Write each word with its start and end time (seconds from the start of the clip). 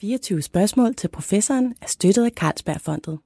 24 0.00 0.42
spørgsmål 0.42 0.94
til 0.94 1.08
professoren 1.08 1.74
er 1.82 1.86
støttet 1.86 2.24
af 2.24 2.30
Carlsbergfondet. 2.30 3.18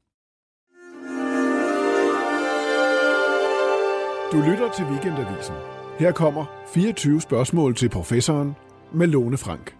Du 4.33 4.51
lytter 4.51 4.73
til 4.77 4.85
Weekendavisen. 4.85 5.55
Her 5.99 6.13
kommer 6.13 6.65
24 6.75 7.21
spørgsmål 7.21 7.77
til 7.77 7.89
professoren 7.89 8.53
med 8.95 9.07
Lone 9.07 9.37
Frank. 9.37 9.77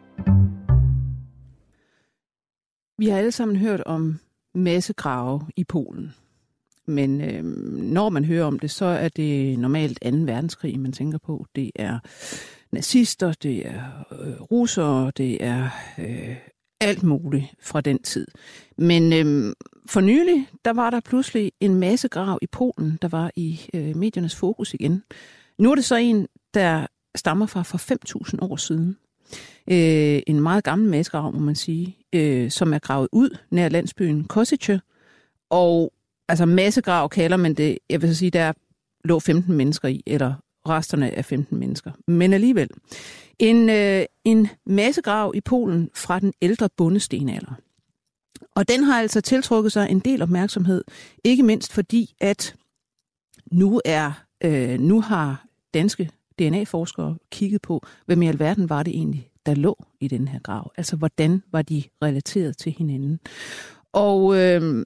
Vi 2.99 3.09
har 3.09 3.19
alle 3.19 3.33
sammen 3.33 3.57
hørt 3.57 3.81
om 3.87 4.19
massegrave 4.55 5.41
i 5.57 5.65
Polen. 5.65 6.15
Men 6.87 7.21
øh, 7.21 7.45
når 7.83 8.09
man 8.09 8.25
hører 8.25 8.45
om 8.45 8.59
det, 8.59 8.71
så 8.71 8.85
er 8.85 9.09
det 9.09 9.59
normalt 9.59 9.99
2. 10.03 10.09
verdenskrig, 10.09 10.81
man 10.81 10.93
tænker 10.93 11.19
på. 11.19 11.47
Det 11.57 11.71
er 11.75 11.99
nazister, 12.73 13.33
det 13.33 13.67
er 13.67 14.05
øh, 14.21 14.41
russere, 14.41 15.13
det 15.17 15.45
er 15.45 15.69
øh, 15.99 16.37
alt 16.81 17.03
muligt 17.03 17.45
fra 17.61 17.81
den 17.81 18.03
tid. 18.03 18.27
Men 18.79 19.13
øhm, 19.13 19.55
for 19.87 20.01
nylig, 20.01 20.49
der 20.65 20.73
var 20.73 20.91
der 20.91 21.01
pludselig 21.01 21.53
en 21.61 21.75
massegrav 21.75 22.39
i 22.43 22.47
Polen, 22.47 22.99
der 23.03 23.09
var 23.09 23.31
i 23.37 23.61
øh, 23.75 23.97
mediernes 23.97 24.37
fokus 24.37 24.75
igen. 24.75 25.03
Nu 25.59 25.71
er 25.71 25.75
det 25.75 25.85
så 25.85 25.97
en, 25.97 26.27
der 26.55 26.87
stammer 27.15 27.47
fra 27.47 27.63
for 27.63 27.79
5.000 28.33 28.39
år 28.41 28.57
siden. 28.57 28.97
Øh, 29.71 30.23
en 30.27 30.41
meget 30.41 30.65
gammel 30.65 30.89
massegrav, 30.89 31.33
må 31.33 31.39
man 31.39 31.55
sige, 31.55 31.97
øh, 32.13 32.51
som 32.51 32.75
er 32.75 32.79
gravet 32.79 33.09
ud 33.13 33.37
nær 33.51 33.69
landsbyen 33.69 34.25
Kosice. 34.25 34.81
Og 35.51 35.93
altså 36.29 36.47
massegrav 36.47 37.09
kalder 37.09 37.37
man 37.37 37.55
det, 37.55 37.79
jeg 37.91 38.03
vil 38.03 38.09
så 38.09 38.15
sige, 38.15 38.31
der 38.31 38.53
lå 39.05 39.21
15 39.21 39.55
mennesker 39.55 39.89
i, 39.89 40.03
eller 40.07 40.35
resterne 40.69 41.11
af 41.11 41.25
15 41.25 41.59
mennesker. 41.59 41.91
Men 42.07 42.33
alligevel. 42.33 42.69
En, 43.39 43.71
øh, 43.71 44.05
en 44.25 44.49
massegrav 44.67 45.33
i 45.35 45.41
Polen 45.41 45.91
fra 45.95 46.21
den 46.21 46.33
ældre 46.43 46.69
bundestenalder. 46.77 47.55
Og 48.55 48.69
den 48.69 48.85
har 48.85 49.01
altså 49.01 49.21
tiltrukket 49.21 49.73
sig 49.73 49.91
en 49.91 50.01
del 50.01 50.23
opmærksomhed, 50.23 50.85
ikke 51.25 51.43
mindst 51.43 51.73
fordi, 51.73 52.15
at 52.21 52.57
nu, 53.53 53.81
er, 53.85 54.25
øh, 54.45 54.81
nu 54.81 55.01
har 55.01 55.47
danske 55.75 56.11
DNA-forskere 56.39 57.17
kigget 57.31 57.63
på, 57.63 57.87
hvem 58.07 58.23
i 58.23 58.29
alverden 58.29 58.69
var 58.69 58.83
det 58.83 58.95
egentlig, 58.95 59.31
der 59.47 59.55
lå 59.55 59.85
i 60.01 60.09
den 60.09 60.29
her 60.29 60.39
grav. 60.39 60.73
Altså, 60.77 60.97
hvordan 60.97 61.43
var 61.53 61.63
de 61.63 61.83
relateret 62.03 62.57
til 62.57 62.73
hinanden. 62.73 63.21
Og 63.93 64.37
øh, 64.37 64.85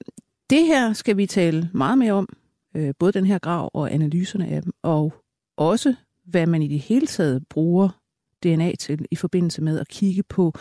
det 0.49 0.65
her 0.65 0.93
skal 0.93 1.17
vi 1.17 1.25
tale 1.25 1.69
meget 1.73 1.97
mere 1.97 2.13
om, 2.13 2.29
øh, 2.75 2.93
både 2.99 3.11
den 3.11 3.25
her 3.25 3.39
grav 3.39 3.71
og 3.73 3.93
analyserne 3.93 4.47
af 4.47 4.61
dem, 4.61 4.73
og 4.83 5.13
også 5.57 5.95
hvad 6.25 6.47
man 6.47 6.61
i 6.61 6.67
det 6.67 6.79
hele 6.79 7.07
taget 7.07 7.47
bruger 7.47 7.98
DNA 8.43 8.75
til 8.75 9.05
i 9.11 9.15
forbindelse 9.15 9.61
med 9.61 9.79
at 9.79 9.87
kigge 9.87 10.23
på, 10.23 10.53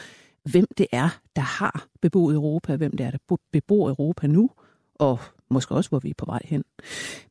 hvem 0.43 0.67
det 0.79 0.87
er, 0.93 1.21
der 1.37 1.43
har 1.43 1.87
beboet 2.03 2.35
Europa, 2.35 2.77
hvem 2.77 2.97
det 2.97 3.07
er, 3.07 3.11
der 3.11 3.37
bebor 3.53 3.89
Europa 3.89 4.27
nu, 4.27 4.51
og 4.95 5.19
måske 5.51 5.75
også, 5.75 5.91
hvor 5.91 5.99
vi 5.99 6.11
er 6.11 6.15
på 6.19 6.27
vej 6.27 6.41
hen. 6.45 6.65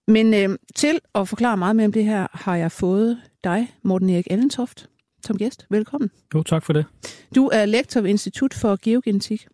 Men 0.08 0.34
øh, 0.34 0.58
til 0.76 1.00
at 1.16 1.28
forklare 1.28 1.58
meget 1.58 1.76
mere 1.76 1.86
om 1.86 1.92
det 1.92 2.06
her, 2.06 2.28
har 2.32 2.56
jeg 2.56 2.72
fået 2.72 3.22
dig, 3.44 3.76
Morten 3.84 4.10
Erik 4.10 4.28
Allentoft, 4.30 4.90
som 5.26 5.38
gæst. 5.38 5.66
Velkommen. 5.70 6.12
Jo, 6.36 6.44
tak 6.44 6.64
for 6.64 6.74
det. 6.74 6.86
Du 7.36 7.50
er 7.54 7.66
lektor 7.66 8.02
ved 8.02 8.10
Institut 8.10 8.54
for 8.54 8.78
Geogenetik. 8.82 9.48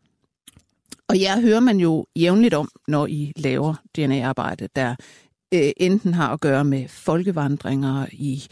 Og 1.09 1.22
jeg 1.22 1.41
hører 1.41 1.59
man 1.59 1.78
jo 1.78 2.05
jævnligt 2.16 2.53
om, 2.53 2.69
når 2.88 3.07
I 3.07 3.33
laver 3.35 3.75
DNA-arbejde, 3.95 4.67
der 4.75 4.95
øh, 5.53 5.72
enten 5.78 6.13
har 6.13 6.33
at 6.33 6.39
gøre 6.39 6.66
med 6.66 6.88
folkevandringer 6.88 8.05
i 8.11 8.44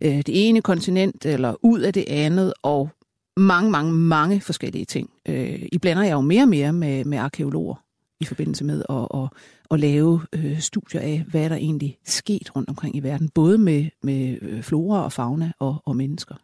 øh, 0.00 0.16
det 0.16 0.48
ene 0.48 0.62
kontinent 0.62 1.26
eller 1.26 1.54
ud 1.62 1.80
af 1.80 1.92
det 1.92 2.04
andet, 2.08 2.52
og 2.62 2.90
mange, 3.36 3.70
mange, 3.70 3.92
mange 3.92 4.40
forskellige 4.40 4.84
ting. 4.84 5.10
Øh, 5.28 5.62
I 5.72 5.78
blander 5.78 6.02
jeg 6.02 6.12
jo 6.12 6.20
mere 6.20 6.42
og 6.42 6.48
mere 6.48 6.72
med, 6.72 7.04
med 7.04 7.18
arkeologer 7.18 7.82
i 8.20 8.24
forbindelse 8.24 8.64
med 8.64 8.82
at, 8.88 9.22
at, 9.22 9.28
at 9.70 9.80
lave 9.80 10.20
øh, 10.32 10.60
studier 10.60 11.00
af, 11.00 11.24
hvad 11.30 11.50
der 11.50 11.56
egentlig 11.56 11.98
sket 12.04 12.56
rundt 12.56 12.68
omkring 12.68 12.96
i 12.96 13.00
verden, 13.00 13.28
både 13.28 13.58
med, 13.58 13.86
med 14.02 14.38
øh, 14.42 14.62
flora 14.62 15.04
og 15.04 15.12
fauna 15.12 15.52
og, 15.58 15.82
og 15.84 15.96
mennesker. 15.96 16.34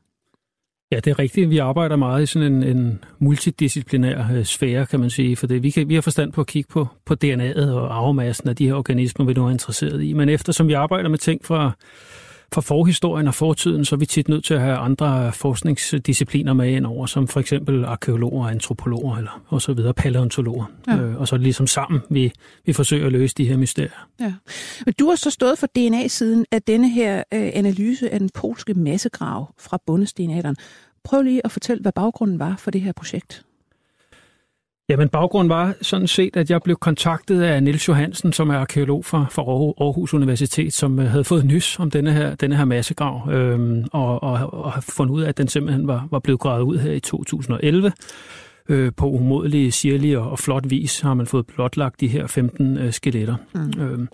Ja, 0.93 0.97
det 0.97 1.10
er 1.10 1.19
rigtigt. 1.19 1.50
Vi 1.50 1.59
arbejder 1.59 1.97
meget 1.97 2.22
i 2.22 2.26
sådan 2.26 2.53
en, 2.53 2.62
en 2.62 3.05
multidisciplinær 3.19 4.32
øh, 4.32 4.44
sfære, 4.44 4.87
kan 4.87 5.00
man 5.00 5.10
sige, 5.10 5.37
for 5.37 5.47
det. 5.47 5.62
Vi, 5.62 5.71
kan, 5.71 5.88
vi 5.88 5.94
har 5.94 6.00
forstand 6.00 6.32
på 6.32 6.41
at 6.41 6.47
kigge 6.47 6.69
på, 6.69 6.87
på 7.06 7.15
DNA'et 7.25 7.71
og 7.71 7.97
arvemassen 7.97 8.49
af 8.49 8.56
de 8.56 8.66
her 8.66 8.75
organismer, 8.75 9.26
vi 9.26 9.32
nu 9.32 9.47
er 9.47 9.50
interesseret 9.50 10.03
i. 10.03 10.12
Men 10.12 10.28
eftersom 10.28 10.69
vi 10.69 10.72
arbejder 10.72 11.09
med 11.09 11.19
ting 11.19 11.44
fra 11.44 11.72
for 12.52 12.60
forhistorien 12.60 13.28
og 13.28 13.34
fortiden, 13.34 13.84
så 13.84 13.94
er 13.94 13.98
vi 13.98 14.06
tit 14.06 14.28
nødt 14.28 14.44
til 14.44 14.54
at 14.54 14.60
have 14.60 14.76
andre 14.76 15.32
forskningsdiscipliner 15.32 16.52
med 16.52 16.70
ind 16.70 16.86
over, 16.86 17.06
som 17.06 17.28
for 17.28 17.40
eksempel 17.40 17.84
arkeologer, 17.84 18.48
antropologer 18.48 19.16
eller 19.16 19.42
og 19.48 19.62
så 19.62 19.72
videre, 19.72 19.94
paleontologer. 19.94 20.64
Ja. 20.86 20.96
Øh, 20.96 21.20
og 21.20 21.28
så 21.28 21.36
ligesom 21.36 21.66
sammen, 21.66 22.00
vi, 22.10 22.32
vi 22.66 22.72
forsøger 22.72 23.06
at 23.06 23.12
løse 23.12 23.34
de 23.34 23.44
her 23.44 23.56
mysterier. 23.56 24.08
Ja. 24.20 24.32
Men 24.84 24.94
du 24.98 25.08
har 25.08 25.16
så 25.16 25.30
stået 25.30 25.58
for 25.58 25.66
DNA-siden 25.66 26.46
af 26.50 26.62
denne 26.62 26.88
her 26.90 27.16
øh, 27.34 27.50
analyse 27.54 28.10
af 28.10 28.20
den 28.20 28.30
polske 28.34 28.74
massegrav 28.74 29.54
fra 29.58 29.78
bundestenalderen. 29.86 30.56
Prøv 31.04 31.22
lige 31.22 31.40
at 31.44 31.52
fortælle, 31.52 31.82
hvad 31.82 31.92
baggrunden 31.92 32.38
var 32.38 32.56
for 32.58 32.70
det 32.70 32.80
her 32.80 32.92
projekt. 32.92 33.44
Jamen, 34.92 35.08
baggrunden 35.08 35.48
var 35.48 35.75
sådan 35.82 36.06
set, 36.06 36.36
at 36.36 36.50
jeg 36.50 36.60
blev 36.62 36.76
kontaktet 36.76 37.42
af 37.42 37.62
Nils 37.62 37.88
Johansen, 37.88 38.32
som 38.32 38.50
er 38.50 38.58
arkeolog 38.58 39.04
fra, 39.04 39.26
fra 39.30 39.42
Aarhus 39.42 40.14
Universitet, 40.14 40.75
som 40.75 40.98
øh, 40.98 41.06
havde 41.06 41.25
fået 41.25 41.44
nys 41.44 41.78
om 41.78 41.91
denne 41.91 42.12
her, 42.12 42.34
denne 42.34 42.56
her 42.56 42.64
massegrav, 42.64 43.31
øhm, 43.31 43.84
og, 43.92 44.22
og, 44.22 44.54
og 44.54 44.72
har 44.72 44.81
fundet 44.81 45.14
ud 45.14 45.22
af, 45.22 45.28
at 45.28 45.38
den 45.38 45.48
simpelthen 45.48 45.86
var, 45.86 46.08
var 46.10 46.19
blevet 46.19 46.41
gravet 46.41 46.62
ud 46.62 46.78
her 46.78 46.92
i 46.92 47.00
2011. 47.00 47.92
Øh, 48.69 48.92
på 48.97 49.10
umodelig, 49.10 49.72
sirlig 49.72 50.19
og, 50.19 50.31
og 50.31 50.38
flot 50.38 50.70
vis 50.70 51.00
har 51.00 51.14
man 51.14 51.26
fået 51.26 51.47
blotlagt 51.47 52.00
de 52.00 52.08
her 52.08 52.26
15 52.26 52.78
øh, 52.78 52.92
skeletter. 52.92 53.36
Mm. 53.54 53.81
Øhm, 53.81 54.08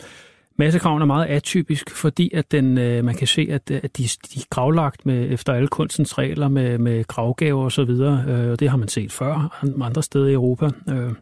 Massegraven 0.58 1.02
er 1.02 1.06
meget 1.06 1.26
atypisk, 1.26 1.90
fordi 1.90 2.30
at 2.34 2.52
den, 2.52 2.78
øh, 2.78 3.04
man 3.04 3.14
kan 3.14 3.26
se, 3.26 3.48
at, 3.50 3.70
øh, 3.70 3.80
at 3.82 3.96
de, 3.96 4.02
de 4.02 4.40
er 4.40 4.46
gravlagt 4.50 5.06
med, 5.06 5.32
efter 5.32 5.52
alle 5.52 5.68
kunstens 5.68 6.18
regler 6.18 6.48
med, 6.48 6.78
med 6.78 7.04
gravgaver 7.04 7.64
og 7.64 7.72
så 7.72 7.84
videre. 7.84 8.24
Øh, 8.28 8.50
og 8.50 8.60
det 8.60 8.70
har 8.70 8.76
man 8.76 8.88
set 8.88 9.12
før 9.12 9.58
andre 9.82 10.02
steder 10.02 10.26
i 10.26 10.32
Europa. 10.32 10.70
Øh, 10.88 11.12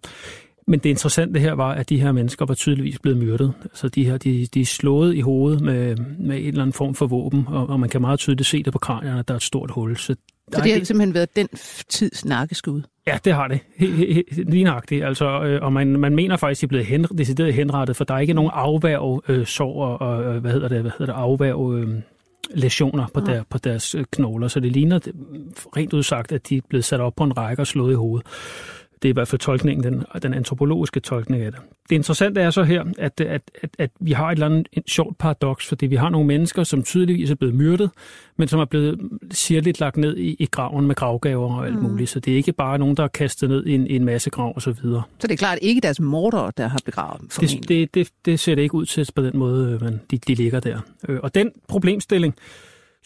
men 0.67 0.81
det 0.81 0.91
interessante 0.91 1.41
her 1.41 1.53
var, 1.53 1.73
at 1.73 1.89
de 1.89 2.01
her 2.01 2.13
mennesker 2.13 2.47
var 2.47 2.55
tydeligvis 2.55 2.99
blevet 2.99 3.19
myrdet. 3.19 3.53
Altså 3.65 3.89
de 3.89 4.05
her, 4.05 4.19
de, 4.19 4.47
de 4.47 4.61
er 4.61 4.65
slået 4.65 5.15
i 5.15 5.21
hovedet 5.21 5.61
med, 5.61 5.97
med 6.19 6.39
en 6.39 6.47
eller 6.47 6.63
anden 6.63 6.73
form 6.73 6.95
for 6.95 7.07
våben, 7.07 7.45
og, 7.49 7.69
og 7.69 7.81
man 7.81 7.89
kan 7.89 8.01
meget 8.01 8.19
tydeligt 8.19 8.49
se 8.49 8.63
det 8.63 8.73
på 8.73 8.79
kranierne, 8.79 9.19
at 9.19 9.29
der 9.29 9.35
er 9.35 9.37
et 9.37 9.43
stort 9.43 9.71
hul. 9.71 9.97
Så, 9.97 10.17
så 10.53 10.61
det 10.65 10.73
har 10.73 10.84
simpelthen 10.84 11.15
været 11.15 11.37
den 11.37 11.49
tids 11.89 12.25
nakkeskud? 12.25 12.83
Ja, 13.07 13.19
det 13.25 13.33
har 13.33 13.49
det. 13.49 13.61
Lige 14.49 14.65
nøjagtigt. 14.65 15.05
Altså, 15.05 15.43
øh, 15.43 15.62
og 15.62 15.73
man, 15.73 15.87
man 15.87 16.15
mener 16.15 16.37
faktisk, 16.37 16.59
at 16.59 16.61
de 16.61 16.67
er 16.67 16.69
blevet 16.69 16.87
hen, 16.87 17.05
decideret 17.19 17.55
henrettet, 17.55 17.97
for 17.97 18.05
der 18.05 18.15
er 18.15 18.19
ikke 18.19 18.33
nogen 18.33 18.51
afværg 18.55 19.23
øh, 19.29 19.47
sår 19.47 19.84
og, 19.84 20.25
øh, 20.25 20.41
hvad 20.41 20.53
hedder 20.53 20.69
det, 20.69 20.81
hvad 20.81 20.91
hedder 20.99 21.12
det, 21.12 21.21
afværg 21.21 21.75
øh, 21.75 21.89
lesioner 22.51 23.07
på, 23.15 23.21
der, 23.21 23.43
på 23.51 23.59
deres 23.59 23.95
øh, 23.95 24.05
knogler. 24.11 24.49
Så 24.49 24.61
det 24.61 24.73
ligner 24.73 24.99
rent 25.77 25.93
udsagt, 25.93 26.33
at 26.33 26.49
de 26.49 26.57
er 26.57 26.61
blevet 26.69 26.84
sat 26.84 27.01
op 27.01 27.15
på 27.17 27.25
en 27.25 27.37
række 27.37 27.63
og 27.63 27.67
slået 27.67 27.93
i 27.93 27.97
hovedet. 27.97 28.27
Det 29.03 29.09
er 29.09 29.12
i 29.12 29.12
hvert 29.12 29.29
fald 29.29 29.41
tolkningen, 29.41 29.84
den, 29.84 30.05
den 30.23 30.34
antropologiske 30.34 31.01
tolkning 31.01 31.43
af 31.43 31.53
det. 31.53 31.61
Det 31.91 31.97
interessante 31.97 32.41
er 32.41 32.51
så 32.51 32.62
her, 32.62 32.84
at, 32.99 33.21
at, 33.21 33.43
at, 33.62 33.71
at 33.79 33.91
vi 34.01 34.12
har 34.12 34.29
et 34.29 34.33
eller 34.33 34.47
andet 34.47 34.69
et 34.73 34.83
sjovt 34.87 35.19
paradoks, 35.19 35.69
fordi 35.69 35.87
vi 35.87 35.97
har 35.97 36.11
nogle 36.11 36.27
mennesker, 36.27 36.65
som 36.65 36.83
tydeligvis 36.83 37.31
er 37.31 37.34
blevet 37.34 37.55
myrdet, 37.55 37.91
men 38.37 38.49
som 38.49 38.61
er 38.61 38.65
blevet 38.65 39.01
sirligt 39.31 39.81
lagt 39.81 39.97
ned 39.97 40.17
i, 40.17 40.37
i 40.39 40.47
graven 40.47 40.87
med 40.87 40.95
gravgaver 40.95 41.55
og 41.59 41.67
alt 41.67 41.75
mm. 41.75 41.83
muligt. 41.83 42.11
Så 42.11 42.21
det 42.21 42.33
er 42.33 42.37
ikke 42.37 42.53
bare 42.53 42.79
nogen, 42.79 42.97
der 42.97 43.03
er 43.03 43.09
kastet 43.09 43.49
ned 43.49 43.67
i 43.67 43.75
en, 43.75 43.87
i 43.87 43.97
en 43.97 44.05
masse 44.05 44.31
grav 44.31 44.53
og 44.57 44.62
så 44.62 44.71
videre. 44.83 45.03
Så 45.19 45.27
det 45.27 45.33
er 45.33 45.37
klart 45.37 45.59
ikke 45.63 45.81
deres 45.81 46.01
morder, 46.01 46.51
der 46.51 46.67
har 46.67 46.81
begravet 46.84 47.21
dem? 47.21 47.28
Det, 47.49 47.69
det, 47.69 47.95
det, 47.95 48.09
det 48.25 48.41
ser 48.41 48.55
det 48.55 48.63
ikke 48.63 48.75
ud 48.75 48.87
til 48.87 49.09
på 49.15 49.23
den 49.23 49.39
måde, 49.39 49.73
øh, 49.73 49.83
men 49.83 50.01
de, 50.11 50.19
de 50.19 50.34
ligger 50.34 50.61
der. 50.61 50.81
Øh, 51.09 51.21
og 51.23 51.34
den 51.34 51.53
problemstilling, 51.69 52.34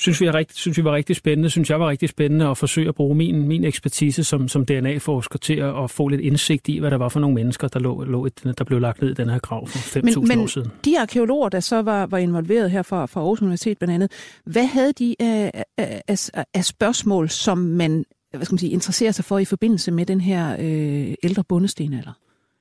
synes 0.00 0.20
vi, 0.20 0.26
er 0.26 0.34
rigtig, 0.34 0.56
synes 0.56 0.78
vi 0.78 0.84
var 0.84 0.94
rigtig 0.94 1.16
spændende, 1.16 1.50
synes 1.50 1.70
jeg 1.70 1.80
var 1.80 1.88
rigtig 1.88 2.08
spændende 2.08 2.46
at 2.48 2.58
forsøge 2.58 2.88
at 2.88 2.94
bruge 2.94 3.14
min, 3.14 3.48
min 3.48 3.64
ekspertise 3.64 4.24
som, 4.24 4.48
som 4.48 4.66
DNA-forsker 4.66 5.38
til 5.38 5.54
at, 5.54 5.82
at 5.84 5.90
få 5.90 6.08
lidt 6.08 6.20
indsigt 6.20 6.68
i, 6.68 6.78
hvad 6.78 6.90
der 6.90 6.96
var 6.96 7.08
for 7.08 7.20
nogle 7.20 7.34
mennesker, 7.34 7.68
der, 7.68 7.80
lå, 7.80 8.04
lå 8.04 8.26
et, 8.26 8.54
der 8.58 8.64
blev 8.64 8.80
lagt 8.80 9.02
ned 9.02 9.10
i 9.10 9.14
den 9.14 9.28
her 9.28 9.38
grav 9.38 9.68
for 9.68 9.98
5.000 9.98 10.40
år 10.40 10.46
siden. 10.46 10.70
de 10.84 11.00
arkeologer, 11.00 11.48
der 11.48 11.60
så 11.60 11.82
var, 11.82 12.06
var 12.06 12.18
involveret 12.18 12.70
her 12.70 12.82
fra, 12.82 13.06
fra 13.06 13.20
Aarhus 13.20 13.42
Universitet 13.42 13.78
blandt 13.78 13.94
andet, 13.94 14.12
hvad 14.44 14.66
havde 14.66 14.92
de 14.92 15.16
af, 15.20 15.64
af, 16.08 16.30
af 16.54 16.64
spørgsmål, 16.64 17.30
som 17.30 17.58
man, 17.58 18.04
hvad 18.30 18.44
skal 18.44 18.54
man 18.54 18.58
sige, 18.58 18.72
interesserer 18.72 19.12
sig 19.12 19.24
for 19.24 19.38
i 19.38 19.44
forbindelse 19.44 19.90
med 19.90 20.06
den 20.06 20.20
her 20.20 20.56
øh, 20.60 21.14
ældre 21.22 21.44
bundestenalder? 21.48 22.12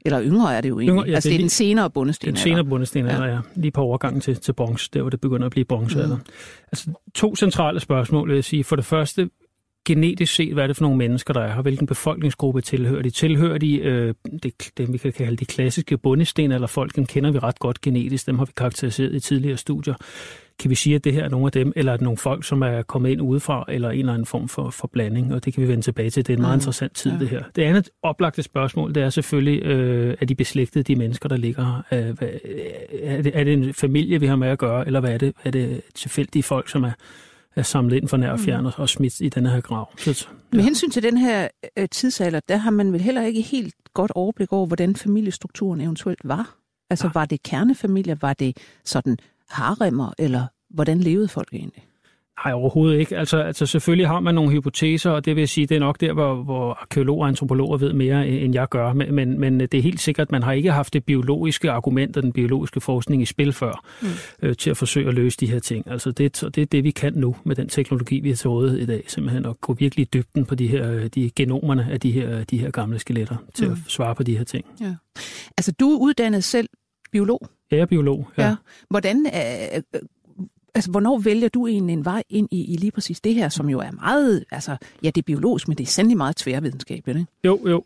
Eller 0.05 0.23
yngre 0.23 0.57
er 0.57 0.61
det 0.61 0.69
jo 0.69 0.79
egentlig. 0.79 0.93
Yngre, 0.93 1.07
ja, 1.07 1.15
altså 1.15 1.29
det 1.29 1.33
er, 1.33 1.37
det 1.37 1.41
er 1.41 1.45
den 1.45 1.49
senere 1.49 1.89
bundesten. 1.89 2.27
Den 2.27 2.35
senere 2.35 2.65
bundesten 2.65 3.05
ja. 3.05 3.23
ja. 3.23 3.39
Lige 3.55 3.71
på 3.71 3.81
overgangen 3.81 4.21
til, 4.21 4.35
til 4.35 4.53
bronze, 4.53 4.89
der 4.93 5.01
hvor 5.01 5.09
det 5.09 5.21
begynder 5.21 5.45
at 5.45 5.51
blive 5.51 5.65
bronze. 5.65 6.05
Mm. 6.05 6.13
Altså 6.71 6.91
to 7.15 7.35
centrale 7.35 7.79
spørgsmål, 7.79 8.27
vil 8.27 8.35
jeg 8.35 8.43
sige. 8.43 8.63
For 8.63 8.75
det 8.75 8.85
første, 8.85 9.29
genetisk 9.85 10.35
set, 10.35 10.53
hvad 10.53 10.63
er 10.63 10.67
det 10.67 10.75
for 10.75 10.83
nogle 10.83 10.97
mennesker, 10.97 11.33
der 11.33 11.41
er 11.41 11.53
her? 11.53 11.61
Hvilken 11.61 11.87
befolkningsgruppe 11.87 12.61
tilhører 12.61 13.01
de? 13.01 13.09
Tilhører 13.09 13.57
de 13.57 13.77
øh, 13.77 14.13
det, 14.43 14.71
det, 14.77 14.93
vi 14.93 14.97
kan 14.97 15.13
kalde 15.13 15.37
de 15.37 15.45
klassiske 15.45 15.97
bundesten, 15.97 16.51
eller 16.51 16.67
folk, 16.67 16.95
dem 16.95 17.05
kender 17.05 17.31
vi 17.31 17.39
ret 17.39 17.59
godt 17.59 17.81
genetisk, 17.81 18.27
dem 18.27 18.37
har 18.37 18.45
vi 18.45 18.51
karakteriseret 18.57 19.15
i 19.15 19.19
tidligere 19.19 19.57
studier. 19.57 19.93
Kan 20.59 20.69
vi 20.69 20.75
sige, 20.75 20.95
at 20.95 21.03
det 21.03 21.13
her 21.13 21.23
er 21.23 21.29
nogle 21.29 21.45
af 21.45 21.51
dem, 21.51 21.73
eller 21.75 21.91
er 21.91 21.97
det 21.97 22.03
nogle 22.03 22.17
folk, 22.17 22.45
som 22.45 22.61
er 22.61 22.81
kommet 22.81 23.09
ind 23.09 23.21
udefra, 23.21 23.65
eller 23.67 23.89
en 23.89 23.99
eller 23.99 24.13
anden 24.13 24.25
form 24.25 24.47
for, 24.47 24.69
for 24.69 24.87
blanding, 24.87 25.33
og 25.33 25.45
det 25.45 25.53
kan 25.53 25.63
vi 25.63 25.67
vende 25.67 25.81
tilbage 25.81 26.09
til. 26.09 26.27
Det 26.27 26.33
er 26.33 26.37
en 26.37 26.41
meget 26.41 26.55
mm. 26.55 26.59
interessant 26.59 26.95
tid, 26.95 27.11
ja. 27.11 27.19
det 27.19 27.29
her. 27.29 27.43
Det 27.55 27.61
andet 27.61 27.89
oplagte 28.03 28.43
spørgsmål, 28.43 28.95
det 28.95 29.03
er 29.03 29.09
selvfølgelig, 29.09 29.63
øh, 29.63 30.17
er 30.21 30.25
de 30.25 30.35
beslægtede, 30.35 30.83
de 30.83 30.95
mennesker, 30.95 31.29
der 31.29 31.37
ligger 31.37 31.83
her? 31.89 32.09
Øh, 32.09 32.17
hvad, 32.17 32.29
er, 33.03 33.21
det, 33.21 33.31
er 33.39 33.43
det 33.43 33.53
en 33.53 33.73
familie, 33.73 34.19
vi 34.19 34.27
har 34.27 34.35
med 34.35 34.47
at 34.47 34.57
gøre, 34.57 34.85
eller 34.85 34.99
hvad 34.99 35.13
er 35.13 35.17
det? 35.17 35.33
Er 35.43 35.51
det 35.51 35.81
tilfældige 35.95 36.43
folk, 36.43 36.69
som 36.69 36.83
er 36.83 36.91
er 37.55 37.63
samlet 37.63 37.97
ind 37.97 38.07
for 38.07 38.17
nær 38.17 38.31
og 38.31 38.39
fjern 38.39 38.63
mm. 38.63 38.71
og 38.77 38.89
smidt 38.89 39.21
i 39.21 39.29
den 39.29 39.45
her 39.45 39.61
grav. 39.61 39.89
Så, 39.97 40.27
ja. 40.31 40.57
Med 40.57 40.63
hensyn 40.63 40.89
til 40.89 41.03
den 41.03 41.17
her 41.17 41.47
øh, 41.77 41.89
tidsalder, 41.89 42.39
der 42.49 42.57
har 42.57 42.71
man 42.71 42.93
vel 42.93 43.01
heller 43.01 43.21
ikke 43.21 43.41
helt 43.41 43.75
godt 43.93 44.11
overblik 44.15 44.53
over, 44.53 44.65
hvordan 44.67 44.95
familiestrukturen 44.95 45.81
eventuelt 45.81 46.19
var. 46.23 46.55
Altså 46.89 47.07
ja. 47.07 47.11
var 47.13 47.25
det 47.25 47.43
kernefamilier, 47.43 48.15
var 48.21 48.33
det 48.33 48.57
sådan 48.85 49.17
haremmer, 49.49 50.13
eller 50.17 50.47
hvordan 50.69 50.99
levede 50.99 51.27
folk 51.27 51.53
egentlig? 51.53 51.83
Nej, 52.45 52.53
overhovedet 52.53 52.99
ikke. 52.99 53.17
Altså, 53.17 53.37
altså 53.37 53.65
selvfølgelig 53.65 54.07
har 54.07 54.19
man 54.19 54.35
nogle 54.35 54.51
hypoteser, 54.51 55.11
og 55.11 55.25
det 55.25 55.35
vil 55.35 55.47
sige, 55.47 55.67
det 55.67 55.75
er 55.75 55.79
nok 55.79 56.01
der, 56.01 56.13
hvor, 56.13 56.35
hvor 56.35 56.73
arkeologer 56.81 57.21
og 57.21 57.27
antropologer 57.27 57.77
ved 57.77 57.93
mere, 57.93 58.27
end 58.27 58.53
jeg 58.53 58.69
gør. 58.69 58.93
Men, 58.93 59.39
men, 59.39 59.59
det 59.59 59.73
er 59.73 59.81
helt 59.81 59.99
sikkert, 59.99 60.27
at 60.27 60.31
man 60.31 60.43
har 60.43 60.51
ikke 60.51 60.71
haft 60.71 60.93
det 60.93 61.05
biologiske 61.05 61.71
argument 61.71 62.17
og 62.17 62.23
den 62.23 62.33
biologiske 62.33 62.81
forskning 62.81 63.21
i 63.21 63.25
spil 63.25 63.53
før, 63.53 63.83
mm. 64.01 64.07
øh, 64.41 64.55
til 64.55 64.69
at 64.69 64.77
forsøge 64.77 65.07
at 65.07 65.13
løse 65.13 65.37
de 65.37 65.47
her 65.47 65.59
ting. 65.59 65.91
Altså 65.91 66.11
det, 66.11 66.41
det 66.55 66.61
er 66.61 66.65
det, 66.65 66.83
vi 66.83 66.91
kan 66.91 67.13
nu 67.13 67.35
med 67.43 67.55
den 67.55 67.69
teknologi, 67.69 68.19
vi 68.19 68.29
har 68.29 68.35
til 68.35 68.49
rådighed 68.49 68.79
i 68.79 68.85
dag, 68.85 69.03
simpelthen 69.07 69.45
at 69.45 69.61
gå 69.61 69.73
virkelig 69.73 70.03
i 70.03 70.09
dybden 70.13 70.45
på 70.45 70.55
de 70.55 70.67
her 70.67 71.07
de 71.07 71.31
genomerne 71.35 71.87
af 71.91 71.99
de 71.99 72.11
her, 72.11 72.43
de 72.43 72.57
her 72.57 72.71
gamle 72.71 72.99
skeletter, 72.99 73.35
til 73.53 73.67
mm. 73.67 73.73
at 73.73 73.77
svare 73.87 74.15
på 74.15 74.23
de 74.23 74.37
her 74.37 74.43
ting. 74.43 74.65
Ja. 74.81 74.95
Altså 75.57 75.71
du 75.71 75.91
er 75.91 75.99
uddannet 75.99 76.43
selv 76.43 76.69
biolog? 77.11 77.49
Jeg 77.71 77.79
er 77.79 77.85
biolog, 77.85 78.27
ja. 78.37 78.47
ja. 78.47 78.55
Hvordan 78.89 79.25
er, 79.25 79.81
altså, 80.75 80.91
hvornår 80.91 81.17
vælger 81.17 81.49
du 81.49 81.67
egentlig 81.67 81.93
en 81.93 82.05
vej 82.05 82.23
ind 82.29 82.47
i, 82.51 82.73
i 82.73 82.77
lige 82.77 82.91
præcis 82.91 83.21
det 83.21 83.35
her, 83.35 83.49
som 83.49 83.69
jo 83.69 83.79
er 83.79 83.91
meget, 83.91 84.45
altså, 84.51 84.77
ja, 85.03 85.07
det 85.07 85.17
er 85.17 85.25
biologisk, 85.25 85.67
men 85.67 85.77
det 85.77 85.83
er 85.83 85.87
sandelig 85.87 86.17
meget 86.17 86.35
tværvidenskabeligt, 86.35 87.19
ikke? 87.19 87.31
Jo, 87.43 87.67
jo. 87.67 87.83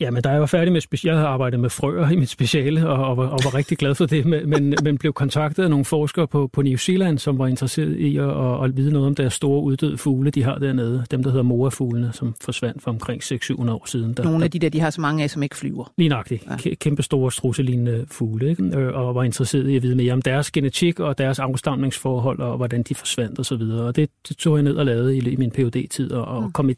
Ja, 0.00 0.10
men 0.10 0.22
da 0.22 0.28
jeg 0.28 0.40
var 0.40 0.46
færdig 0.46 0.72
med, 0.72 0.80
jeg 1.04 1.14
havde 1.14 1.26
arbejdet 1.26 1.60
med 1.60 1.70
frøer 1.70 2.10
i 2.10 2.16
mit 2.16 2.28
speciale, 2.28 2.88
og, 2.88 3.08
og, 3.08 3.16
var, 3.16 3.26
og 3.26 3.38
var 3.44 3.54
rigtig 3.54 3.78
glad 3.78 3.94
for 3.94 4.06
det, 4.06 4.26
men, 4.26 4.74
men 4.82 4.98
blev 4.98 5.12
kontaktet 5.12 5.62
af 5.62 5.70
nogle 5.70 5.84
forskere 5.84 6.26
på, 6.26 6.50
på 6.52 6.62
New 6.62 6.76
Zealand, 6.76 7.18
som 7.18 7.38
var 7.38 7.46
interesseret 7.46 7.96
i 7.96 8.16
at, 8.16 8.24
at, 8.24 8.64
at 8.64 8.76
vide 8.76 8.92
noget 8.92 9.06
om 9.06 9.14
deres 9.14 9.34
store 9.34 9.62
uddøde 9.62 9.98
fugle, 9.98 10.30
de 10.30 10.42
har 10.42 10.58
dernede. 10.58 11.04
Dem, 11.10 11.22
der 11.22 11.30
hedder 11.30 11.42
moafuglene, 11.42 12.10
som 12.12 12.34
forsvandt 12.40 12.82
for 12.82 12.90
omkring 12.90 13.22
600-700 13.22 13.70
år 13.70 13.86
siden. 13.86 14.14
Der, 14.14 14.24
nogle 14.24 14.44
af 14.44 14.50
de 14.50 14.58
der, 14.58 14.68
de 14.68 14.80
har 14.80 14.90
så 14.90 15.00
mange 15.00 15.22
af, 15.22 15.30
som 15.30 15.42
ikke 15.42 15.56
flyver. 15.56 15.92
Lige 15.96 16.08
nøjagtigt. 16.08 16.46
Ja. 16.64 16.74
Kæmpe 16.74 17.02
store 17.02 17.32
strusselignende 17.32 18.06
fugle, 18.10 18.50
ikke? 18.50 18.76
Øh, 18.76 18.94
og 18.94 19.14
var 19.14 19.22
interesseret 19.22 19.68
i 19.68 19.76
at 19.76 19.82
vide 19.82 19.96
mere 19.96 20.12
om 20.12 20.22
deres 20.22 20.50
genetik 20.50 21.00
og 21.00 21.18
deres 21.18 21.38
afstamningsforhold, 21.38 22.40
og 22.40 22.56
hvordan 22.56 22.82
de 22.82 22.94
forsvandt 22.94 23.38
osv. 23.38 23.62
Og, 23.62 23.84
og 23.84 23.96
det, 23.96 24.10
det 24.28 24.36
tog 24.36 24.56
jeg 24.56 24.62
ned 24.62 24.76
og 24.76 24.86
lavede 24.86 25.16
i, 25.16 25.18
i 25.18 25.36
min 25.36 25.50
phd 25.50 25.88
tid 25.88 26.12
og, 26.12 26.24
og 26.24 26.42
mm. 26.42 26.52
kom 26.52 26.70
i 26.70 26.74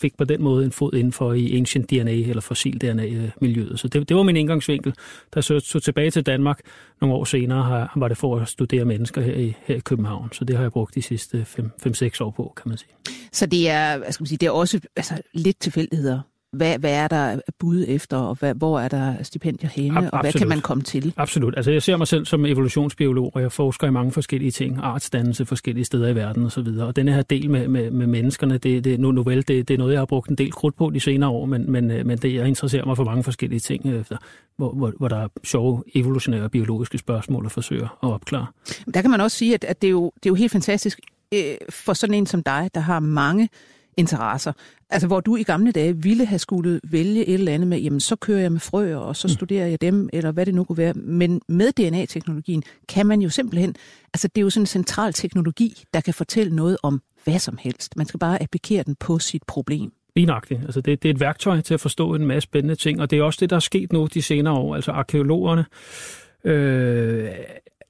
fik 0.00 0.16
på 0.16 0.24
den 0.24 0.42
måde 0.42 0.64
en 0.64 0.72
fod 0.72 0.94
indenfor 0.94 1.32
i 1.32 1.56
ancient 1.56 1.90
DNA 1.90 2.12
eller 2.12 2.40
fossil 2.40 2.80
DNA-miljøet. 2.80 3.72
Øh, 3.72 3.78
så 3.78 3.88
det, 3.88 4.08
det 4.08 4.16
var 4.16 4.22
min 4.22 4.36
indgangsvinkel. 4.36 4.94
Da 5.34 5.40
så 5.40 5.60
så 5.60 5.80
tilbage 5.80 6.10
til 6.10 6.26
Danmark 6.26 6.60
nogle 7.00 7.16
år 7.16 7.24
senere, 7.24 7.62
har, 7.62 7.92
var 7.96 8.08
det 8.08 8.16
for 8.16 8.36
at 8.36 8.48
studere 8.48 8.84
mennesker 8.84 9.20
her 9.20 9.34
i, 9.34 9.56
her 9.64 9.76
i 9.76 9.80
København. 9.80 10.28
Så 10.32 10.44
det 10.44 10.56
har 10.56 10.62
jeg 10.62 10.72
brugt 10.72 10.94
de 10.94 11.02
sidste 11.02 11.46
5-6 11.86 12.20
år 12.20 12.30
på, 12.30 12.52
kan 12.56 12.68
man 12.68 12.78
sige. 12.78 12.90
Så 13.32 13.46
det 13.46 13.68
er, 13.68 13.98
hvad 13.98 14.12
skal 14.12 14.22
man 14.22 14.28
sige, 14.28 14.38
det 14.38 14.46
er 14.46 14.50
også 14.50 14.80
altså, 14.96 15.22
lidt 15.34 15.60
tilfældigheder 15.60 16.20
hvad, 16.52 16.78
hvad 16.78 16.92
er 16.92 17.08
der 17.08 17.40
bud 17.58 17.84
efter, 17.88 18.16
og 18.16 18.34
hvad, 18.34 18.54
hvor 18.54 18.80
er 18.80 18.88
der 18.88 19.22
stipendier 19.22 19.70
henne, 19.70 19.98
Ab- 19.98 20.12
og 20.12 20.20
hvad 20.20 20.32
kan 20.32 20.48
man 20.48 20.60
komme 20.60 20.82
til? 20.82 21.14
Absolut. 21.16 21.54
Altså 21.56 21.70
jeg 21.70 21.82
ser 21.82 21.96
mig 21.96 22.08
selv 22.08 22.26
som 22.26 22.46
evolutionsbiolog, 22.46 23.30
og 23.34 23.42
jeg 23.42 23.52
forsker 23.52 23.86
i 23.86 23.90
mange 23.90 24.12
forskellige 24.12 24.50
ting, 24.50 24.78
artsdannelse 24.82 25.46
forskellige 25.46 25.84
steder 25.84 26.08
i 26.08 26.14
verden 26.14 26.46
osv. 26.46 26.66
Og, 26.80 26.86
og 26.86 26.96
denne 26.96 27.12
her 27.12 27.22
del 27.22 27.50
med, 27.50 27.68
med, 27.68 27.90
med 27.90 28.06
menneskerne, 28.06 28.58
det, 28.58 28.84
det, 28.84 29.00
nu, 29.00 29.12
nu 29.12 29.22
vel, 29.22 29.48
det, 29.48 29.68
det 29.68 29.74
er 29.74 29.78
noget, 29.78 29.92
jeg 29.92 30.00
har 30.00 30.06
brugt 30.06 30.30
en 30.30 30.36
del 30.36 30.52
krudt 30.52 30.76
på 30.76 30.90
de 30.90 31.00
senere 31.00 31.30
år, 31.30 31.46
men, 31.46 31.72
men, 31.72 31.86
men 31.86 32.18
det, 32.18 32.34
jeg 32.34 32.48
interesserer 32.48 32.84
mig 32.84 32.96
for 32.96 33.04
mange 33.04 33.24
forskellige 33.24 33.60
ting, 33.60 33.94
efter, 33.94 34.16
hvor, 34.56 34.72
hvor, 34.72 34.92
hvor 34.98 35.08
der 35.08 35.16
er 35.16 35.28
sjove 35.44 35.82
evolutionære 35.94 36.50
biologiske 36.50 36.98
spørgsmål 36.98 37.46
at 37.46 37.52
forsøge 37.52 37.84
at 37.84 37.88
opklare. 38.08 38.46
Der 38.94 39.02
kan 39.02 39.10
man 39.10 39.20
også 39.20 39.36
sige, 39.36 39.54
at, 39.54 39.64
at 39.64 39.82
det, 39.82 39.88
er 39.88 39.92
jo, 39.92 40.12
det 40.14 40.26
er 40.26 40.30
jo 40.30 40.34
helt 40.34 40.52
fantastisk 40.52 41.00
øh, 41.34 41.40
for 41.70 41.92
sådan 41.92 42.14
en 42.14 42.26
som 42.26 42.42
dig, 42.42 42.70
der 42.74 42.80
har 42.80 43.00
mange 43.00 43.48
interesser. 43.96 44.52
Altså, 44.90 45.06
hvor 45.06 45.20
du 45.20 45.36
i 45.36 45.42
gamle 45.42 45.72
dage 45.72 45.96
ville 45.96 46.26
have 46.26 46.38
skulle 46.38 46.80
vælge 46.84 47.26
et 47.26 47.34
eller 47.34 47.52
andet 47.52 47.68
med, 47.68 47.78
jamen, 47.78 48.00
så 48.00 48.16
kører 48.16 48.40
jeg 48.40 48.52
med 48.52 48.60
frøer, 48.60 48.96
og 48.96 49.16
så 49.16 49.28
mm. 49.28 49.32
studerer 49.34 49.66
jeg 49.66 49.80
dem, 49.80 50.08
eller 50.12 50.32
hvad 50.32 50.46
det 50.46 50.54
nu 50.54 50.64
kunne 50.64 50.78
være. 50.78 50.92
Men 50.92 51.40
med 51.48 51.72
DNA-teknologien 51.72 52.62
kan 52.88 53.06
man 53.06 53.22
jo 53.22 53.28
simpelthen, 53.28 53.74
altså 54.14 54.28
det 54.28 54.40
er 54.40 54.42
jo 54.42 54.50
sådan 54.50 54.62
en 54.62 54.66
central 54.66 55.12
teknologi, 55.12 55.84
der 55.94 56.00
kan 56.00 56.14
fortælle 56.14 56.56
noget 56.56 56.76
om 56.82 57.02
hvad 57.24 57.38
som 57.38 57.58
helst. 57.60 57.96
Man 57.96 58.06
skal 58.06 58.18
bare 58.18 58.42
applikere 58.42 58.82
den 58.82 58.94
på 58.94 59.18
sit 59.18 59.42
problem. 59.46 59.92
Lignagtigt. 60.16 60.60
Altså 60.64 60.80
det, 60.80 61.02
det 61.02 61.08
er 61.08 61.14
et 61.14 61.20
værktøj 61.20 61.60
til 61.60 61.74
at 61.74 61.80
forstå 61.80 62.14
en 62.14 62.26
masse 62.26 62.44
spændende 62.44 62.74
ting, 62.74 63.00
og 63.00 63.10
det 63.10 63.18
er 63.18 63.22
også 63.22 63.38
det, 63.40 63.50
der 63.50 63.56
er 63.56 63.60
sket 63.60 63.92
nu 63.92 64.08
de 64.14 64.22
senere 64.22 64.54
år. 64.54 64.74
Altså 64.74 64.90
arkeologerne 64.90 65.64
øh, 66.44 67.28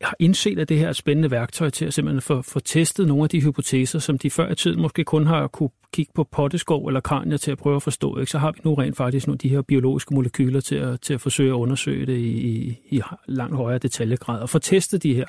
har 0.03 0.17
indset, 0.19 0.59
at 0.59 0.69
det 0.69 0.79
her 0.79 0.87
er 0.87 0.91
et 0.91 0.97
spændende 0.97 1.31
værktøj 1.31 1.71
til 1.71 1.85
at 1.85 1.95
simpelthen 1.95 2.21
få, 2.21 2.43
få 2.43 2.61
testet 2.61 3.09
nogle 3.09 3.23
af 3.23 3.29
de 3.29 3.41
hypoteser, 3.41 3.99
som 3.99 4.19
de 4.19 4.31
før 4.31 4.53
i 4.53 4.55
tiden 4.55 4.81
måske 4.83 5.05
kun 5.05 5.27
har 5.27 5.47
kunne 5.47 5.71
kigge 5.93 6.13
på 6.15 6.25
potteskov 6.25 6.87
eller 6.87 7.01
kranier 7.01 7.37
til 7.37 7.51
at 7.51 7.59
prøve 7.59 7.77
at 7.77 7.83
forstå. 7.83 8.19
Ikke? 8.19 8.31
Så 8.31 8.39
har 8.39 8.53
vi 8.53 8.59
nu 8.65 8.75
rent 8.75 8.97
faktisk 8.97 9.27
nogle 9.27 9.35
af 9.35 9.39
de 9.39 9.49
her 9.49 9.63
biologiske 9.63 10.15
molekyler 10.15 10.61
til 10.61 10.75
at, 10.75 11.01
til 11.01 11.15
at 11.15 11.21
forsøge 11.21 11.51
at 11.51 11.55
undersøge 11.55 12.07
det 12.07 12.17
i, 12.17 12.31
i, 12.31 12.79
i 12.91 13.01
langt 13.27 13.57
højere 13.57 13.79
detaljegrad 13.79 14.41
og 14.41 14.49
få 14.49 14.59
testet 14.59 15.03
de 15.03 15.15
her 15.15 15.27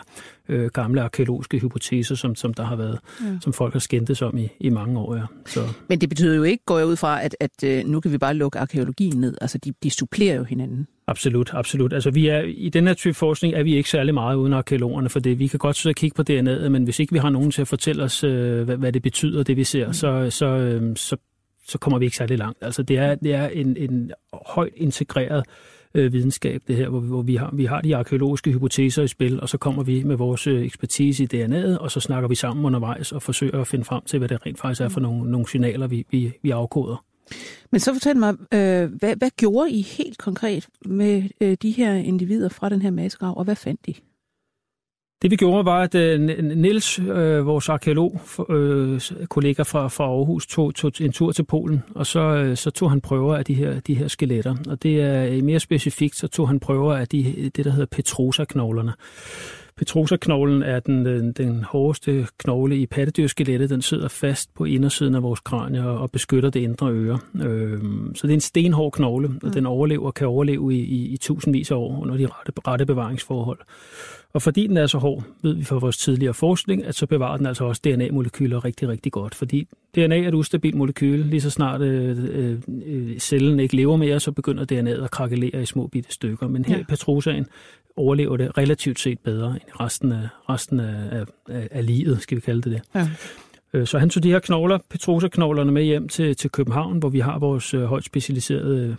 øh, 0.52 0.70
gamle 0.70 1.02
arkeologiske 1.02 1.60
hypoteser, 1.60 2.16
som, 2.16 2.36
som 2.36 2.54
der 2.54 2.64
har 2.64 2.76
været, 2.76 3.00
ja. 3.22 3.26
som 3.42 3.54
folk 3.54 3.74
har 3.74 3.80
skændtes 3.80 4.22
om 4.22 4.38
i, 4.38 4.50
i 4.60 4.70
mange 4.70 5.00
år. 5.00 5.16
Ja. 5.16 5.22
Så. 5.46 5.60
Men 5.90 6.02
det 6.02 6.10
betyder 6.10 6.36
jo 6.36 6.44
ikke, 6.44 6.66
går 6.66 6.78
jeg 6.78 6.88
ud 6.88 6.96
fra, 6.96 7.24
at, 7.24 7.36
at 7.40 7.64
øh, 7.64 7.86
nu 7.86 8.00
kan 8.00 8.12
vi 8.12 8.18
bare 8.18 8.34
lukke 8.34 8.60
arkeologien 8.60 9.22
ned. 9.22 9.38
Altså 9.42 9.58
de, 9.58 9.74
de 9.84 9.90
supplerer 9.90 10.36
jo 10.36 10.44
hinanden. 10.44 10.88
Absolut, 11.08 11.50
absolut. 11.54 11.94
Altså 11.94 12.12
vi 12.12 12.28
er, 12.28 12.42
i 12.42 12.70
den 12.70 12.88
her 12.88 12.94
type 12.94 13.14
forskning 13.14 13.54
er 13.54 13.64
vi 13.64 13.76
ikke 13.76 13.90
særlig 13.90 14.14
meget 14.14 14.36
uden 14.36 14.54
arkeologerne, 14.54 15.10
for 15.10 15.20
det. 15.20 15.40
vi 15.40 15.48
kan 15.48 15.60
godt 15.60 15.76
sidde 15.76 15.92
og 15.92 15.96
kigge 15.96 16.16
på 16.16 16.24
DNA'et, 16.30 16.70
men 16.70 16.84
hvis 16.84 17.00
ikke 17.00 17.14
vi 17.14 17.20
har 17.20 17.30
nogen 17.30 17.52
til 17.52 17.62
at 17.62 17.68
fortælle 17.68 18.04
os, 18.04 18.24
øh, 18.24 18.64
hvad, 18.64 18.78
hvad 18.78 18.92
det 18.92 19.02
betyder, 19.02 19.44
det 19.44 19.58
vi 19.58 19.64
ser, 19.64 19.88
mm. 19.88 19.94
så, 19.94 20.30
så, 20.30 20.46
øh, 20.46 20.96
så, 20.96 21.18
så 21.68 21.78
kommer 21.78 22.00
vi 22.00 22.06
ikke 22.06 22.18
særlig 22.18 22.38
langt. 22.38 22.58
Altså 22.62 22.84
det 22.84 22.98
er, 22.98 23.16
det 23.16 23.34
er 23.34 23.48
en, 23.48 23.78
en 23.78 24.12
højt 24.46 24.74
integreret 24.76 25.38
øh, 25.38 25.44
videnskab, 25.94 26.62
det 26.68 26.76
her, 26.76 26.90
hvor, 26.90 27.00
vi, 27.00 27.08
hvor 27.08 27.22
vi, 27.22 27.36
har, 27.36 27.50
vi 27.54 27.66
har 27.66 27.82
de 27.82 27.96
arkeologiske 27.96 28.52
hypoteser 28.52 29.04
i 29.04 29.08
spil, 29.08 29.42
og 29.42 29.50
så 29.50 29.58
kommer 29.58 29.84
vi 29.84 30.04
med 30.04 30.16
vores 30.16 30.48
øh, 30.48 30.66
ekspertise 30.66 31.24
i 31.24 31.28
DNA'et, 31.34 31.78
og 31.78 31.92
så 31.92 32.00
snakker 32.00 32.30
vi 32.30 32.36
sammen 32.36 32.66
undervejs 32.66 33.12
og 33.12 33.22
forsøger 33.22 33.62
at 33.62 33.68
finde 33.68 33.86
frem 33.86 34.04
til, 34.06 34.20
hvad 34.20 34.30
det 34.30 34.46
rent 34.46 34.60
faktisk 34.60 34.82
er 34.82 34.90
for 34.90 35.00
nogle, 35.00 35.32
nogle 35.32 35.48
signaler, 35.48 35.88
vi, 35.88 36.06
vi, 36.12 36.32
vi 36.42 36.50
afkoder. 36.50 37.04
Men 37.72 37.80
så 37.80 37.94
fortæl 37.94 38.18
mig, 38.18 38.34
øh, 38.54 38.94
hvad, 38.94 39.16
hvad 39.16 39.30
gjorde 39.38 39.72
I 39.72 39.82
helt 39.82 40.18
konkret 40.18 40.68
med 40.86 41.24
øh, 41.42 41.58
de 41.62 41.72
her 41.72 41.94
individer 41.94 42.50
fra 42.50 42.70
den 42.70 42.82
her 42.82 42.92
massegrav, 42.92 43.38
og 43.38 43.44
hvad 43.44 43.56
fandt 43.56 43.86
de? 43.86 43.94
Det 45.22 45.32
vi 45.32 45.36
gjorde 45.36 45.66
var, 45.66 45.82
at 45.82 45.96
uh, 45.96 46.22
Niels, 46.44 47.00
uh, 47.00 47.46
vores 47.46 47.70
arkeolog, 47.70 48.22
uh, 48.50 49.00
kollega 49.30 49.64
fra, 49.64 49.88
fra 49.88 50.04
Aarhus, 50.04 50.48
tog, 50.48 50.76
tog 50.76 50.92
en 51.02 51.12
tur 51.12 51.32
til 51.32 51.44
Polen, 51.44 51.84
og 51.96 52.06
så, 52.06 52.48
uh, 52.50 52.56
så 52.56 52.72
tog 52.72 52.90
han 52.90 53.02
prøver 53.02 53.36
af 53.36 53.46
de 53.46 53.54
her, 53.54 53.80
de 53.80 53.94
her 53.94 54.08
skeletter. 54.08 54.56
Og 54.68 54.84
det 54.84 55.02
er 55.02 55.44
mere 55.44 55.60
specifikt, 55.60 56.16
så 56.16 56.28
tog 56.28 56.48
han 56.48 56.60
prøver 56.60 56.94
af 56.94 57.08
de, 57.08 57.52
det, 57.56 57.66
der 57.66 57.72
hedder 57.72 57.86
Petrosa-knoglerne. 57.86 58.94
Petrosa-knoglen 59.78 60.64
er 60.64 60.80
den, 60.80 61.06
den, 61.06 61.32
den 61.32 61.64
hårdeste 61.64 62.28
knogle 62.38 62.78
i 62.78 62.86
pattedyrskeletter. 62.86 63.68
Den 63.68 63.82
sidder 63.82 64.08
fast 64.08 64.54
på 64.54 64.66
indersiden 64.66 65.16
af 65.16 65.24
vores 65.24 65.40
kranie 65.40 65.88
og 65.88 66.12
beskytter 66.12 66.50
det 66.50 66.60
indre 66.60 66.92
øre. 66.92 67.20
Øh, 67.36 67.80
så 68.16 68.28
det 68.28 68.30
er 68.30 68.34
en 68.34 68.42
stenhård 68.42 68.92
knogle, 68.92 69.28
og 69.28 69.48
mm. 69.48 69.52
den 69.52 69.66
overlever 69.66 70.12
kan 70.12 70.28
overleve 70.28 70.74
i, 70.76 70.80
i, 70.80 71.14
i 71.14 71.18
tusindvis 71.18 71.72
af 71.72 71.76
år 71.76 72.02
under 72.02 72.18
de 72.18 72.28
rette, 72.28 72.52
rette 72.68 72.86
bevaringsforhold. 72.86 73.60
Og 74.34 74.42
fordi 74.42 74.68
den 74.68 74.78
er 74.78 74.88
så 74.88 74.98
hård, 74.98 75.24
ved 75.44 75.54
vi 75.54 75.64
fra 75.64 75.78
vores 75.78 75.98
tidligere 75.98 76.34
forskning, 76.34 76.86
at 76.86 76.96
så 76.96 77.06
bevarer 77.06 77.38
den 77.38 77.46
altså 77.46 77.64
også 77.64 77.82
DNA-molekyler 77.86 78.66
rigtig, 78.66 78.90
rigtig 78.90 79.12
godt. 79.12 79.36
Fordi 79.36 79.68
DNA 79.96 80.20
er 80.20 80.28
et 80.28 80.34
ustabilt 80.34 80.76
molekyle. 80.76 81.24
Lige 81.24 81.42
så 81.42 81.50
snart 81.50 81.82
øh, 81.82 82.60
øh, 82.86 83.20
cellen 83.20 83.60
ikke 83.60 83.76
lever 83.76 83.98
mere, 83.98 84.20
så 84.20 84.32
begynder 84.32 84.66
DNA'et 84.72 85.04
at 85.04 85.12
krakelere 85.12 85.62
i 85.62 85.66
små 85.66 85.88
bitte 85.88 86.14
stykker. 86.14 86.48
Men 86.48 86.66
her 86.66 86.76
ja. 86.76 86.82
i 86.82 86.84
Petrosaen 86.84 87.46
overlever 87.96 88.38
det 88.38 88.58
relativt 88.58 89.00
set 89.00 89.20
bedre 89.20 89.50
end 89.50 89.80
resten 89.80 90.12
af, 90.12 90.28
resten 90.50 90.80
af, 90.80 91.26
af, 91.50 91.68
af 91.72 91.86
livet, 91.86 92.22
skal 92.22 92.36
vi 92.36 92.42
kalde 92.42 92.62
det 92.62 92.72
det. 92.72 92.82
Ja. 92.96 93.10
Øh, 93.74 93.88
så 93.88 94.00
han 94.00 94.10
tog 94.10 94.24
de 94.24 94.32
her 94.32 94.40
knogler, 94.40 94.78
Petrosa-knoglerne 94.90 95.72
med 95.72 95.84
hjem 95.84 96.08
til, 96.08 96.36
til 96.36 96.50
København, 96.50 97.00
hvor 97.00 97.10
vi 97.10 97.20
har 97.20 97.40
vores 97.40 97.74
øh, 97.74 97.84
højt 97.84 98.06
specialiserede 98.06 98.98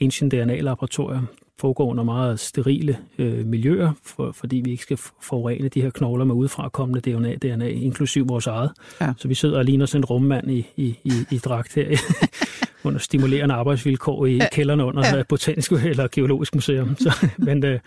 Ancient 0.00 0.34
DNA-laboratorium, 0.34 1.28
foregår 1.62 1.86
under 1.90 2.04
meget 2.04 2.40
sterile 2.40 2.98
øh, 3.18 3.46
miljøer, 3.46 3.92
for, 4.04 4.32
fordi 4.32 4.56
vi 4.56 4.70
ikke 4.70 4.82
skal 4.82 4.96
forurene 5.22 5.68
de 5.68 5.82
her 5.82 5.90
knogler 5.90 6.24
med 6.24 6.34
udefrakommende 6.34 7.10
DNA, 7.10 7.34
DNA 7.34 7.68
inklusiv 7.68 8.28
vores 8.28 8.46
eget. 8.46 8.70
Ja. 9.00 9.12
Så 9.16 9.28
vi 9.28 9.34
sidder 9.34 9.58
og 9.58 9.64
ligner 9.64 9.86
sådan 9.86 10.00
en 10.00 10.04
rummand 10.04 10.50
i, 10.50 10.66
i, 10.76 10.98
i, 11.04 11.12
i 11.30 11.38
dragt 11.38 11.74
her, 11.74 11.98
under 12.84 12.98
stimulerende 12.98 13.54
arbejdsvilkår 13.54 14.26
i 14.26 14.36
ja. 14.36 14.48
kælderne 14.52 14.84
under 14.84 15.16
ja. 15.16 15.22
Botanisk 15.22 15.72
eller 15.92 16.08
Geologisk 16.12 16.54
Museum. 16.54 16.96
Så, 16.96 17.26
men, 17.38 17.64
øh, 17.64 17.80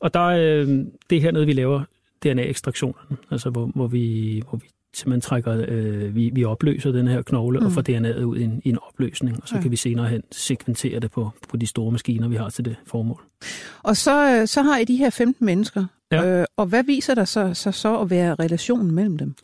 og 0.00 0.14
der, 0.14 0.24
øh, 0.24 0.68
det 1.10 1.18
er 1.18 1.20
hernede, 1.20 1.46
vi 1.46 1.52
laver 1.52 1.82
DNA-ekstraktionerne, 2.24 3.16
altså 3.30 3.50
hvor, 3.50 3.70
hvor, 3.74 3.86
vi, 3.86 4.42
hvor 4.48 4.58
vi 4.58 4.66
simpelthen 4.96 5.20
trækker, 5.20 5.64
øh, 5.68 6.14
vi, 6.14 6.30
vi 6.34 6.44
opløser 6.44 6.92
den 6.92 7.08
her 7.08 7.22
knogle 7.22 7.60
mm. 7.60 7.66
og 7.66 7.72
får 7.72 7.82
DNA'et 7.88 8.22
ud 8.22 8.36
i 8.36 8.42
en, 8.42 8.62
i 8.64 8.68
en 8.68 8.78
opløsning, 8.88 9.42
og 9.42 9.48
så 9.48 9.56
ja. 9.56 9.62
kan 9.62 9.70
vi 9.70 9.76
senere 9.76 10.08
hen 10.08 10.22
sekventere 10.32 11.00
det 11.00 11.10
på, 11.10 11.30
på 11.48 11.56
de 11.56 11.66
store 11.66 11.92
maskiner, 11.92 12.28
vi 12.28 12.36
har 12.36 12.50
til 12.50 12.64
det 12.64 12.76
formål. 12.86 13.22
Og 13.82 13.96
så, 13.96 14.40
øh, 14.40 14.46
så 14.46 14.62
har 14.62 14.78
I 14.78 14.84
de 14.84 14.96
her 14.96 15.10
15 15.10 15.46
mennesker, 15.46 15.84
ja. 16.12 16.40
øh, 16.40 16.46
og 16.56 16.66
hvad 16.66 16.84
viser 16.84 17.14
der 17.14 17.24
så, 17.24 17.54
så, 17.54 17.72
så 17.72 18.00
at 18.00 18.10
være 18.10 18.34
relationen 18.34 18.90
mellem 18.90 19.18
dem? 19.18 19.34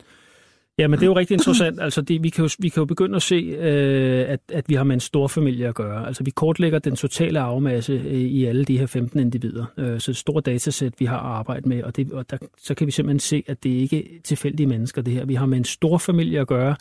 Ja, 0.77 0.87
men 0.87 0.99
det 0.99 1.05
er 1.05 1.07
jo 1.07 1.13
rigtig 1.21 1.35
interessant. 1.35 1.81
Altså, 1.81 2.01
det, 2.01 2.23
vi, 2.23 2.29
kan 2.29 2.43
jo, 2.43 2.49
vi 2.59 2.69
kan 2.69 2.81
jo 2.81 2.85
begynde 2.85 3.15
at 3.15 3.21
se, 3.21 3.35
øh, 3.35 4.25
at, 4.29 4.39
at 4.53 4.69
vi 4.69 4.73
har 4.73 4.83
med 4.83 4.93
en 4.93 4.99
stor 4.99 5.27
familie 5.27 5.67
at 5.67 5.75
gøre. 5.75 6.07
Altså, 6.07 6.23
vi 6.23 6.31
kortlægger 6.31 6.79
den 6.79 6.95
totale 6.95 7.39
arvemasse 7.39 7.93
øh, 7.93 8.13
i 8.13 8.45
alle 8.45 8.65
de 8.65 8.77
her 8.77 8.85
15 8.85 9.19
individer. 9.19 9.65
Øh, 9.77 9.99
så 9.99 10.11
et 10.11 10.17
stort 10.17 10.45
datasæt, 10.45 10.93
vi 10.99 11.05
har 11.05 11.17
at 11.19 11.25
arbejde 11.25 11.69
med, 11.69 11.83
og, 11.83 11.95
det, 11.95 12.11
og 12.11 12.31
der, 12.31 12.37
så 12.57 12.75
kan 12.75 12.87
vi 12.87 12.91
simpelthen 12.91 13.19
se, 13.19 13.43
at 13.47 13.63
det 13.63 13.69
ikke 13.69 14.15
er 14.15 14.21
tilfældige 14.23 14.67
mennesker, 14.67 15.01
det 15.01 15.13
her. 15.13 15.25
Vi 15.25 15.35
har 15.35 15.45
med 15.45 15.57
en 15.57 15.65
stor 15.65 15.97
familie 15.97 16.39
at 16.39 16.47
gøre, 16.47 16.75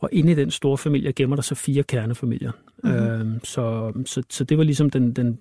og 0.00 0.08
inde 0.12 0.32
i 0.32 0.34
den 0.34 0.50
store 0.50 0.78
familie 0.78 1.12
gemmer 1.12 1.36
der 1.36 1.42
så 1.42 1.54
fire 1.54 1.82
kernefamilier. 1.82 2.52
Mm-hmm. 2.84 2.98
Øh, 2.98 3.26
så, 3.44 3.92
så, 4.06 4.22
så 4.30 4.44
det 4.44 4.58
var 4.58 4.64
ligesom 4.64 4.90
den, 4.90 5.12
den, 5.12 5.38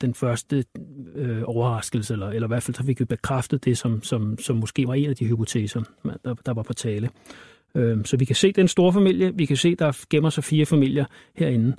den 0.00 0.14
første 0.14 0.64
øh, 1.14 1.42
overraskelse, 1.44 2.12
eller, 2.12 2.28
eller 2.28 2.46
i 2.46 2.48
hvert 2.48 2.62
fald 2.62 2.74
så 2.74 2.84
fik 2.84 3.00
vi 3.00 3.04
bekræftet 3.04 3.64
det, 3.64 3.78
som, 3.78 4.02
som, 4.02 4.38
som 4.38 4.56
måske 4.56 4.86
var 4.86 4.94
en 4.94 5.10
af 5.10 5.16
de 5.16 5.26
hypoteser, 5.26 5.82
der, 6.24 6.34
der 6.46 6.54
var 6.54 6.62
på 6.62 6.72
tale. 6.72 7.10
Øh, 7.74 8.04
så 8.04 8.16
vi 8.16 8.24
kan 8.24 8.36
se 8.36 8.52
den 8.52 8.68
store 8.68 8.92
familie, 8.92 9.34
vi 9.34 9.46
kan 9.46 9.56
se, 9.56 9.74
der 9.74 10.04
gemmer 10.10 10.30
sig 10.30 10.44
fire 10.44 10.66
familier 10.66 11.04
herinde. 11.34 11.76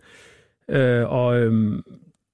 Øh, 0.69 1.11
og 1.11 1.39
øh, 1.39 1.81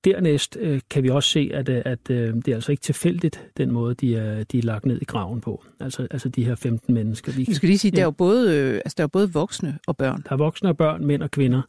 dernæst 0.05 0.57
øh, 0.59 0.81
kan 0.89 1.03
vi 1.03 1.09
også 1.09 1.29
se, 1.29 1.51
at, 1.53 1.69
øh, 1.69 1.81
at 1.85 2.09
øh, 2.09 2.33
det 2.35 2.47
er 2.47 2.55
altså 2.55 2.71
ikke 2.71 2.81
tilfældigt, 2.81 3.47
den 3.57 3.71
måde, 3.71 3.95
de 3.95 4.15
er, 4.15 4.43
de 4.43 4.57
er 4.57 4.63
lagt 4.63 4.85
ned 4.85 5.01
i 5.01 5.05
graven 5.05 5.41
på. 5.41 5.63
Altså, 5.79 6.07
altså 6.11 6.29
de 6.29 6.45
her 6.45 6.55
15 6.55 6.93
mennesker. 6.93 7.31
Vi, 7.31 7.53
skal 7.53 7.67
lige 7.67 7.77
sige, 7.77 7.91
ja. 7.91 7.95
der, 7.95 8.01
er 8.01 8.05
jo 8.05 8.11
både, 8.11 8.57
øh, 8.57 8.73
altså, 8.75 8.95
der 8.97 9.03
er 9.03 9.07
både 9.07 9.33
voksne 9.33 9.79
og 9.87 9.97
børn. 9.97 10.23
Der 10.23 10.31
er 10.31 10.37
voksne 10.37 10.69
og 10.69 10.77
børn, 10.77 11.05
mænd 11.05 11.23
og 11.23 11.31
kvinder 11.31 11.61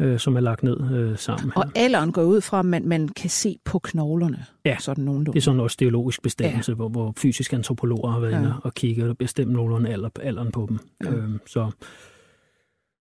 øh, 0.00 0.18
som 0.18 0.36
er 0.36 0.40
lagt 0.40 0.62
ned 0.62 0.90
øh, 0.92 1.18
sammen. 1.18 1.52
Og 1.56 1.64
alderen 1.74 2.12
går 2.12 2.22
ud 2.22 2.40
fra, 2.40 2.58
at 2.58 2.64
man, 2.64 2.88
man 2.88 3.08
kan 3.08 3.30
se 3.30 3.58
på 3.64 3.78
knoglerne. 3.78 4.44
Ja, 4.64 4.76
sådan 4.80 5.04
nogenlunde. 5.04 5.32
det 5.32 5.38
er 5.38 5.42
sådan 5.42 5.60
også 5.60 5.76
teologisk 5.76 6.22
bestemmelse, 6.22 6.72
ja. 6.72 6.76
hvor, 6.76 6.88
hvor 6.88 7.14
fysiske 7.16 7.56
antropologer 7.56 8.10
har 8.10 8.20
været 8.20 8.32
ja. 8.32 8.38
inde 8.38 8.54
og 8.62 8.74
kigge 8.74 9.08
og 9.08 9.18
bestemme 9.18 9.52
nogenlunde 9.52 9.90
alder, 9.90 10.08
alderen 10.22 10.52
på 10.52 10.66
dem. 10.68 10.78
Ja. 11.04 11.10
Øhm, 11.10 11.40
så 11.46 11.70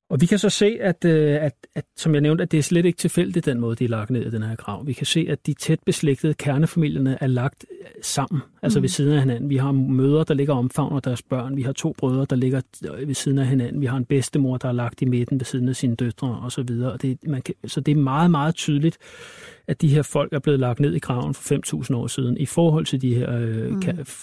og 0.09 0.21
vi 0.21 0.25
kan 0.25 0.39
så 0.39 0.49
se, 0.49 0.77
at, 0.81 1.05
øh, 1.05 1.35
at, 1.41 1.53
at, 1.75 1.85
som 1.95 2.13
jeg 2.13 2.21
nævnte, 2.21 2.41
at 2.41 2.51
det 2.51 2.57
er 2.57 2.63
slet 2.63 2.85
ikke 2.85 2.97
tilfældigt, 2.97 3.45
den 3.45 3.59
måde, 3.59 3.75
de 3.75 3.83
er 3.83 3.89
lagt 3.89 4.09
ned 4.09 4.25
i 4.25 4.29
den 4.29 4.43
her 4.43 4.55
grav. 4.55 4.87
Vi 4.87 4.93
kan 4.93 5.05
se, 5.05 5.25
at 5.29 5.47
de 5.47 5.53
tæt 5.53 5.79
beslægtede 5.85 6.33
kernefamilierne 6.33 7.17
er 7.21 7.27
lagt 7.27 7.65
øh, 7.81 7.87
sammen, 8.01 8.41
altså 8.61 8.79
mm. 8.79 8.81
ved 8.81 8.89
siden 8.89 9.13
af 9.13 9.19
hinanden. 9.19 9.49
Vi 9.49 9.57
har 9.57 9.71
mødre, 9.71 10.25
der 10.27 10.33
ligger 10.33 10.53
omfavner 10.53 10.99
deres 10.99 11.21
børn. 11.21 11.55
Vi 11.57 11.61
har 11.61 11.71
to 11.71 11.95
brødre, 11.97 12.25
der 12.29 12.35
ligger 12.35 12.61
ved 13.05 13.13
siden 13.13 13.39
af 13.39 13.47
hinanden. 13.47 13.81
Vi 13.81 13.85
har 13.85 13.97
en 13.97 14.05
bedstemor, 14.05 14.57
der 14.57 14.67
er 14.67 14.73
lagt 14.73 15.01
i 15.01 15.05
midten 15.05 15.39
ved 15.39 15.45
siden 15.45 15.69
af 15.69 15.75
sine 15.75 15.95
døtre 15.95 16.39
osv. 16.43 16.69
Og 16.69 17.01
det, 17.01 17.17
man 17.27 17.41
kan, 17.41 17.55
så 17.65 17.81
det 17.81 17.91
er 17.91 17.95
meget, 17.95 18.31
meget 18.31 18.55
tydeligt, 18.55 18.97
at 19.67 19.81
de 19.81 19.87
her 19.87 20.01
folk 20.01 20.33
er 20.33 20.39
blevet 20.39 20.59
lagt 20.59 20.79
ned 20.79 20.95
i 20.95 20.99
graven 20.99 21.33
for 21.33 21.83
5.000 21.83 21.95
år 21.95 22.07
siden 22.07 22.37
i 22.37 22.45
forhold 22.45 22.85
til 22.85 23.01
de 23.01 23.15
her 23.15 23.37
øh, 23.37 23.71
mm. 23.71 23.81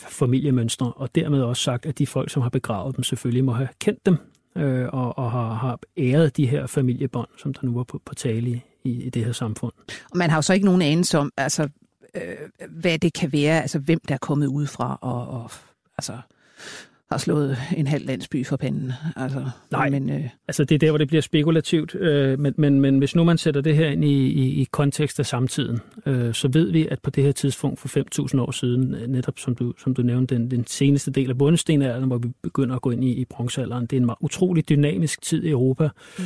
familiemønstre, 0.08 0.92
og 0.96 1.14
dermed 1.14 1.42
også 1.42 1.62
sagt, 1.62 1.86
at 1.86 1.98
de 1.98 2.06
folk, 2.06 2.30
som 2.30 2.42
har 2.42 2.50
begravet 2.50 2.96
dem, 2.96 3.02
selvfølgelig 3.02 3.44
må 3.44 3.52
have 3.52 3.68
kendt 3.80 4.06
dem 4.06 4.16
øh, 4.56 4.88
og, 4.92 5.18
og 5.18 5.30
har, 5.30 5.54
har 5.54 5.78
æret 5.96 6.36
de 6.36 6.46
her 6.46 6.66
familiebånd, 6.66 7.28
som 7.38 7.54
der 7.54 7.60
nu 7.62 7.78
er 7.78 7.84
på, 7.84 8.00
på 8.04 8.14
tale 8.14 8.60
i, 8.84 9.02
i 9.02 9.10
det 9.10 9.24
her 9.24 9.32
samfund. 9.32 9.72
Og 10.10 10.18
man 10.18 10.30
har 10.30 10.36
jo 10.36 10.42
så 10.42 10.52
ikke 10.54 10.66
nogen 10.66 10.82
anelse 10.82 11.18
om, 11.18 11.32
altså, 11.36 11.68
øh, 12.14 12.22
hvad 12.68 12.98
det 12.98 13.12
kan 13.12 13.32
være, 13.32 13.62
altså 13.62 13.78
hvem 13.78 14.00
der 14.08 14.14
er 14.14 14.18
kommet 14.18 14.46
udefra, 14.46 14.98
og, 15.00 15.28
og 15.28 15.50
altså, 15.98 16.18
har 17.10 17.18
slået 17.18 17.56
en 17.76 17.86
halv 17.86 18.06
landsby 18.06 18.46
for 18.46 18.56
panden. 18.56 18.92
Altså, 19.16 19.44
Nej, 19.70 19.90
men, 19.90 20.10
øh... 20.10 20.28
altså 20.48 20.64
det 20.64 20.74
er 20.74 20.78
der, 20.78 20.90
hvor 20.90 20.98
det 20.98 21.08
bliver 21.08 21.20
spekulativt. 21.20 21.94
Øh, 21.94 22.38
men, 22.38 22.54
men, 22.58 22.80
men 22.80 22.98
hvis 22.98 23.16
nu 23.16 23.24
man 23.24 23.38
sætter 23.38 23.60
det 23.60 23.76
her 23.76 23.88
ind 23.88 24.04
i, 24.04 24.26
i, 24.26 24.60
i 24.60 24.68
kontekst 24.70 25.18
af 25.18 25.26
samtiden, 25.26 25.80
øh, 26.06 26.34
så 26.34 26.48
ved 26.52 26.70
vi, 26.70 26.88
at 26.90 27.00
på 27.02 27.10
det 27.10 27.24
her 27.24 27.32
tidspunkt 27.32 27.80
for 27.80 27.88
5.000 28.34 28.40
år 28.40 28.50
siden, 28.50 28.94
øh, 28.94 29.06
netop 29.06 29.38
som 29.38 29.54
du, 29.54 29.72
som 29.78 29.94
du 29.94 30.02
nævnte, 30.02 30.34
den, 30.34 30.50
den 30.50 30.66
seneste 30.66 31.10
del 31.10 31.30
af 31.30 31.38
bundestenalderen, 31.38 32.04
hvor 32.04 32.18
vi 32.18 32.28
begynder 32.42 32.76
at 32.76 32.82
gå 32.82 32.90
ind 32.90 33.04
i, 33.04 33.10
i 33.12 33.24
bronzealderen, 33.24 33.86
det 33.86 33.96
er 33.96 34.00
en 34.00 34.10
utrolig 34.20 34.68
dynamisk 34.68 35.22
tid 35.22 35.44
i 35.44 35.50
Europa. 35.50 35.88
Mm 36.18 36.24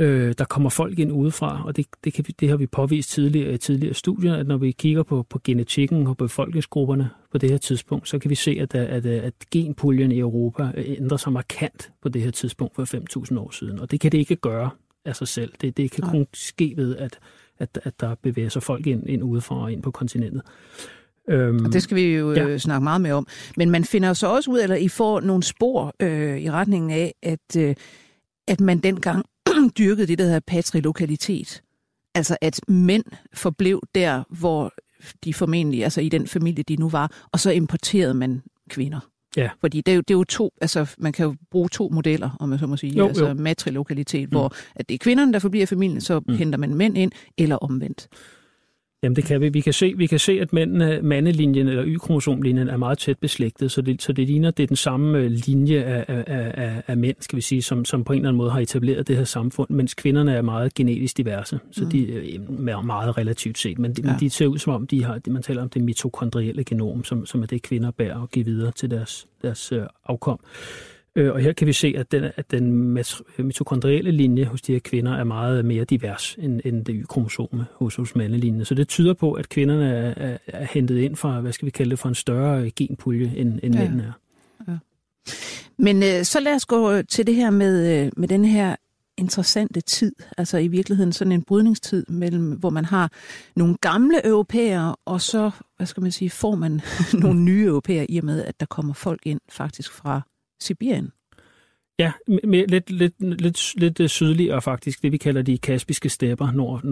Øh, 0.00 0.34
der 0.38 0.44
kommer 0.44 0.70
folk 0.70 0.98
ind 0.98 1.12
udefra, 1.12 1.62
og 1.66 1.76
det, 1.76 1.86
det, 2.04 2.12
kan 2.12 2.24
det 2.40 2.48
har 2.48 2.56
vi 2.56 2.66
påvist 2.66 3.10
tidligere 3.10 3.54
i 3.54 3.58
tidligere 3.58 3.94
studier, 3.94 4.34
at 4.34 4.46
når 4.46 4.56
vi 4.56 4.70
kigger 4.70 5.02
på, 5.02 5.22
på 5.22 5.40
genetikken 5.44 6.06
og 6.06 6.16
befolkningsgrupperne 6.16 7.10
på 7.32 7.38
det 7.38 7.50
her 7.50 7.58
tidspunkt, 7.58 8.08
så 8.08 8.18
kan 8.18 8.30
vi 8.30 8.34
se, 8.34 8.58
at, 8.60 8.74
at, 8.74 9.06
at 9.06 9.34
genpuljen 9.50 10.12
i 10.12 10.18
Europa 10.18 10.72
ændrer 10.76 11.16
sig 11.16 11.32
markant 11.32 11.90
på 12.02 12.08
det 12.08 12.22
her 12.22 12.30
tidspunkt 12.30 12.74
for 12.74 13.24
5.000 13.32 13.38
år 13.38 13.50
siden. 13.50 13.80
Og 13.80 13.90
det 13.90 14.00
kan 14.00 14.12
det 14.12 14.18
ikke 14.18 14.36
gøre 14.36 14.70
af 15.04 15.16
sig 15.16 15.28
selv. 15.28 15.52
Det, 15.60 15.76
det 15.76 15.90
kan 15.90 16.04
kun 16.04 16.26
ske 16.34 16.74
ved, 16.76 16.96
at, 16.96 17.18
at, 17.58 17.80
at 17.84 18.00
der 18.00 18.14
bevæger 18.22 18.48
sig 18.48 18.62
folk 18.62 18.86
ind, 18.86 19.08
ind 19.08 19.22
udefra 19.22 19.62
og 19.62 19.72
ind 19.72 19.82
på 19.82 19.90
kontinentet. 19.90 20.42
Øhm, 21.28 21.64
og 21.64 21.72
det 21.72 21.82
skal 21.82 21.96
vi 21.96 22.16
jo 22.16 22.32
ja. 22.32 22.46
Øh, 22.46 22.58
snakke 22.58 22.84
meget 22.84 23.00
mere 23.00 23.14
om. 23.14 23.26
Men 23.56 23.70
man 23.70 23.84
finder 23.84 24.12
så 24.12 24.26
også 24.26 24.50
ud, 24.50 24.60
eller 24.60 24.76
I 24.76 24.88
får 24.88 25.20
nogle 25.20 25.42
spor 25.42 25.94
øh, 26.00 26.38
i 26.38 26.50
retningen 26.50 26.90
af, 26.90 27.14
at, 27.22 27.56
øh, 27.58 27.74
at 28.48 28.60
man 28.60 28.78
dengang 28.78 29.26
dyrkede 29.68 30.06
det, 30.06 30.18
der 30.18 30.24
hedder 30.24 30.40
patrilokalitet. 30.40 31.62
Altså 32.14 32.36
at 32.40 32.60
mænd 32.68 33.04
forblev 33.34 33.82
der, 33.94 34.22
hvor 34.28 34.72
de 35.24 35.34
formentlig, 35.34 35.84
altså 35.84 36.00
i 36.00 36.08
den 36.08 36.26
familie, 36.26 36.64
de 36.64 36.76
nu 36.76 36.88
var, 36.88 37.28
og 37.32 37.40
så 37.40 37.50
importerede 37.50 38.14
man 38.14 38.42
kvinder. 38.70 39.00
Ja. 39.36 39.50
Fordi 39.60 39.80
det 39.80 39.92
er, 39.92 39.96
jo, 39.96 40.00
det 40.00 40.14
er 40.14 40.18
jo 40.18 40.24
to, 40.24 40.52
altså 40.60 40.94
man 40.98 41.12
kan 41.12 41.26
jo 41.26 41.34
bruge 41.50 41.68
to 41.68 41.88
modeller, 41.92 42.36
om 42.40 42.48
man 42.48 42.58
så 42.58 42.66
må 42.66 42.76
sige, 42.76 42.92
jo, 42.92 43.08
altså 43.08 43.28
jo. 43.28 43.34
matrilokalitet, 43.34 44.28
mm. 44.28 44.30
hvor 44.30 44.54
at 44.74 44.88
det 44.88 44.94
er 44.94 44.98
kvinderne, 44.98 45.32
der 45.32 45.38
forbliver 45.38 45.66
familien, 45.66 46.00
så 46.00 46.20
mm. 46.26 46.34
henter 46.34 46.58
man 46.58 46.74
mænd 46.74 46.98
ind, 46.98 47.12
eller 47.38 47.56
omvendt. 47.56 48.08
Jamen 49.02 49.16
det 49.16 49.24
kan 49.24 49.40
vi. 49.40 49.48
Vi 49.48 49.60
kan 49.60 49.72
se, 49.72 49.94
vi 49.96 50.06
kan 50.06 50.18
se 50.18 50.32
at 50.40 50.52
mændene, 50.52 51.02
mandelinjen 51.02 51.68
eller 51.68 51.84
Y-kromosomlinjen 51.86 52.68
er 52.68 52.76
meget 52.76 52.98
tæt 52.98 53.18
beslægtet, 53.18 53.72
så 53.72 53.82
det, 53.82 54.02
så 54.02 54.12
det 54.12 54.26
ligner, 54.26 54.50
det 54.50 54.62
er 54.62 54.66
den 54.66 54.76
samme 54.76 55.18
øh, 55.18 55.30
linje 55.30 55.82
af, 55.82 56.04
af, 56.08 56.24
af, 56.54 56.82
af 56.86 56.96
mænd, 56.96 57.16
skal 57.20 57.36
vi 57.36 57.40
sige, 57.40 57.62
som, 57.62 57.84
som 57.84 58.04
på 58.04 58.12
en 58.12 58.18
eller 58.18 58.28
anden 58.28 58.38
måde 58.38 58.50
har 58.50 58.60
etableret 58.60 59.08
det 59.08 59.16
her 59.16 59.24
samfund, 59.24 59.70
mens 59.70 59.94
kvinderne 59.94 60.34
er 60.34 60.42
meget 60.42 60.74
genetisk 60.74 61.16
diverse, 61.16 61.60
så 61.70 61.84
mm. 61.84 61.90
de 61.90 62.34
er 62.70 62.82
meget 62.82 63.18
relativt 63.18 63.58
set, 63.58 63.78
men 63.78 63.92
de, 63.92 64.02
ja. 64.04 64.16
de 64.20 64.30
ser 64.30 64.46
ud 64.46 64.58
som 64.58 64.72
om, 64.72 64.86
de 64.86 65.04
har, 65.04 65.20
man 65.26 65.42
taler 65.42 65.62
om 65.62 65.68
det 65.68 65.84
mitokondrielle 65.84 66.64
genom, 66.64 67.04
som, 67.04 67.26
som 67.26 67.42
er 67.42 67.46
det, 67.46 67.62
kvinder 67.62 67.90
bærer 67.90 68.18
og 68.18 68.30
giver 68.30 68.44
videre 68.44 68.72
til 68.72 68.90
deres, 68.90 69.26
deres 69.42 69.72
øh, 69.72 69.82
afkom. 70.06 70.40
Øh, 71.16 71.32
og 71.32 71.40
her 71.40 71.52
kan 71.52 71.66
vi 71.66 71.72
se, 71.72 71.94
at 71.96 72.12
den, 72.12 72.24
at 72.36 72.50
den 72.50 72.72
mitokondrielle 73.38 74.10
linje 74.10 74.44
hos 74.44 74.62
de 74.62 74.72
her 74.72 74.78
kvinder 74.80 75.12
er 75.12 75.24
meget 75.24 75.64
mere 75.64 75.84
divers 75.84 76.36
end, 76.38 76.60
end 76.64 76.84
det 76.84 76.94
Y-kromosome 76.94 77.64
hos, 77.74 77.96
hos 77.96 78.16
mandelinjen. 78.16 78.64
Så 78.64 78.74
det 78.74 78.88
tyder 78.88 79.14
på, 79.14 79.32
at 79.32 79.48
kvinderne 79.48 79.94
er, 79.94 80.14
er, 80.16 80.38
er 80.46 80.64
hentet 80.64 80.98
ind 80.98 81.16
fra, 81.16 81.40
hvad 81.40 81.52
skal 81.52 81.66
vi 81.66 81.70
kalde 81.70 81.90
det, 81.90 81.98
for 81.98 82.08
en 82.08 82.14
større 82.14 82.70
genpulje, 82.70 83.32
end, 83.36 83.60
end 83.62 83.74
ja. 83.74 83.80
mændene 83.80 84.02
er. 84.02 84.12
Ja. 84.72 84.78
Men 85.78 86.02
øh, 86.02 86.24
så 86.24 86.40
lad 86.40 86.54
os 86.54 86.66
gå 86.66 87.02
til 87.02 87.26
det 87.26 87.34
her 87.34 87.50
med, 87.50 88.04
øh, 88.04 88.12
med 88.16 88.28
den 88.28 88.44
her 88.44 88.76
interessante 89.18 89.80
tid, 89.80 90.12
altså 90.38 90.58
i 90.58 90.68
virkeligheden 90.68 91.12
sådan 91.12 91.32
en 91.32 91.42
brydningstid, 91.42 92.06
mellem, 92.08 92.52
hvor 92.52 92.70
man 92.70 92.84
har 92.84 93.12
nogle 93.56 93.76
gamle 93.80 94.26
europæere, 94.26 94.96
og 95.04 95.20
så, 95.20 95.50
hvad 95.76 95.86
skal 95.86 96.02
man 96.02 96.12
sige, 96.12 96.30
får 96.30 96.54
man 96.54 96.80
nogle 97.22 97.40
nye 97.40 97.64
europæere 97.64 98.10
i 98.10 98.18
og 98.18 98.24
med, 98.24 98.44
at 98.44 98.60
der 98.60 98.66
kommer 98.66 98.94
folk 98.94 99.20
ind 99.26 99.40
faktisk 99.48 99.92
fra 99.92 100.22
Sibirien. 100.60 101.12
Ja, 101.98 102.12
med 102.26 102.68
lidt, 102.68 102.90
lidt, 102.90 103.40
lidt, 103.40 103.74
lidt 103.76 104.00
øh, 104.00 104.08
sydligere 104.08 104.62
faktisk, 104.62 105.02
det 105.02 105.12
vi 105.12 105.16
kalder 105.16 105.42
de 105.42 105.58
kaspiske 105.58 106.08
stepper, 106.08 106.52
nord, 106.52 106.84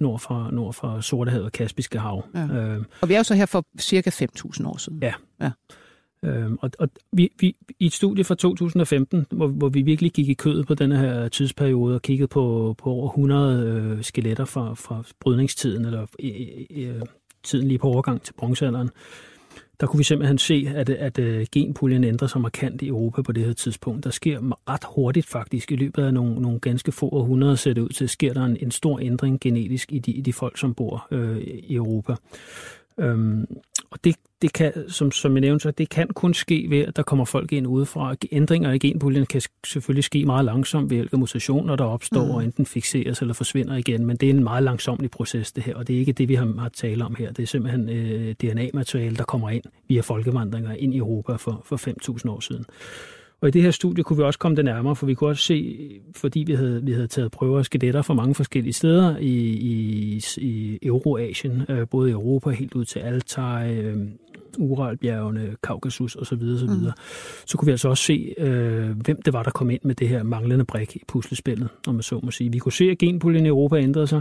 nord, 0.00 0.20
fra, 0.20 0.50
nord 0.52 0.74
fra 0.74 1.02
Sortehavet 1.02 1.46
og 1.46 1.52
Kaspiske 1.52 1.98
hav. 1.98 2.24
Ja. 2.34 2.46
Øh, 2.46 2.84
og 3.00 3.08
vi 3.08 3.14
er 3.14 3.18
jo 3.18 3.24
så 3.24 3.34
her 3.34 3.46
for 3.46 3.64
cirka 3.80 4.10
5.000 4.10 4.66
år 4.66 4.76
siden. 4.76 4.98
Ja. 5.02 5.12
ja. 5.40 5.50
Øh, 6.22 6.52
og 6.60 6.70
og 6.78 6.88
vi, 7.12 7.32
vi, 7.40 7.56
i 7.78 7.86
et 7.86 7.92
studie 7.92 8.24
fra 8.24 8.34
2015, 8.34 9.26
hvor, 9.30 9.46
hvor 9.46 9.68
vi 9.68 9.82
virkelig 9.82 10.12
gik 10.12 10.28
i 10.28 10.34
kødet 10.34 10.66
på 10.66 10.74
denne 10.74 10.98
her 10.98 11.28
tidsperiode 11.28 11.94
og 11.94 12.02
kiggede 12.02 12.28
på, 12.28 12.74
på 12.78 12.90
over 12.90 13.08
100 13.08 13.66
øh, 13.66 14.04
skeletter 14.04 14.44
fra, 14.44 14.74
fra 14.74 15.02
brydningstiden, 15.20 15.84
eller 15.84 16.06
øh, 16.22 16.88
øh, 16.88 17.02
tiden 17.42 17.68
lige 17.68 17.78
på 17.78 17.88
overgang 17.88 18.22
til 18.22 18.32
bronzealderen, 18.32 18.90
der 19.80 19.86
kunne 19.86 19.98
vi 19.98 20.04
simpelthen 20.04 20.38
se, 20.38 20.72
at, 20.74 20.90
at, 20.90 21.18
at 21.18 21.50
genpuljen 21.50 22.04
ændrer 22.04 22.28
sig 22.28 22.40
markant 22.40 22.82
i 22.82 22.88
Europa 22.88 23.22
på 23.22 23.32
det 23.32 23.44
her 23.44 23.52
tidspunkt. 23.52 24.04
Der 24.04 24.10
sker 24.10 24.40
ret 24.68 24.84
hurtigt 24.94 25.26
faktisk, 25.26 25.72
i 25.72 25.76
løbet 25.76 26.02
af 26.02 26.14
nogle, 26.14 26.42
nogle 26.42 26.60
ganske 26.60 26.92
få 26.92 27.08
århundreder 27.08 27.54
ser 27.54 27.72
det 27.72 27.80
ud 27.80 27.88
til, 27.88 28.08
sker 28.08 28.32
der 28.32 28.44
en, 28.44 28.56
en 28.60 28.70
stor 28.70 29.00
ændring 29.00 29.40
genetisk 29.40 29.92
i 29.92 29.98
de, 29.98 30.12
i 30.12 30.20
de 30.20 30.32
folk, 30.32 30.58
som 30.58 30.74
bor 30.74 31.06
øh, 31.10 31.38
i 31.38 31.74
Europa. 31.74 32.14
Øhm, 32.98 33.46
og 33.90 34.04
det, 34.04 34.16
det 34.42 34.52
kan, 34.52 34.72
som, 34.88 35.12
som 35.12 35.32
jeg 35.32 35.40
nævnte, 35.40 35.62
så 35.62 35.70
det 35.70 35.88
kan 35.88 36.08
kun 36.08 36.34
ske 36.34 36.66
ved, 36.68 36.78
at 36.78 36.96
der 36.96 37.02
kommer 37.02 37.24
folk 37.24 37.52
ind 37.52 37.66
udefra. 37.66 38.14
Ændringer 38.32 38.72
i 38.72 38.78
genpuljen 38.78 39.26
kan 39.26 39.42
selvfølgelig 39.66 40.04
ske 40.04 40.24
meget 40.24 40.44
langsomt 40.44 40.90
ved 40.90 40.96
hjælp 40.96 41.12
af 41.12 41.18
mutationer, 41.18 41.76
der 41.76 41.84
opstår 41.84 42.24
mm. 42.24 42.30
og 42.30 42.44
enten 42.44 42.66
fixeres 42.66 43.20
eller 43.20 43.34
forsvinder 43.34 43.76
igen, 43.76 44.06
men 44.06 44.16
det 44.16 44.26
er 44.26 44.30
en 44.30 44.44
meget 44.44 44.62
langsomlig 44.62 45.10
proces, 45.10 45.52
det 45.52 45.64
her, 45.64 45.74
og 45.74 45.88
det 45.88 45.96
er 45.96 46.00
ikke 46.00 46.12
det, 46.12 46.28
vi 46.28 46.34
har, 46.34 46.60
har 46.60 46.68
talt 46.68 47.02
om 47.02 47.14
her. 47.14 47.32
Det 47.32 47.42
er 47.42 47.46
simpelthen 47.46 47.88
øh, 47.88 48.34
DNA-materiale, 48.34 49.16
der 49.16 49.24
kommer 49.24 49.50
ind 49.50 49.64
via 49.88 50.00
folkevandringer 50.00 50.74
ind 50.74 50.94
i 50.94 50.98
Europa 50.98 51.36
for, 51.36 51.62
for 51.64 51.76
5.000 52.26 52.30
år 52.30 52.40
siden. 52.40 52.64
Og 53.40 53.48
i 53.48 53.50
det 53.50 53.62
her 53.62 53.70
studie 53.70 54.04
kunne 54.04 54.16
vi 54.16 54.22
også 54.22 54.38
komme 54.38 54.56
det 54.56 54.64
nærmere, 54.64 54.96
for 54.96 55.06
vi 55.06 55.14
kunne 55.14 55.30
også 55.30 55.42
se, 55.42 55.78
fordi 56.16 56.40
vi 56.40 56.52
havde, 56.52 56.84
vi 56.84 56.92
havde 56.92 57.06
taget 57.06 57.30
prøver 57.30 57.58
af 57.58 57.64
skeletter 57.64 58.02
fra 58.02 58.14
mange 58.14 58.34
forskellige 58.34 58.72
steder 58.72 59.16
i, 59.18 59.36
i, 59.48 60.24
i 60.36 60.78
Euroasien, 60.82 61.62
øh, 61.68 61.88
både 61.88 62.08
i 62.08 62.12
Europa 62.12 62.50
helt 62.50 62.74
ud 62.74 62.84
til 62.84 62.98
Altai, 62.98 63.78
øh, 63.78 63.96
Uralbjergene, 64.58 65.56
Kaukasus 65.62 66.16
osv. 66.16 66.32
osv. 66.34 66.68
Mm. 66.68 66.90
Så 67.46 67.58
kunne 67.58 67.66
vi 67.66 67.70
altså 67.70 67.88
også 67.88 68.04
se, 68.04 68.34
øh, 68.38 68.90
hvem 69.04 69.22
det 69.22 69.32
var, 69.32 69.42
der 69.42 69.50
kom 69.50 69.70
ind 69.70 69.80
med 69.84 69.94
det 69.94 70.08
her 70.08 70.22
manglende 70.22 70.64
brik 70.64 70.96
i 70.96 71.02
puslespillet, 71.08 71.68
om 71.86 71.94
man 71.94 72.02
så 72.02 72.20
må 72.22 72.30
sige. 72.30 72.52
Vi 72.52 72.58
kunne 72.58 72.72
se, 72.72 72.84
at 72.90 72.98
genpuljen 72.98 73.46
i 73.46 73.48
Europa 73.48 73.76
ændrede 73.76 74.06
sig, 74.06 74.20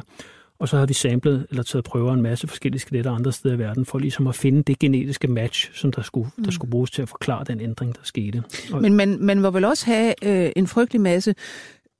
og 0.60 0.70
så 0.70 0.76
havde 0.76 0.88
vi 0.88 0.94
samlet 0.94 1.48
eller 1.50 1.64
taget 1.64 1.86
prøver 1.86 2.14
en 2.14 2.22
masse 2.22 2.48
forskellige 2.48 2.80
skeletter 2.80 3.12
andre 3.12 3.32
steder 3.32 3.56
i 3.56 3.60
verden, 3.60 3.86
for 3.86 4.00
ligesom 4.00 4.28
at 4.28 4.36
finde 4.36 4.64
det 4.64 4.80
genetiske 4.80 5.28
match, 5.28 5.70
som 5.74 5.92
der 5.92 6.02
skulle, 6.02 6.30
mm. 6.38 6.44
der 6.44 6.52
skulle 6.52 6.72
bruges 6.72 6.92
til 6.92 7.02
at 7.02 7.10
forklare 7.10 7.44
den 7.44 7.62
ændring, 7.62 7.96
der 7.96 8.02
skete. 8.04 8.44
Og 8.74 8.82
Men 8.82 8.94
man, 8.94 9.18
man 9.20 9.42
må 9.42 9.52
vel 9.52 9.66
også 9.66 9.86
have 9.86 10.14
øh, 10.24 10.52
en 10.56 10.68
frygtelig 10.68 11.02
masse 11.02 11.36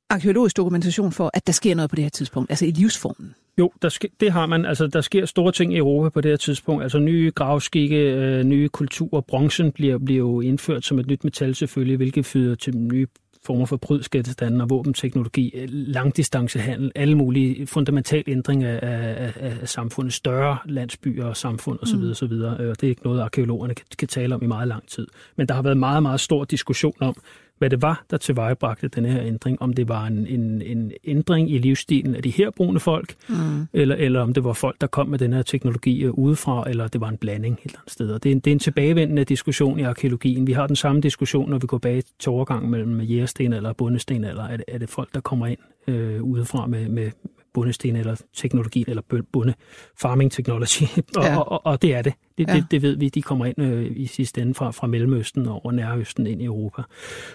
arkeologisk 0.10 0.58
dokumentation 0.58 1.12
for, 1.12 1.32
at 1.34 1.48
der 1.48 1.54
sker 1.54 1.76
noget 1.76 1.90
på 1.90 1.96
det 1.96 2.04
her 2.04 2.10
tidspunkt, 2.10 2.52
altså 2.52 2.66
i 2.66 2.72
livsformen. 2.72 3.36
Jo, 3.60 3.72
der 3.82 3.90
sker, 3.90 4.08
det 4.20 4.32
har 4.32 4.46
man. 4.46 4.66
Altså, 4.66 4.88
der 4.88 5.02
sker 5.02 5.26
store 5.26 5.52
ting 5.52 5.74
i 5.74 5.78
Europa 5.78 6.10
på 6.10 6.22
det 6.22 6.32
her 6.32 6.38
tidspunkt. 6.38 6.84
Altså 6.84 7.00
nye 7.00 7.32
gravskikke, 7.36 7.96
øh, 7.96 8.44
nye 8.44 8.70
kulturer. 8.70 9.22
Bronzen 9.22 9.72
bliver, 9.72 9.98
bliver 9.98 10.18
jo 10.18 10.42
indført 10.42 10.86
som 10.86 11.00
et 11.00 11.08
nyt 11.08 11.24
metal 11.24 11.56
selvfølgelig, 11.56 11.98
hvilket 11.98 12.26
fører 12.26 12.56
til 12.56 12.78
nye 12.78 13.08
former 13.48 13.66
for 13.66 13.78
prydskatstanden 13.78 14.62
og 14.62 14.70
våbenteknologi, 14.70 15.52
øh, 15.56 15.68
langdistancehandel, 15.72 16.92
alle 16.96 17.16
mulige 17.16 17.68
fundamentale 17.68 18.24
ændringer 18.28 18.70
af, 18.70 18.80
af, 18.82 19.34
af 19.40 19.70
samfundet, 19.70 20.14
større 20.14 20.58
landsbyer 20.66 21.26
og 21.26 21.38
samfund 21.38 21.80
osv. 21.82 21.98
Mm. 21.98 22.12
osv. 22.12 22.34
Og 22.34 22.82
det 22.82 22.84
er 22.84 22.88
ikke 22.88 23.04
noget, 23.04 23.22
arkeologerne 23.22 23.74
kan, 23.74 23.86
kan 23.98 24.08
tale 24.08 24.36
om 24.36 24.44
i 24.44 24.48
meget 24.48 24.68
lang 24.68 24.88
tid. 24.88 25.08
Men 25.36 25.48
der 25.48 25.54
har 25.54 25.62
været 25.62 25.78
meget, 25.78 26.04
meget 26.04 26.20
stor 26.20 26.44
diskussion 26.44 26.94
om, 27.00 27.16
hvad 27.58 27.70
det 27.70 27.82
var, 27.82 28.04
der 28.12 28.18
tilvejebragte 28.18 28.88
den 28.88 29.06
her 29.06 29.22
ændring. 29.22 29.62
Om 29.62 29.74
det 29.74 29.90
var 29.90 30.06
en, 30.06 30.28
en, 30.28 30.62
en 30.62 30.92
ændring 31.04 31.52
i 31.52 31.58
livsstilen 31.58 32.16
af 32.16 32.24
de 32.24 32.30
her 32.30 32.50
brune 32.50 32.80
folk, 32.80 33.16
mm. 33.30 33.68
eller, 33.74 33.96
eller 33.96 34.22
om 34.22 34.34
det 34.34 34.44
var 34.44 34.54
folk, 34.54 34.82
der 34.82 34.88
kom 34.88 35.08
med 35.08 35.20
den 35.20 35.34
her 35.34 35.42
teknologi 35.42 36.08
udefra, 36.08 36.70
eller 36.70 36.88
det 36.88 37.02
var 37.02 37.10
en 37.10 37.18
blanding 37.18 37.54
et 37.54 37.66
eller 37.66 37.80
andet 37.80 37.92
sted. 37.92 38.12
Og 38.12 38.24
det, 38.24 38.30
er 38.30 38.34
en, 38.36 38.40
det 38.40 38.52
er 38.52 38.56
en 38.56 38.60
tilbagevendende 38.60 39.24
diskussion 39.24 39.80
i 39.80 39.84
arkeologien. 39.84 40.48
Vi 40.48 40.52
har 40.52 40.68
den 40.68 40.76
samme 40.76 41.02
diskussion, 41.02 41.50
når 41.50 41.58
vi 41.58 41.68
går 41.68 41.78
bag 41.78 42.04
til 42.20 42.30
overgang 42.30 42.70
mellem 42.70 43.02
jægersten 43.02 43.54
eller 43.54 43.74
bundesten, 43.74 44.24
eller 44.24 44.44
er 44.44 44.58
det, 44.58 44.66
er 44.68 44.78
det 44.78 44.90
folk, 44.90 45.14
der 45.14 45.20
kommer 45.20 45.48
ind 45.48 45.60
øh, 45.88 46.24
udefra 46.24 46.66
med, 46.66 46.90
med, 46.90 47.12
bundesten 47.54 47.96
eller 47.96 48.16
teknologi, 48.34 48.86
eller 48.88 49.02
bunde 49.32 49.54
farming 50.02 50.32
technology, 50.32 50.84
og, 51.18 51.24
ja. 51.24 51.38
og, 51.38 51.52
og, 51.52 51.66
og 51.66 51.82
det 51.82 51.96
er 51.96 52.02
det. 52.02 52.14
Det, 52.38 52.48
ja. 52.48 52.56
det. 52.56 52.66
det 52.72 52.82
ved 52.82 52.98
vi, 52.98 53.10
de 53.10 53.22
kommer 53.22 53.46
ind 53.46 53.62
øh, 53.62 53.92
i 53.96 54.06
sidste 54.06 54.42
ende 54.42 54.54
fra, 54.54 54.72
fra 54.72 54.88
Mellemøsten 54.88 55.48
og 55.48 55.66
over 55.66 55.72
Nærøsten 55.72 56.28
ind 56.28 56.42
i 56.42 56.46
Europa. 56.46 56.82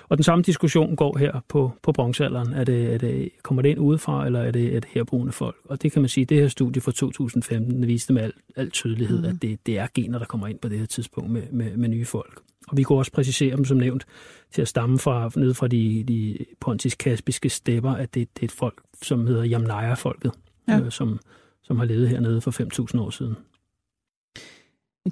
Og 0.09 0.17
den 0.17 0.25
samme 0.25 0.43
diskussion 0.43 0.97
går 0.97 1.19
her 1.19 1.41
på, 1.49 1.73
på 1.83 1.93
bronzealderen. 1.93 2.53
Er 2.53 2.65
det, 2.65 2.95
er 2.95 2.99
det, 2.99 3.29
kommer 3.43 3.63
det 3.63 3.69
ind 3.69 3.79
udefra, 3.79 4.27
eller 4.27 4.41
er 4.41 4.51
det, 4.51 4.77
er 4.77 4.81
det 4.81 4.89
herboende 4.95 5.33
folk? 5.33 5.57
Og 5.65 5.83
det 5.83 5.93
kan 5.93 6.03
man 6.03 6.09
sige, 6.09 6.25
det 6.25 6.41
her 6.41 6.49
studie 6.49 6.83
fra 6.83 6.93
2015 6.93 7.87
viste 7.87 8.13
med 8.13 8.23
al, 8.23 8.33
al 8.57 8.71
tydelighed, 8.71 9.19
mm. 9.19 9.25
at 9.25 9.43
det, 9.43 9.67
det 9.67 9.79
er 9.79 9.87
gener, 9.95 10.19
der 10.19 10.27
kommer 10.27 10.47
ind 10.47 10.59
på 10.59 10.69
det 10.69 10.79
her 10.79 10.87
tidspunkt 10.87 11.31
med, 11.31 11.43
med, 11.51 11.77
med 11.77 11.89
nye 11.89 12.05
folk. 12.05 12.43
Og 12.69 12.77
vi 12.77 12.83
kunne 12.83 12.99
også 12.99 13.13
præcisere 13.13 13.57
dem, 13.57 13.65
som 13.65 13.77
nævnt, 13.77 14.07
til 14.53 14.63
at 14.63 14.69
stamme 14.69 14.99
fra, 14.99 15.31
ned 15.37 15.55
fra 15.55 15.69
de, 15.69 16.05
de 16.09 16.39
pontisk-kaspiske 16.61 17.49
stepper, 17.49 17.91
at 17.91 18.15
det, 18.15 18.29
det 18.35 18.43
er 18.43 18.45
et 18.45 18.53
folk, 18.53 18.83
som 19.03 19.27
hedder 19.27 19.47
Yamnaya-folket, 19.47 20.33
ja. 20.69 20.81
øh, 20.81 20.91
som, 20.91 21.21
som 21.63 21.79
har 21.79 21.85
levet 21.85 22.09
hernede 22.09 22.41
for 22.41 22.51
5.000 22.95 23.01
år 23.01 23.11
siden. 23.11 23.37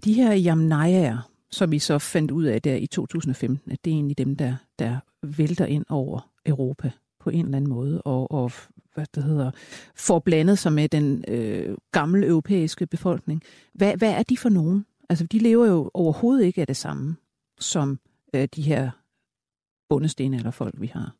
De 0.04 0.12
her 0.12 0.44
Yamnayaer, 0.47 1.30
som 1.50 1.70
vi 1.70 1.78
så 1.78 1.99
fandt 1.99 2.30
ud 2.30 2.44
af 2.44 2.62
der 2.62 2.75
i 2.75 2.87
2015, 2.87 3.73
at 3.73 3.85
det 3.85 3.90
er 3.90 3.94
egentlig 3.94 4.18
dem, 4.18 4.37
der, 4.37 4.56
der 4.78 4.99
vælter 5.23 5.66
ind 5.66 5.85
over 5.88 6.30
Europa 6.47 6.90
på 7.20 7.30
en 7.30 7.44
eller 7.44 7.56
anden 7.56 7.70
måde, 7.70 8.02
og, 8.02 8.30
og 8.30 8.52
hvad 8.94 9.06
det 9.14 9.25
hedder, 9.25 9.50
får 9.94 10.18
blandet 10.18 10.59
sig 10.59 10.73
med 10.73 10.88
den 10.88 11.25
øh, 11.28 11.76
gamle 11.92 12.26
europæiske 12.26 12.87
befolkning. 12.87 13.42
Hvad, 13.75 13.97
hvad 13.97 14.12
er 14.12 14.23
de 14.23 14.37
for 14.37 14.49
nogen? 14.49 14.87
Altså, 15.09 15.26
de 15.26 15.38
lever 15.38 15.66
jo 15.66 15.90
overhovedet 15.94 16.44
ikke 16.44 16.61
af 16.61 16.66
det 16.66 16.76
samme 16.76 17.16
som 17.59 18.00
øh, 18.35 18.48
de 18.55 18.62
her 18.62 18.90
bundesten 19.88 20.35
eller 20.35 20.50
folk, 20.50 20.74
vi 20.79 20.87
har? 20.87 21.16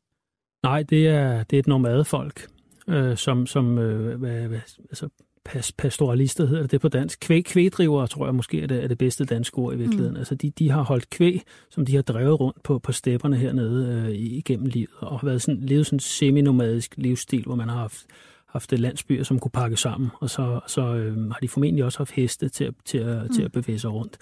Nej, 0.63 0.83
det 0.83 1.09
er, 1.09 1.43
det 1.43 1.57
er 1.57 1.61
et 1.61 1.67
nomadefolk, 1.67 2.47
øh, 2.91 3.17
som, 3.17 3.47
som 3.47 3.79
øh, 3.79 4.19
hvad, 4.19 4.49
hvad, 4.49 4.61
altså, 4.91 5.09
pas, 5.45 5.73
pastoralister 5.73 6.47
hedder 6.47 6.67
det 6.67 6.81
på 6.81 6.89
dansk. 6.89 7.21
Kvæg, 7.21 7.45
kvægdrivere, 7.45 8.07
tror 8.07 8.27
jeg 8.27 8.35
måske 8.35 8.63
er 8.63 8.67
det, 8.67 8.85
er 8.85 8.89
det 8.89 8.99
bedste 8.99 9.25
danske 9.25 9.59
ord 9.59 9.75
i 9.75 9.77
virkeligheden. 9.77 10.13
Mm. 10.13 10.19
Altså 10.19 10.35
de, 10.35 10.51
de 10.51 10.71
har 10.71 10.83
holdt 10.83 11.11
kvæg, 11.11 11.43
som 11.71 11.87
de 11.87 11.95
har 11.95 12.03
drevet 12.03 12.41
rundt 12.41 12.63
på, 12.63 12.79
på 12.79 12.93
stepperne 12.93 13.37
hernede 13.37 14.07
øh, 14.09 14.15
igennem 14.15 14.67
livet, 14.67 14.91
og 14.99 15.21
har 15.21 15.27
været 15.27 15.43
sådan, 15.43 15.61
levet 15.61 15.87
sådan 15.87 15.97
en 15.97 16.01
semi-nomadisk 16.01 16.95
livsstil, 16.97 17.45
hvor 17.45 17.55
man 17.55 17.69
har 17.69 17.79
haft 17.79 18.07
haft 18.53 18.73
landsbyer, 18.73 19.25
som 19.25 19.39
kunne 19.39 19.51
pakke 19.51 19.77
sammen, 19.77 20.11
og 20.21 20.31
så, 20.31 20.61
så 20.67 20.95
øh, 20.95 21.31
har 21.31 21.39
de 21.43 21.49
formentlig 21.49 21.85
også 21.85 21.99
haft 21.99 22.11
heste 22.11 22.49
til, 22.49 22.75
til, 22.85 22.99
at, 22.99 23.23
mm. 23.23 23.35
til 23.35 23.43
at 23.43 23.53
bevæge 23.53 23.79
sig 23.79 23.91
rundt. 23.91 24.19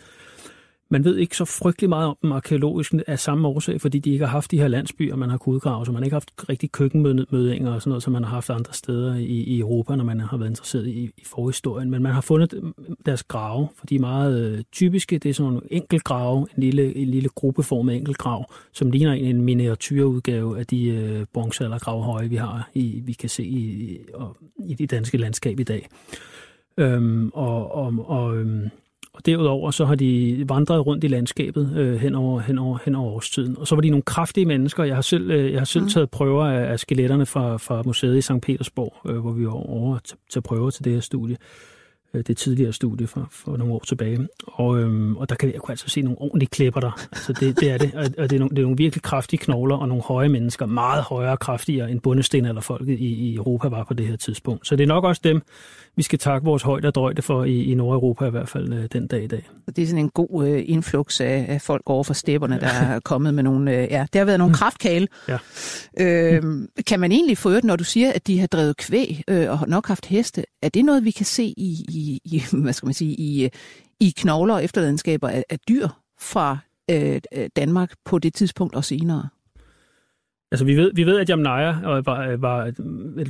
Man 0.90 1.05
ved 1.05 1.16
ikke 1.16 1.37
så 1.37 1.44
frygtelig 1.44 1.88
meget 1.88 2.07
om 2.07 2.16
dem 2.22 2.33
arkeologisk 2.33 2.92
af 3.07 3.18
samme 3.18 3.48
årsag, 3.48 3.81
fordi 3.81 3.98
de 3.98 4.11
ikke 4.11 4.24
har 4.24 4.33
haft 4.33 4.51
de 4.51 4.59
her 4.59 4.68
landsbyer, 4.68 5.16
man 5.16 5.31
har 5.31 5.37
kunnet 5.38 5.55
udgrave, 5.55 5.87
så 5.87 5.92
man 5.92 6.03
har 6.03 6.05
ikke 6.05 6.14
haft 6.14 6.31
rigtig 6.48 6.72
køkkenmødinger 6.72 7.72
og 7.72 7.83
sådan 7.83 7.90
noget, 7.90 8.03
som 8.03 8.12
man 8.12 8.24
har 8.24 8.31
haft 8.31 8.51
andre 8.51 8.72
steder 8.72 9.14
i, 9.14 9.24
i 9.24 9.61
Europa, 9.61 9.96
når 9.96 10.05
man 10.05 10.20
har 10.20 10.37
været 10.37 10.51
interesseret 10.51 10.87
i, 10.87 11.11
i 11.16 11.24
forhistorien. 11.27 11.90
Men 11.90 12.03
man 12.03 12.12
har 12.12 12.20
fundet 12.20 12.72
deres 13.07 13.22
grave, 13.22 13.68
for 13.77 13.87
de 13.87 13.94
er 13.94 14.01
meget 14.01 14.40
øh, 14.40 14.64
typiske. 14.72 15.18
Det 15.18 15.29
er 15.29 15.35
sådan 15.35 15.53
nogle 15.53 15.66
enkeltgrave, 15.70 16.46
en 16.57 16.62
lille, 16.62 16.96
en 16.96 17.09
lille 17.09 17.29
gruppeformet 17.29 17.96
enkeltgrav, 17.96 18.53
som 18.72 18.90
ligner 18.90 19.12
en 19.12 19.42
miniatyrudgave 19.42 20.59
af 20.59 20.66
de 20.66 20.88
øh, 20.88 21.27
bronzealdergravhøje, 21.33 22.29
vi 22.29 22.37
har, 22.37 22.70
i, 22.74 23.03
vi 23.05 23.12
kan 23.12 23.29
se 23.29 23.44
i, 23.44 23.98
og, 24.14 24.37
i 24.66 24.74
det 24.74 24.90
danske 24.90 25.18
landskab 25.18 25.61
i 25.61 25.64
dag. 25.64 25.88
Øhm, 26.77 27.31
og 27.35 27.74
og, 27.74 27.94
og 28.07 28.37
øhm, 28.37 28.68
og 29.18 29.26
derudover 29.26 29.70
så 29.70 29.85
har 29.85 29.94
de 29.94 30.44
vandret 30.48 30.87
rundt 30.87 31.04
i 31.04 31.09
landskabet 31.09 31.72
øh, 31.76 31.94
hen, 32.00 32.14
over, 32.14 32.40
hen, 32.40 32.59
over, 32.59 32.78
hen 32.85 32.94
over 32.94 33.12
årstiden. 33.12 33.59
Og 33.59 33.66
så 33.66 33.74
var 33.74 33.83
de 33.83 33.90
nogle 33.90 34.02
kraftige 34.02 34.46
mennesker. 34.46 34.85
Jeg 34.85 34.94
har 34.94 35.02
selv, 35.02 35.31
øh, 35.31 35.52
jeg 35.52 35.61
har 35.61 35.64
selv 35.64 35.85
mm. 35.85 35.90
taget 35.90 36.11
prøver 36.11 36.44
af, 36.44 36.72
af 36.72 36.81
skeletterne 36.81 37.26
fra, 37.26 37.57
fra 37.57 37.83
museet 37.87 38.16
i 38.16 38.20
St. 38.20 38.40
Petersborg, 38.42 39.11
øh, 39.11 39.18
hvor 39.18 39.33
vi 39.33 39.46
var 39.46 39.52
over 39.52 39.96
at 39.96 40.14
tage 40.31 40.42
prøver 40.42 40.70
til 40.70 40.85
det 40.85 40.92
her 40.92 41.00
studie. 41.00 41.37
Øh, 42.14 42.24
det 42.26 42.36
tidligere 42.36 42.72
studie 42.72 43.06
for, 43.06 43.28
for 43.30 43.56
nogle 43.56 43.74
år 43.74 43.82
tilbage. 43.86 44.28
Og, 44.46 44.78
øhm, 44.78 45.16
og 45.16 45.28
der 45.28 45.34
kan 45.34 45.52
jeg 45.52 45.60
kunne 45.60 45.72
altså 45.72 45.88
se 45.88 46.02
nogle 46.02 46.20
ordentlige 46.20 46.48
klipper 46.48 46.80
der. 46.80 47.08
Altså 47.12 47.32
det, 47.32 47.60
det 47.60 47.70
er 47.70 47.78
det. 47.78 47.94
Og 47.94 48.30
det 48.30 48.32
er, 48.32 48.38
nogle, 48.38 48.50
det 48.50 48.58
er 48.58 48.62
nogle 48.62 48.76
virkelig 48.76 49.02
kraftige 49.02 49.38
knogler 49.38 49.76
og 49.76 49.88
nogle 49.88 50.02
høje 50.02 50.28
mennesker. 50.28 50.66
Meget 50.66 51.02
højere 51.02 51.32
og 51.32 51.38
kraftigere 51.38 51.90
end 51.90 52.00
bundesten 52.00 52.44
eller 52.44 52.60
folket 52.60 52.98
i, 52.98 53.06
i 53.06 53.34
Europa 53.34 53.68
var 53.68 53.84
på 53.84 53.94
det 53.94 54.06
her 54.06 54.16
tidspunkt. 54.16 54.66
Så 54.66 54.76
det 54.76 54.82
er 54.82 54.88
nok 54.88 55.04
også 55.04 55.20
dem, 55.24 55.42
vi 55.96 56.02
skal 56.02 56.18
takke 56.18 56.44
vores 56.44 56.62
højde 56.62 56.88
og 56.88 56.94
drøjde 56.94 57.22
for 57.22 57.44
i, 57.44 57.62
i 57.62 57.74
Nordeuropa 57.74 58.26
i 58.26 58.30
hvert 58.30 58.48
fald 58.48 58.72
øh, 58.72 58.84
den 58.92 59.06
dag 59.06 59.24
i 59.24 59.26
dag. 59.26 59.48
Det 59.76 59.82
er 59.82 59.86
sådan 59.86 60.04
en 60.04 60.10
god 60.10 60.46
øh, 60.46 60.62
influx 60.66 61.20
af, 61.20 61.46
af 61.48 61.62
folk 61.62 61.82
over 61.86 62.04
for 62.04 62.14
stepperne, 62.14 62.54
ja. 62.54 62.60
der 62.60 62.72
er 62.94 63.00
kommet 63.00 63.34
med 63.34 63.42
nogle... 63.42 63.76
Øh, 63.76 63.88
ja, 63.90 64.06
det 64.12 64.18
har 64.18 64.24
været 64.24 64.38
nogle 64.38 64.54
kraftkale. 64.54 65.08
Ja. 65.28 65.38
Øh, 66.00 66.42
kan 66.86 67.00
man 67.00 67.12
egentlig 67.12 67.38
få 67.38 67.48
når 67.64 67.76
du 67.76 67.84
siger, 67.84 68.12
at 68.12 68.26
de 68.26 68.40
har 68.40 68.46
drevet 68.46 68.76
kvæg 68.76 69.22
øh, 69.28 69.50
og 69.50 69.68
nok 69.68 69.86
haft 69.86 70.06
heste, 70.06 70.44
er 70.62 70.68
det 70.68 70.84
noget, 70.84 71.04
vi 71.04 71.10
kan 71.10 71.26
se 71.26 71.44
i, 71.44 71.84
i, 71.88 71.97
i 71.98 72.42
hvad 72.62 72.72
skal 72.72 72.87
man 72.87 72.94
sige, 72.94 73.14
i, 73.14 73.50
i 74.00 74.14
knogler 74.16 74.54
og 74.54 74.64
efterladenskaber 74.64 75.28
af, 75.28 75.44
af 75.50 75.58
dyr 75.68 75.88
fra 76.20 76.58
øh, 76.90 77.20
Danmark 77.56 77.94
på 78.04 78.18
det 78.18 78.34
tidspunkt 78.34 78.74
og 78.74 78.84
senere? 78.84 79.28
Altså, 80.52 80.64
vi 80.64 80.76
ved, 80.76 80.90
vi 80.94 81.06
ved 81.06 81.18
at 81.20 81.28
Jamnaya 81.28 81.72
var, 82.00 82.37
var 82.37 82.70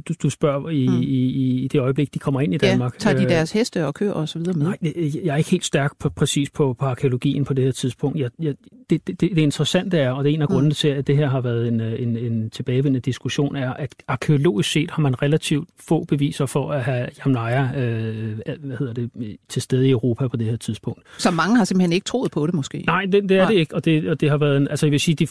du, 0.09 0.15
du 0.23 0.31
spørger 0.31 0.71
i, 0.71 0.89
mm. 0.89 1.03
i, 1.03 1.63
i 1.65 1.69
det 1.69 1.81
øjeblik, 1.81 2.15
de 2.15 2.19
kommer 2.19 2.41
ind 2.41 2.55
i 2.55 2.57
Danmark. 2.57 2.95
Ja, 2.95 2.99
tager 2.99 3.17
de 3.17 3.23
øh, 3.23 3.29
deres 3.29 3.53
heste 3.53 3.87
og 3.87 3.95
køer 3.95 4.13
og 4.13 4.29
så 4.29 4.39
videre 4.39 4.55
med? 4.55 4.67
Nej, 4.67 4.79
jeg 5.25 5.33
er 5.33 5.37
ikke 5.37 5.51
helt 5.51 5.65
stærk 5.65 5.93
på, 5.99 6.09
præcis 6.09 6.51
på, 6.51 6.77
på 6.79 6.87
arkeologien 6.87 7.45
på 7.45 7.55
det 7.55 7.65
her 7.65 7.73
tidspunkt. 7.73 8.19
Jeg, 8.19 8.31
jeg, 8.39 8.55
det, 8.91 9.07
det, 9.07 9.21
det 9.21 9.39
interessante 9.39 9.99
er, 9.99 10.11
og 10.11 10.25
det 10.25 10.31
er 10.31 10.35
en 10.35 10.43
af 10.43 10.49
mm. 10.49 10.53
grundene 10.53 10.75
til, 10.75 10.89
at 10.89 11.07
det 11.07 11.17
her 11.17 11.29
har 11.29 11.41
været 11.41 11.69
en, 11.69 11.81
en, 11.81 12.17
en 12.17 12.51
tilbagevendende 12.51 13.01
diskussion, 13.01 13.57
er, 13.57 13.73
at 13.73 13.95
arkeologisk 14.09 14.73
set 14.73 14.91
har 14.91 15.03
man 15.03 15.23
relativt 15.23 15.69
få 15.89 16.05
beviser 16.05 16.47
for 16.47 16.73
at 16.73 16.85
have 16.85 17.09
Jamnaya 17.19 17.81
øh, 17.81 18.39
hvad 18.61 18.77
hedder 18.77 18.93
det, 18.93 19.37
til 19.49 19.63
stede 19.63 19.89
i 19.89 19.91
Europa 19.91 20.29
på 20.29 20.37
det 20.37 20.47
her 20.47 20.57
tidspunkt. 20.57 21.03
Så 21.19 21.31
mange 21.31 21.57
har 21.57 21.65
simpelthen 21.65 21.93
ikke 21.93 22.05
troet 22.05 22.31
på 22.31 22.47
det 22.47 22.55
måske? 22.55 22.85
Nej, 22.87 23.05
det, 23.05 23.29
det 23.29 23.31
er 23.31 23.43
Nej. 23.43 23.51
det 23.51 23.59
ikke, 23.59 23.75
og 23.75 23.85
det, 23.85 24.09
og 24.09 24.21
det 24.21 24.31
har 24.31 24.37
været 24.37 24.57
en, 24.57 24.69
altså 24.69 24.87
jeg 24.87 24.93
vil 24.93 25.01
sige, 25.01 25.15
de, 25.15 25.27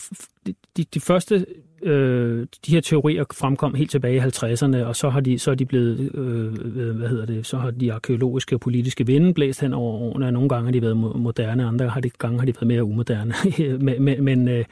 de, 0.77 0.85
de 0.93 0.99
første 0.99 1.45
øh, 1.81 2.47
de 2.65 2.71
her 2.71 2.81
teorier 2.81 3.25
fremkom 3.33 3.75
helt 3.75 3.91
tilbage 3.91 4.15
i 4.15 4.19
50'erne, 4.19 4.77
og 4.77 4.95
så 4.95 5.09
har 5.09 5.19
de, 5.19 5.39
så 5.39 5.51
er 5.51 5.55
de 5.55 5.65
blevet, 5.65 6.15
øh, 6.15 6.95
hvad 6.97 7.09
hedder 7.09 7.25
det, 7.25 7.45
så 7.45 7.57
har 7.57 7.71
de 7.71 7.93
arkeologiske 7.93 8.55
og 8.55 8.59
politiske 8.59 9.05
vinde 9.05 9.33
blæst 9.33 9.61
hen 9.61 9.73
over 9.73 9.93
årene, 9.93 10.25
og 10.25 10.33
nogle 10.33 10.49
gange 10.49 10.65
har 10.65 10.71
de 10.71 10.81
været 10.81 10.97
moderne, 10.97 11.65
andre 11.65 11.87
har 11.87 12.01
de, 12.01 12.09
gange 12.09 12.39
har 12.39 12.45
de 12.45 12.53
været 12.55 12.67
mere 12.67 12.83
umoderne. 12.83 13.33
men, 13.85 14.03
men, 14.03 14.23
men 14.23 14.47
øh, 14.47 14.65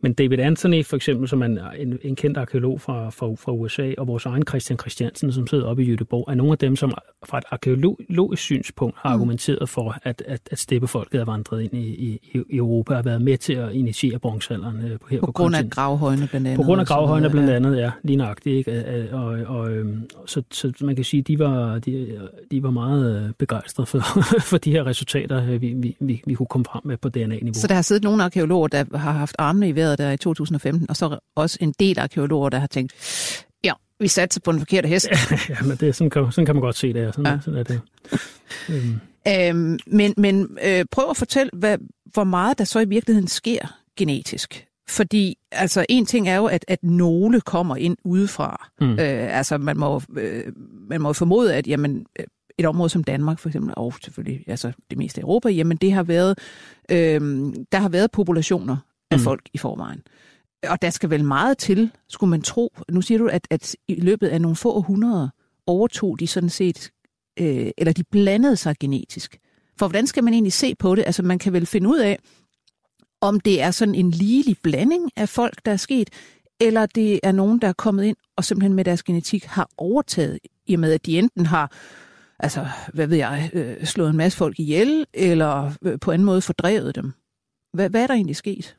men 0.00 0.12
David 0.12 0.38
Anthony, 0.38 0.84
for 0.84 0.96
eksempel, 0.96 1.28
som 1.28 1.42
er 1.42 1.70
en, 1.70 1.98
en 2.02 2.16
kendt 2.16 2.38
arkeolog 2.38 2.80
fra, 2.80 3.10
fra, 3.10 3.26
fra 3.26 3.52
USA, 3.52 3.92
og 3.98 4.06
vores 4.06 4.26
egen 4.26 4.44
Christian 4.48 4.78
Christiansen, 4.78 5.32
som 5.32 5.46
sidder 5.46 5.64
oppe 5.64 5.84
i 5.84 5.86
Jødeborg, 5.86 6.24
er 6.28 6.34
nogle 6.34 6.52
af 6.52 6.58
dem, 6.58 6.76
som 6.76 6.92
fra 7.26 7.38
et 7.38 7.44
arkeologisk 7.50 8.42
synspunkt 8.42 8.96
har 8.98 9.08
mm. 9.08 9.14
argumenteret 9.14 9.68
for, 9.68 9.96
at, 10.02 10.22
at, 10.26 10.40
at 10.50 10.58
steppefolket 10.58 11.20
er 11.20 11.24
vandret 11.24 11.62
ind 11.62 11.74
i, 11.74 11.78
i, 11.78 12.20
i 12.50 12.56
Europa 12.56 12.92
og 12.92 12.98
har 12.98 13.02
været 13.02 13.22
med 13.22 13.38
til 13.38 13.52
at 13.52 13.72
initiere 13.72 14.18
bronzealderen 14.18 14.76
øh, 14.76 14.98
her 15.10 15.20
på, 15.20 15.26
på 15.26 15.32
grund 15.32 15.56
af 15.56 15.70
gravhøjene 15.70 16.26
blandt 16.26 16.46
andet. 16.46 16.56
På 16.56 16.62
grund 16.62 16.80
af 16.80 16.86
gravhøjene 16.86 17.30
blandt 17.30 17.50
andet, 17.50 17.78
ja, 17.78 17.90
lige 18.02 18.16
nøjagtigt. 18.16 18.56
Ikke? 18.56 19.08
Og, 19.12 19.20
og, 19.22 19.58
og, 19.58 19.70
øhm, 19.70 20.10
så, 20.26 20.42
så 20.50 20.72
man 20.80 20.96
kan 20.96 21.04
sige, 21.04 21.20
at 21.20 21.26
de 21.26 21.38
var, 21.38 21.78
de, 21.78 22.18
de 22.50 22.62
var 22.62 22.70
meget 22.70 23.24
øh, 23.24 23.32
begejstrede 23.38 23.86
for, 23.86 23.98
for 24.50 24.58
de 24.58 24.70
her 24.70 24.86
resultater, 24.86 25.44
øh, 25.50 25.60
vi, 25.60 25.68
vi, 25.76 25.96
vi, 26.00 26.22
vi 26.26 26.34
kunne 26.34 26.46
komme 26.46 26.64
frem 26.64 26.82
med 26.84 26.96
på 26.96 27.08
DNA-niveau. 27.08 27.54
Så 27.54 27.66
der 27.66 27.74
har 27.74 27.82
siddet 27.82 28.04
nogle 28.04 28.24
arkeologer, 28.24 28.68
der 28.68 28.98
har 28.98 29.12
haft 29.12 29.36
armene 29.38 29.68
i 29.68 29.76
vejret 29.76 29.85
der 29.94 30.10
i 30.10 30.16
2015, 30.16 30.90
og 30.90 30.96
så 30.96 31.18
også 31.36 31.58
en 31.60 31.74
del 31.80 31.98
arkeologer, 31.98 32.48
der 32.48 32.58
har 32.58 32.66
tænkt, 32.66 32.92
ja, 33.64 33.72
vi 34.00 34.08
satte 34.08 34.40
på 34.40 34.50
en 34.50 34.58
forkert 34.58 34.88
hest. 34.88 35.08
ja, 35.48 35.56
men 35.62 35.76
det, 35.76 35.94
sådan, 35.94 36.10
kan, 36.10 36.32
sådan 36.32 36.46
kan 36.46 36.54
man 36.54 36.62
godt 36.62 36.76
se 36.76 36.92
det. 36.92 37.14
Sådan, 37.14 37.32
ja. 37.32 37.38
sådan 37.44 37.60
er 37.60 37.64
det. 37.64 37.80
Øhm. 38.70 39.00
Øhm, 39.28 39.78
men 39.86 40.14
men 40.16 40.58
øh, 40.64 40.84
prøv 40.90 41.10
at 41.10 41.16
fortælle, 41.16 41.50
hvad, 41.52 41.78
hvor 42.12 42.24
meget 42.24 42.58
der 42.58 42.64
så 42.64 42.80
i 42.80 42.88
virkeligheden 42.88 43.28
sker 43.28 43.78
genetisk. 43.96 44.66
Fordi 44.88 45.38
altså 45.52 45.86
en 45.88 46.06
ting 46.06 46.28
er 46.28 46.36
jo, 46.36 46.46
at, 46.46 46.64
at 46.68 46.82
nogle 46.82 47.40
kommer 47.40 47.76
ind 47.76 47.96
udefra. 48.04 48.68
Mm. 48.80 48.90
Øh, 48.90 49.38
altså 49.38 49.58
man 49.58 49.76
må, 49.76 50.02
øh, 50.16 50.44
man 50.88 51.00
må 51.00 51.12
formode, 51.12 51.54
at 51.54 51.66
jamen, 51.66 52.06
øh, 52.18 52.26
et 52.58 52.66
område 52.66 52.88
som 52.88 53.04
Danmark 53.04 53.38
for 53.38 53.48
eksempel, 53.48 53.74
og 53.76 53.94
selvfølgelig 54.02 54.44
altså 54.46 54.72
det 54.90 54.98
meste 54.98 55.20
af 55.20 55.22
Europa, 55.22 55.48
jamen 55.48 55.76
det 55.76 55.92
har 55.92 56.02
været, 56.02 56.38
øh, 56.90 57.20
der 57.72 57.78
har 57.78 57.88
været 57.88 58.10
populationer 58.10 58.76
af 59.10 59.18
mm. 59.18 59.24
folk 59.24 59.48
i 59.54 59.58
forvejen. 59.58 60.02
Og 60.68 60.82
der 60.82 60.90
skal 60.90 61.10
vel 61.10 61.24
meget 61.24 61.58
til, 61.58 61.90
skulle 62.08 62.30
man 62.30 62.42
tro. 62.42 62.72
Nu 62.90 63.02
siger 63.02 63.18
du, 63.18 63.28
at, 63.28 63.46
at 63.50 63.76
i 63.88 63.94
løbet 64.00 64.28
af 64.28 64.40
nogle 64.40 64.56
få 64.56 64.72
århundreder 64.72 65.28
overtog 65.66 66.20
de 66.20 66.26
sådan 66.26 66.48
set, 66.48 66.90
øh, 67.40 67.70
eller 67.78 67.92
de 67.92 68.04
blandede 68.04 68.56
sig 68.56 68.76
genetisk. 68.80 69.38
For 69.78 69.88
hvordan 69.88 70.06
skal 70.06 70.24
man 70.24 70.34
egentlig 70.34 70.52
se 70.52 70.74
på 70.74 70.94
det? 70.94 71.04
Altså 71.06 71.22
man 71.22 71.38
kan 71.38 71.52
vel 71.52 71.66
finde 71.66 71.88
ud 71.88 71.98
af, 71.98 72.18
om 73.20 73.40
det 73.40 73.62
er 73.62 73.70
sådan 73.70 73.94
en 73.94 74.10
ligelig 74.10 74.56
blanding 74.62 75.10
af 75.16 75.28
folk, 75.28 75.60
der 75.64 75.72
er 75.72 75.76
sket, 75.76 76.10
eller 76.60 76.86
det 76.86 77.20
er 77.22 77.32
nogen, 77.32 77.60
der 77.60 77.68
er 77.68 77.72
kommet 77.72 78.04
ind 78.04 78.16
og 78.36 78.44
simpelthen 78.44 78.74
med 78.74 78.84
deres 78.84 79.02
genetik 79.02 79.44
har 79.44 79.68
overtaget, 79.78 80.38
i 80.66 80.74
og 80.74 80.80
med 80.80 80.92
at 80.92 81.06
de 81.06 81.18
enten 81.18 81.46
har 81.46 81.72
altså, 82.38 82.66
hvad 82.94 83.06
ved 83.06 83.16
jeg, 83.16 83.50
øh, 83.52 83.84
slået 83.84 84.10
en 84.10 84.16
masse 84.16 84.38
folk 84.38 84.60
ihjel, 84.60 85.06
eller 85.14 85.72
øh, 85.82 85.98
på 86.00 86.12
anden 86.12 86.26
måde 86.26 86.40
fordrevet 86.40 86.94
dem. 86.94 87.12
Hvad, 87.72 87.90
hvad 87.90 88.02
er 88.02 88.06
der 88.06 88.14
egentlig 88.14 88.36
sket? 88.36 88.76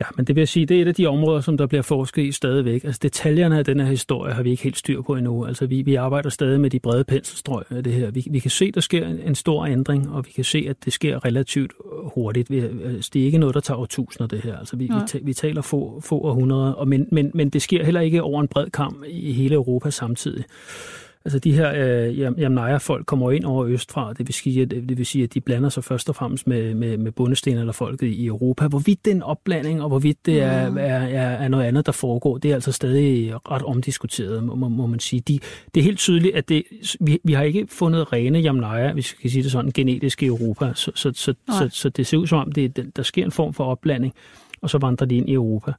Ja, 0.00 0.06
men 0.16 0.24
det 0.26 0.36
vil 0.36 0.40
jeg 0.40 0.48
sige, 0.48 0.66
det 0.66 0.76
er 0.76 0.82
et 0.82 0.88
af 0.88 0.94
de 0.94 1.06
områder, 1.06 1.40
som 1.40 1.56
der 1.56 1.66
bliver 1.66 1.82
forsket 1.82 2.22
i 2.22 2.32
stadigvæk. 2.32 2.84
Altså 2.84 2.98
detaljerne 3.02 3.58
af 3.58 3.64
den 3.64 3.80
her 3.80 3.86
historie 3.86 4.34
har 4.34 4.42
vi 4.42 4.50
ikke 4.50 4.62
helt 4.62 4.76
styr 4.76 5.02
på 5.02 5.14
endnu. 5.14 5.44
Altså 5.44 5.66
vi, 5.66 5.82
vi 5.82 5.94
arbejder 5.94 6.28
stadig 6.28 6.60
med 6.60 6.70
de 6.70 6.80
brede 6.80 7.04
penselstrøg 7.04 7.64
af 7.70 7.84
det 7.84 7.92
her. 7.92 8.10
Vi, 8.10 8.26
vi 8.30 8.38
kan 8.38 8.50
se, 8.50 8.72
der 8.72 8.80
sker 8.80 9.06
en, 9.06 9.20
en 9.20 9.34
stor 9.34 9.66
ændring, 9.66 10.10
og 10.10 10.26
vi 10.26 10.30
kan 10.30 10.44
se, 10.44 10.66
at 10.68 10.76
det 10.84 10.92
sker 10.92 11.24
relativt 11.24 11.72
hurtigt. 12.14 12.50
Vi, 12.50 12.58
altså, 12.58 13.10
det 13.14 13.22
er 13.22 13.26
ikke 13.26 13.38
noget, 13.38 13.54
der 13.54 13.60
tager 13.60 13.78
årtusinder, 13.78 14.26
det 14.26 14.40
her. 14.40 14.58
Altså 14.58 14.76
vi, 14.76 14.84
vi, 14.84 15.20
vi 15.22 15.34
taler 15.34 15.62
få, 15.62 16.00
få 16.04 16.18
århundreder, 16.18 16.72
og 16.72 16.88
men, 16.88 17.08
men, 17.12 17.30
men 17.34 17.50
det 17.50 17.62
sker 17.62 17.84
heller 17.84 18.00
ikke 18.00 18.22
over 18.22 18.40
en 18.40 18.48
bred 18.48 18.70
kamp 18.70 19.04
i 19.08 19.32
hele 19.32 19.54
Europa 19.54 19.90
samtidig. 19.90 20.44
Altså 21.26 21.38
de 21.38 21.52
her 21.52 21.72
øh, 21.74 22.18
Jamnaja-folk 22.18 23.06
kommer 23.06 23.30
ind 23.30 23.44
over 23.44 23.66
østfra, 23.66 24.12
det 24.12 24.28
vil, 24.28 24.34
sige, 24.34 24.62
at, 24.62 24.70
det 24.70 24.98
vil 24.98 25.06
sige, 25.06 25.24
at 25.24 25.34
de 25.34 25.40
blander 25.40 25.68
sig 25.68 25.84
først 25.84 26.08
og 26.08 26.16
fremmest 26.16 26.46
med, 26.46 26.74
med, 26.74 26.98
med 26.98 27.12
bundesten 27.12 27.58
eller 27.58 27.72
folket 27.72 28.06
i 28.06 28.26
Europa. 28.26 28.66
Hvorvidt 28.66 29.04
det 29.04 29.10
er 29.10 29.14
en 29.14 29.22
opblanding, 29.22 29.82
og 29.82 29.88
hvorvidt 29.88 30.26
det 30.26 30.42
er, 30.42 30.70
mm. 30.70 30.76
er, 30.76 30.82
er, 30.82 31.30
er 31.30 31.48
noget 31.48 31.64
andet, 31.64 31.86
der 31.86 31.92
foregår, 31.92 32.38
det 32.38 32.50
er 32.50 32.54
altså 32.54 32.72
stadig 32.72 33.34
ret 33.50 33.62
omdiskuteret, 33.62 34.44
må, 34.44 34.54
må 34.54 34.86
man 34.86 35.00
sige. 35.00 35.20
De, 35.20 35.38
det 35.74 35.80
er 35.80 35.84
helt 35.84 35.98
tydeligt, 35.98 36.36
at 36.36 36.48
det, 36.48 36.62
vi, 37.00 37.18
vi 37.24 37.32
har 37.32 37.42
ikke 37.42 37.66
fundet 37.70 38.12
rene 38.12 38.38
Jamnaja, 38.38 38.92
hvis 38.92 39.12
vi 39.12 39.16
kan 39.20 39.30
sige 39.30 39.42
det 39.42 39.52
sådan, 39.52 39.70
genetisk 39.70 40.22
i 40.22 40.26
Europa, 40.26 40.72
så, 40.74 40.92
så, 40.94 41.12
så, 41.14 41.34
så, 41.48 41.68
så 41.72 41.88
det 41.88 42.06
ser 42.06 42.16
ud 42.16 42.26
som 42.26 42.38
om, 42.38 42.52
det, 42.52 42.96
der 42.96 43.02
sker 43.02 43.24
en 43.24 43.32
form 43.32 43.54
for 43.54 43.64
opblanding, 43.64 44.14
og 44.62 44.70
så 44.70 44.78
vandrer 44.78 45.06
de 45.06 45.16
ind 45.16 45.28
i 45.28 45.32
Europa. 45.32 45.72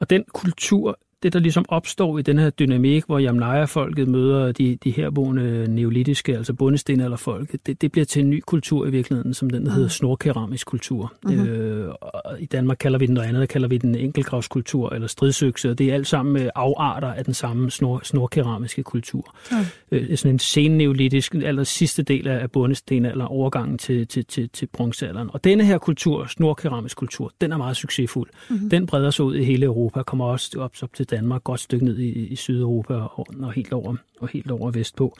Og 0.00 0.10
den 0.10 0.24
kultur 0.34 0.98
det, 1.22 1.32
der 1.32 1.38
ligesom 1.38 1.64
opstår 1.68 2.18
i 2.18 2.22
den 2.22 2.38
her 2.38 2.50
dynamik, 2.50 3.04
hvor 3.06 3.18
Jamnaya-folket 3.18 4.08
møder 4.08 4.52
de, 4.52 4.78
de 4.84 4.90
herboende 4.90 5.66
neolitiske, 5.68 6.36
altså 6.36 6.54
bundesten 6.54 7.00
eller 7.00 7.16
folket, 7.16 7.66
det, 7.66 7.82
det 7.82 7.92
bliver 7.92 8.04
til 8.04 8.22
en 8.22 8.30
ny 8.30 8.42
kultur 8.46 8.86
i 8.86 8.90
virkeligheden, 8.90 9.34
som 9.34 9.50
den, 9.50 9.66
der 9.66 9.72
hedder 9.72 9.86
mm. 9.86 9.90
snorkeramisk 9.90 10.66
kultur. 10.66 11.12
Mm-hmm. 11.24 11.46
Øh, 11.46 11.94
I 12.38 12.46
Danmark 12.46 12.76
kalder 12.80 12.98
vi 12.98 13.06
den 13.06 13.14
noget 13.14 13.28
andet, 13.28 13.40
der 13.40 13.46
kalder 13.46 13.68
vi 13.68 13.78
den 13.78 13.94
enkeltgravskultur 13.94 14.90
eller 14.90 15.08
stridsøkse, 15.08 15.70
og 15.70 15.78
det 15.78 15.90
er 15.90 15.94
alt 15.94 16.06
sammen 16.06 16.50
afarter 16.54 17.12
af 17.12 17.24
den 17.24 17.34
samme 17.34 17.70
snor, 17.70 18.00
snorkeramiske 18.04 18.82
kultur. 18.82 19.34
Mm. 19.50 19.56
Øh, 19.92 20.16
sådan 20.16 20.34
en 20.34 20.38
sen 20.38 20.70
neolitisk, 20.78 21.34
eller 21.34 21.64
sidste 21.64 22.02
del 22.02 22.28
af 22.28 22.50
bundesten 22.50 23.04
eller 23.06 23.24
overgangen 23.24 23.78
til, 23.78 24.06
til, 24.06 24.24
til, 24.24 24.48
til 24.48 24.66
bronzealderen. 24.66 25.30
Og 25.32 25.44
denne 25.44 25.64
her 25.64 25.78
kultur, 25.78 26.26
snorkeramisk 26.26 26.96
kultur, 26.96 27.32
den 27.40 27.52
er 27.52 27.56
meget 27.56 27.76
succesfuld. 27.76 28.28
Mm-hmm. 28.50 28.70
Den 28.70 28.86
breder 28.86 29.10
sig 29.10 29.24
ud 29.24 29.34
i 29.34 29.44
hele 29.44 29.66
Europa, 29.66 30.02
kommer 30.02 30.24
også 30.24 30.50
op, 30.58 30.72
op 30.82 30.94
til 30.94 31.09
Danmark, 31.10 31.44
godt 31.44 31.60
stykke 31.60 31.84
ned 31.84 31.98
i, 31.98 32.26
i 32.26 32.36
Sydeuropa 32.36 32.94
og, 32.94 33.26
og, 33.42 33.52
helt 33.52 33.72
over, 33.72 33.96
og 34.20 34.28
helt 34.28 34.50
over 34.50 34.70
vestpå. 34.70 35.16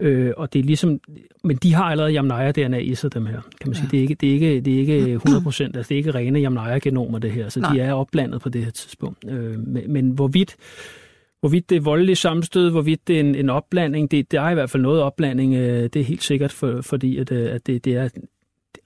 Øh, 0.00 0.32
og 0.36 0.52
det 0.52 0.58
er 0.58 0.62
ligesom, 0.62 1.00
men 1.44 1.56
de 1.56 1.74
har 1.74 1.84
allerede 1.84 2.12
Jamnaya-DNA 2.12 2.76
i 2.78 2.94
sig, 2.94 3.14
dem 3.14 3.26
her, 3.26 3.40
kan 3.60 3.68
man 3.70 3.74
sige. 3.74 3.84
Ja. 3.84 3.90
Det, 3.90 3.98
er 3.98 4.02
ikke, 4.02 4.14
det, 4.14 4.28
er 4.28 4.32
ikke, 4.32 4.60
det 4.60 4.74
er 4.74 4.78
ikke 4.78 5.12
100 5.24 5.44
procent, 5.44 5.76
altså 5.76 5.88
det 5.88 5.94
er 5.94 5.98
ikke 5.98 6.10
rene 6.10 6.38
Jamnaya-genomer, 6.38 7.18
det 7.18 7.32
her, 7.32 7.48
så 7.48 7.60
Nej. 7.60 7.72
de 7.72 7.80
er 7.80 7.92
opblandet 7.92 8.40
på 8.40 8.48
det 8.48 8.64
her 8.64 8.70
tidspunkt. 8.70 9.24
Øh, 9.28 9.58
men, 9.58 9.92
men 9.92 10.10
hvorvidt, 10.10 10.56
hvorvidt 11.40 11.70
det 11.70 11.76
er 11.76 11.80
voldelig 11.80 12.16
sammenstød, 12.16 12.70
hvorvidt 12.70 13.08
det 13.08 13.16
er 13.16 13.20
en, 13.20 13.34
en 13.34 13.50
opblanding, 13.50 14.10
det, 14.10 14.30
det 14.30 14.38
er 14.38 14.50
i 14.50 14.54
hvert 14.54 14.70
fald 14.70 14.82
noget 14.82 15.02
opblanding, 15.02 15.54
øh, 15.54 15.82
det 15.82 15.96
er 15.96 16.04
helt 16.04 16.22
sikkert, 16.22 16.52
for, 16.52 16.80
fordi 16.80 17.18
at, 17.18 17.32
øh, 17.32 17.54
at 17.54 17.66
det, 17.66 17.84
det 17.84 17.96
er 17.96 18.08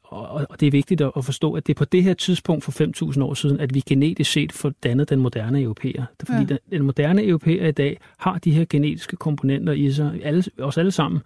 og, 0.09 0.47
og 0.51 0.61
det 0.61 0.67
er 0.67 0.71
vigtigt 0.71 1.01
at 1.01 1.25
forstå, 1.25 1.53
at 1.53 1.67
det 1.67 1.75
er 1.75 1.79
på 1.79 1.85
det 1.85 2.03
her 2.03 2.15
tidspunkt 2.15 2.65
for 2.65 3.13
5.000 3.13 3.23
år 3.23 3.35
siden, 3.35 3.61
at 3.61 3.75
vi 3.75 3.81
genetisk 3.81 4.33
set 4.33 4.53
får 4.53 4.73
dannet 4.85 5.11
den 5.11 5.21
moderne 5.21 5.61
europæer. 5.61 6.05
Det 6.21 6.29
er 6.29 6.33
fordi, 6.33 6.39
ja. 6.39 6.45
den, 6.45 6.59
den 6.79 6.83
moderne 6.83 7.25
europæer 7.25 7.69
i 7.69 7.73
dag 7.73 8.01
har 8.19 8.39
de 8.39 8.51
her 8.51 8.65
genetiske 8.71 9.17
komponenter 9.17 9.73
i 9.73 9.93
sig, 9.93 10.21
alle, 10.23 10.45
os 10.59 10.79
alle 10.79 10.91
sammen. 10.91 11.21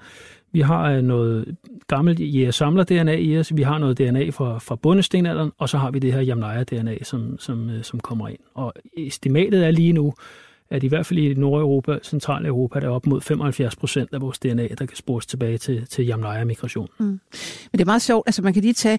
Vi 0.53 0.61
har 0.61 0.91
øh, 0.91 1.03
noget 1.03 1.57
gammelt 1.87 2.21
jæger-samler-DNA 2.21 3.15
i 3.15 3.39
os, 3.39 3.57
vi 3.57 3.63
har 3.63 3.79
noget 3.79 3.99
DNA 3.99 4.31
fra, 4.31 4.59
fra 4.59 4.77
bundestenalderen, 4.77 5.53
og 5.59 5.69
så 5.69 5.79
har 5.79 5.91
vi 5.91 5.99
det 5.99 6.13
her 6.13 6.21
Jamnaya-DNA, 6.21 7.05
som, 7.05 7.39
som, 7.39 7.71
øh, 7.71 7.85
som 7.85 8.01
kommer 8.01 8.29
ind. 8.29 8.39
Og 8.55 8.73
estimatet 8.97 9.67
er 9.67 9.71
lige 9.71 9.93
nu, 9.93 10.15
at 10.71 10.83
i 10.83 10.87
hvert 10.87 11.07
fald 11.07 11.19
i 11.19 11.35
Nordeuropa, 11.35 11.99
Centraleuropa, 12.03 12.81
der 12.81 12.87
er 12.87 12.91
op 12.91 13.07
mod 13.07 13.21
75 13.21 13.77
procent 13.77 14.15
af 14.15 14.21
vores 14.21 14.39
DNA, 14.39 14.69
der 14.69 14.87
kan 14.87 14.97
spores 14.97 15.27
tilbage 15.27 15.59
til, 15.59 15.87
til 15.87 16.07
Jamnaya-migration. 16.07 16.89
Mm. 16.99 17.07
Men 17.07 17.21
det 17.73 17.81
er 17.81 17.85
meget 17.85 18.03
sjovt, 18.03 18.29
altså 18.29 18.43
man 18.43 18.53
kan 18.53 18.63
lige 18.63 18.75
tage, 18.75 18.99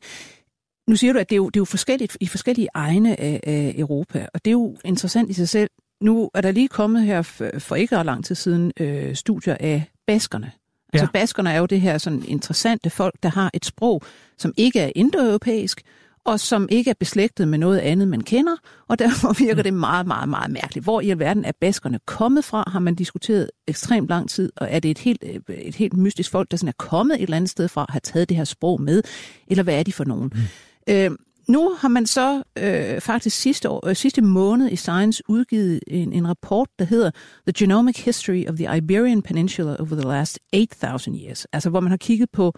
nu 0.88 0.96
siger 0.96 1.14
du, 1.14 1.20
at 1.20 1.30
det 1.30 1.36
er 1.36 1.38
jo, 1.38 1.50
det 1.50 1.56
er 1.56 1.62
jo 1.62 1.66
forskelligt 1.66 2.18
i 2.20 2.28
forskellige 2.28 2.68
egne 2.74 3.20
af, 3.20 3.40
af 3.44 3.76
Europa, 3.78 4.28
og 4.34 4.46
det 4.46 4.52
er 4.52 4.56
jo 4.56 4.78
interessant 4.86 5.30
i 5.30 5.34
sig 5.34 5.50
selv. 5.50 5.70
Nu 6.02 6.30
er 6.34 6.42
der 6.42 6.52
lige 6.52 6.68
kommet 6.68 7.02
her 7.02 7.22
for, 7.60 7.76
ikke 7.76 7.98
ret 7.98 8.06
lang 8.06 8.26
tid 8.26 8.36
siden 8.36 8.72
øh, 8.80 9.16
studier 9.16 9.58
af 9.60 9.84
baskerne. 10.08 10.52
Altså 10.94 11.06
ja. 11.14 11.20
baskerne 11.20 11.52
er 11.52 11.60
jo 11.60 11.66
det 11.66 11.82
her 11.82 11.98
sådan 11.98 12.24
interessante 12.28 12.90
folk, 12.90 13.16
der 13.24 13.30
har 13.30 13.52
et 13.54 13.66
sprog, 13.66 14.02
som 14.38 14.54
ikke 14.58 14.80
er 14.80 14.92
indoeuropæisk, 14.96 15.82
og 16.26 16.40
som 16.40 16.68
ikke 16.72 16.90
er 16.90 16.96
beslægtet 17.00 17.48
med 17.48 17.58
noget 17.58 17.80
andet, 17.80 18.08
man 18.08 18.22
kender, 18.22 18.56
og 18.88 19.00
derfor 19.00 19.34
virker 19.46 19.64
det 19.64 19.74
meget, 19.74 20.08
meget, 20.08 20.30
meget 20.30 20.52
mærkeligt. 20.52 20.84
Hvor 20.84 21.02
i 21.02 21.10
alverden 21.10 21.46
er 21.46 21.52
baskerne 21.62 22.00
kommet 22.06 22.46
fra, 22.46 22.64
har 22.68 22.80
man 22.80 22.96
diskuteret 22.96 23.50
ekstremt 23.68 24.10
lang 24.10 24.30
tid, 24.30 24.52
og 24.58 24.68
er 24.72 24.80
det 24.80 24.92
et 24.92 24.98
helt, 24.98 25.24
øh, 25.24 25.56
et 25.56 25.76
helt 25.76 25.98
mystisk 25.98 26.32
folk, 26.32 26.52
der 26.52 26.58
sådan 26.58 26.68
er 26.68 26.86
kommet 26.86 27.16
et 27.16 27.22
eller 27.22 27.38
andet 27.38 27.50
sted 27.50 27.68
fra, 27.68 27.86
har 27.90 28.00
taget 28.00 28.30
det 28.30 28.38
her 28.38 28.44
sprog 28.44 28.82
med, 28.82 29.04
eller 29.48 29.64
hvad 29.64 29.80
er 29.80 29.84
de 29.84 29.94
for 29.94 30.04
nogen? 30.04 30.32
Mm. 30.36 30.94
Øh, 30.94 31.12
nu 31.48 31.76
har 31.80 31.88
man 31.88 32.06
så 32.06 32.44
øh, 32.58 33.02
faktisk 33.02 33.38
sidste, 33.38 33.70
år, 33.70 33.88
øh, 33.88 33.96
sidste 33.96 34.22
måned 34.22 34.72
i 34.72 34.76
Science 34.76 35.24
udgivet 35.28 35.80
en, 35.88 36.14
en 36.14 36.28
rapport, 36.28 36.70
der 36.80 36.86
hedder 36.86 37.12
The 37.48 37.54
Genomic 37.58 38.06
History 38.06 38.46
of 38.48 38.56
the 38.56 38.78
Iberian 38.78 39.22
Peninsula 39.22 39.76
over 39.80 39.96
the 39.96 40.08
last 40.08 40.40
8.000 40.56 41.26
years. 41.26 41.46
Altså 41.46 41.70
hvor 41.70 41.80
man 41.80 41.90
har 41.90 41.98
kigget 41.98 42.30
på 42.32 42.54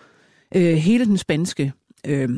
øh, 0.55 0.73
hele 0.73 1.05
den 1.05 1.17
spanske 1.17 1.73
øh, 2.07 2.29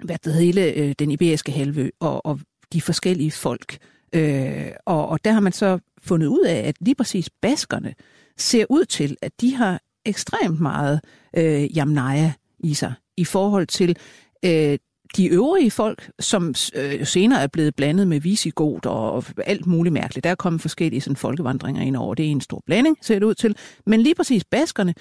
hvad 0.00 0.16
det 0.24 0.34
hele 0.34 0.72
øh, 0.72 0.94
den 0.98 1.10
iberiske 1.10 1.52
halvø 1.52 1.88
og, 2.00 2.26
og 2.26 2.40
de 2.72 2.80
forskellige 2.80 3.30
folk. 3.30 3.78
Øh, 4.12 4.70
og, 4.86 5.08
og 5.08 5.24
der 5.24 5.32
har 5.32 5.40
man 5.40 5.52
så 5.52 5.78
fundet 6.02 6.26
ud 6.26 6.44
af, 6.46 6.68
at 6.68 6.76
lige 6.80 6.94
præcis 6.94 7.30
baskerne 7.42 7.94
ser 8.36 8.64
ud 8.70 8.84
til, 8.84 9.16
at 9.22 9.32
de 9.40 9.54
har 9.54 9.80
ekstremt 10.04 10.60
meget 10.60 11.00
øh, 11.36 11.62
Yamnaya 11.62 12.32
i 12.58 12.74
sig 12.74 12.92
i 13.16 13.24
forhold 13.24 13.66
til 13.66 13.96
øh, 14.44 14.78
de 15.16 15.26
øvrige 15.26 15.70
folk, 15.70 16.10
som 16.20 16.54
øh, 16.74 17.06
senere 17.06 17.42
er 17.42 17.46
blevet 17.46 17.76
blandet 17.76 18.08
med 18.08 18.20
visigot 18.20 18.86
og 18.86 19.24
alt 19.46 19.66
muligt 19.66 19.92
mærkeligt. 19.92 20.24
Der 20.24 20.30
er 20.30 20.34
kommet 20.34 20.62
forskellige 20.62 21.00
sådan, 21.00 21.16
folkevandringer 21.16 21.82
ind 21.82 21.96
over. 21.96 22.14
Det 22.14 22.26
er 22.26 22.30
en 22.30 22.40
stor 22.40 22.62
blanding, 22.66 22.98
ser 23.02 23.18
det 23.18 23.26
ud 23.26 23.34
til. 23.34 23.56
Men 23.86 24.00
lige 24.00 24.14
præcis 24.14 24.44
baskerne, 24.44 24.94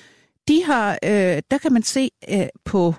de 0.48 0.64
har, 0.64 0.98
øh, 1.04 1.42
der 1.52 1.58
kan 1.62 1.74
man 1.74 1.84
se 1.84 2.10
øh, 2.30 2.46
på 2.66 2.96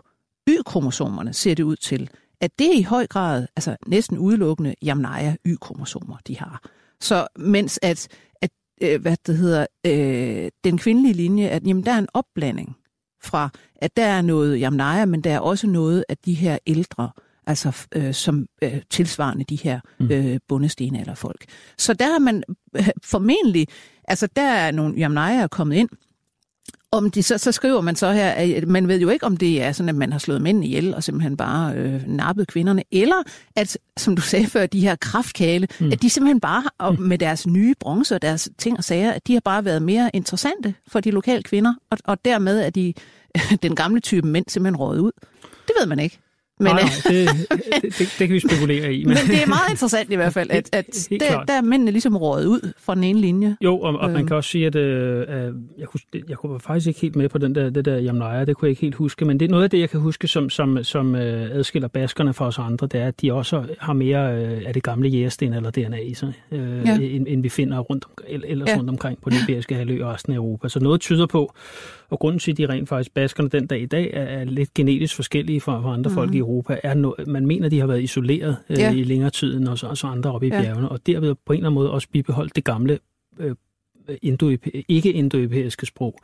Y-kromosomerne, 0.48 1.32
ser 1.32 1.54
det 1.54 1.62
ud 1.62 1.76
til, 1.76 2.10
at 2.40 2.58
det 2.58 2.66
er 2.66 2.78
i 2.78 2.82
høj 2.82 3.06
grad, 3.06 3.46
altså 3.56 3.76
næsten 3.86 4.18
udelukkende 4.18 4.74
Jamnaja 4.82 5.36
Y-kromosomer, 5.46 6.16
de 6.26 6.38
har. 6.38 6.62
Så 7.00 7.26
mens 7.38 7.78
at, 7.82 8.08
at 8.42 8.50
øh, 8.82 9.00
hvad 9.00 9.16
det 9.26 9.36
hedder, 9.36 9.66
øh, 9.86 10.50
den 10.64 10.78
kvindelige 10.78 11.14
linje, 11.14 11.48
at 11.48 11.66
jamen, 11.66 11.84
der 11.84 11.92
er 11.92 11.98
en 11.98 12.08
opblanding 12.14 12.76
fra, 13.22 13.50
at 13.76 13.96
der 13.96 14.04
er 14.04 14.22
noget 14.22 14.60
Jamnaja, 14.60 15.04
men 15.04 15.20
der 15.20 15.32
er 15.32 15.40
også 15.40 15.66
noget 15.66 16.04
af 16.08 16.16
de 16.18 16.34
her 16.34 16.58
ældre, 16.66 17.10
altså 17.46 17.86
øh, 17.94 18.14
som 18.14 18.46
øh, 18.62 18.82
tilsvarende 18.90 19.44
de 19.44 19.56
her 19.56 19.80
mm. 20.00 20.10
øh, 20.10 20.38
bundesten 20.48 20.96
eller 20.96 21.14
folk. 21.14 21.44
Så 21.78 21.94
der 21.94 22.12
har 22.12 22.18
man 22.18 22.42
øh, 22.76 22.88
formentlig, 23.02 23.68
altså 24.08 24.26
der 24.36 24.42
er 24.42 24.70
nogle 24.70 24.94
Jamnaja 24.96 25.46
kommet 25.46 25.76
ind, 25.76 25.88
om 26.94 27.10
de, 27.10 27.22
så, 27.22 27.38
så 27.38 27.52
skriver 27.52 27.80
man 27.80 27.96
så 27.96 28.12
her, 28.12 28.30
at 28.30 28.68
man 28.68 28.88
ved 28.88 29.00
jo 29.00 29.08
ikke, 29.08 29.26
om 29.26 29.36
det 29.36 29.62
er 29.62 29.72
sådan, 29.72 29.88
at 29.88 29.94
man 29.94 30.12
har 30.12 30.18
slået 30.18 30.42
mænd 30.42 30.64
ihjel 30.64 30.94
og 30.94 31.02
simpelthen 31.02 31.36
bare 31.36 31.74
øh, 31.74 32.02
nappet 32.06 32.48
kvinderne, 32.48 32.82
eller 32.92 33.22
at, 33.56 33.78
som 33.96 34.16
du 34.16 34.22
sagde 34.22 34.46
før, 34.46 34.66
de 34.66 34.80
her 34.80 34.96
kraftkale, 34.96 35.68
mm. 35.80 35.92
at 35.92 36.02
de 36.02 36.10
simpelthen 36.10 36.40
bare, 36.40 36.64
og 36.78 37.00
med 37.00 37.18
deres 37.18 37.46
nye 37.46 37.74
bronze 37.80 38.14
og 38.14 38.22
deres 38.22 38.48
ting 38.58 38.76
og 38.78 38.84
sager, 38.84 39.12
at 39.12 39.26
de 39.26 39.32
har 39.32 39.40
bare 39.40 39.64
været 39.64 39.82
mere 39.82 40.10
interessante 40.14 40.74
for 40.88 41.00
de 41.00 41.10
lokale 41.10 41.42
kvinder, 41.42 41.74
og, 41.90 41.98
og 42.04 42.24
dermed 42.24 42.60
er 42.60 42.70
de 42.70 42.94
den 43.62 43.76
gamle 43.76 44.00
type 44.00 44.28
mænd 44.28 44.44
simpelthen 44.48 44.76
rådet 44.76 45.00
ud. 45.00 45.12
Det 45.42 45.72
ved 45.80 45.86
man 45.86 45.98
ikke. 45.98 46.18
Men, 46.58 46.66
nej, 46.66 46.82
nej, 46.82 46.90
det, 47.08 47.28
det, 47.82 48.14
det, 48.18 48.28
kan 48.28 48.34
vi 48.34 48.40
spekulere 48.40 48.94
i. 48.94 49.04
Men, 49.04 49.08
men 49.08 49.36
det 49.36 49.42
er 49.42 49.48
meget 49.48 49.70
interessant 49.70 50.12
i 50.12 50.14
hvert 50.16 50.32
fald, 50.32 50.50
at, 50.50 50.68
at 50.72 51.08
der, 51.10 51.44
der 51.44 51.52
er 51.52 51.62
mændene 51.62 51.90
ligesom 51.90 52.16
rådet 52.16 52.46
ud 52.46 52.72
fra 52.78 52.94
den 52.94 53.04
ene 53.04 53.20
linje. 53.20 53.56
Jo, 53.60 53.78
og, 53.78 53.98
og 53.98 54.10
man 54.10 54.16
øhm. 54.16 54.26
kan 54.26 54.36
også 54.36 54.50
sige, 54.50 54.66
at 54.66 54.76
øh, 54.76 55.26
jeg, 55.78 55.88
kunne, 55.88 56.00
jeg 56.28 56.36
kunne 56.36 56.60
faktisk 56.60 56.86
ikke 56.86 57.00
helt 57.00 57.16
med 57.16 57.28
på 57.28 57.38
den 57.38 57.54
der, 57.54 57.70
det 57.70 57.84
der 57.84 57.96
Jamnaja, 57.96 58.44
det 58.44 58.56
kunne 58.56 58.66
jeg 58.66 58.70
ikke 58.70 58.82
helt 58.82 58.94
huske, 58.94 59.24
men 59.24 59.40
det 59.40 59.46
er 59.46 59.50
noget 59.50 59.64
af 59.64 59.70
det, 59.70 59.80
jeg 59.80 59.90
kan 59.90 60.00
huske, 60.00 60.28
som, 60.28 60.50
som, 60.50 60.84
som 60.84 61.14
øh, 61.14 61.50
adskiller 61.50 61.88
baskerne 61.88 62.34
fra 62.34 62.46
os 62.46 62.58
andre, 62.58 62.86
det 62.86 63.00
er, 63.00 63.06
at 63.06 63.20
de 63.20 63.32
også 63.32 63.64
har 63.78 63.92
mere 63.92 64.34
øh, 64.34 64.62
af 64.66 64.74
det 64.74 64.82
gamle 64.82 65.08
jægersten 65.08 65.52
eller 65.52 65.70
DNA 65.70 65.98
i 65.98 66.14
sig, 66.14 66.32
øh, 66.52 66.86
ja. 66.86 66.98
end, 67.00 67.26
end 67.28 67.42
vi 67.42 67.48
finder 67.48 67.78
rundt 67.78 68.04
om, 68.04 68.42
ellers 68.44 68.68
ja. 68.68 68.76
rundt 68.76 68.90
omkring 68.90 69.22
på 69.22 69.30
den 69.30 69.38
iberiske 69.48 69.74
halvø 69.74 70.04
og 70.04 70.14
resten 70.14 70.32
af 70.32 70.36
Europa. 70.36 70.68
Så 70.68 70.80
noget 70.80 71.00
tyder 71.00 71.26
på, 71.26 71.54
og 72.10 72.18
grunden 72.18 72.38
til, 72.38 72.50
at 72.50 72.56
de 72.56 72.66
rent 72.68 72.88
faktisk, 72.88 73.14
baskerne 73.14 73.48
den 73.48 73.66
dag 73.66 73.80
i 73.80 73.86
dag, 73.86 74.10
er, 74.12 74.22
er 74.22 74.44
lidt 74.44 74.74
genetisk 74.74 75.14
forskellige 75.14 75.60
fra, 75.60 75.82
fra 75.82 75.94
andre 75.94 76.08
mm. 76.08 76.14
folk 76.14 76.34
i 76.34 76.38
Europa, 76.38 76.80
er 76.82 76.94
no, 76.94 77.12
man 77.26 77.46
mener, 77.46 77.68
de 77.68 77.80
har 77.80 77.86
været 77.86 78.02
isoleret 78.02 78.56
øh, 78.70 78.78
ja. 78.78 78.92
i 78.92 79.04
længere 79.04 79.30
tid 79.30 79.56
end 79.56 79.68
også, 79.68 79.86
også 79.86 80.06
andre 80.06 80.32
oppe 80.32 80.46
i 80.46 80.50
ja. 80.50 80.62
bjergene, 80.62 80.88
og 80.88 81.06
derved 81.06 81.34
på 81.46 81.52
en 81.52 81.56
eller 81.56 81.68
anden 81.68 81.74
måde 81.74 81.90
også 81.90 82.08
bibeholdt 82.12 82.56
det 82.56 82.64
gamle 82.64 82.98
øh, 83.38 83.54
indo 84.22 84.48
ikke-indoeuropæiske 84.88 85.86
sprog. 85.86 86.18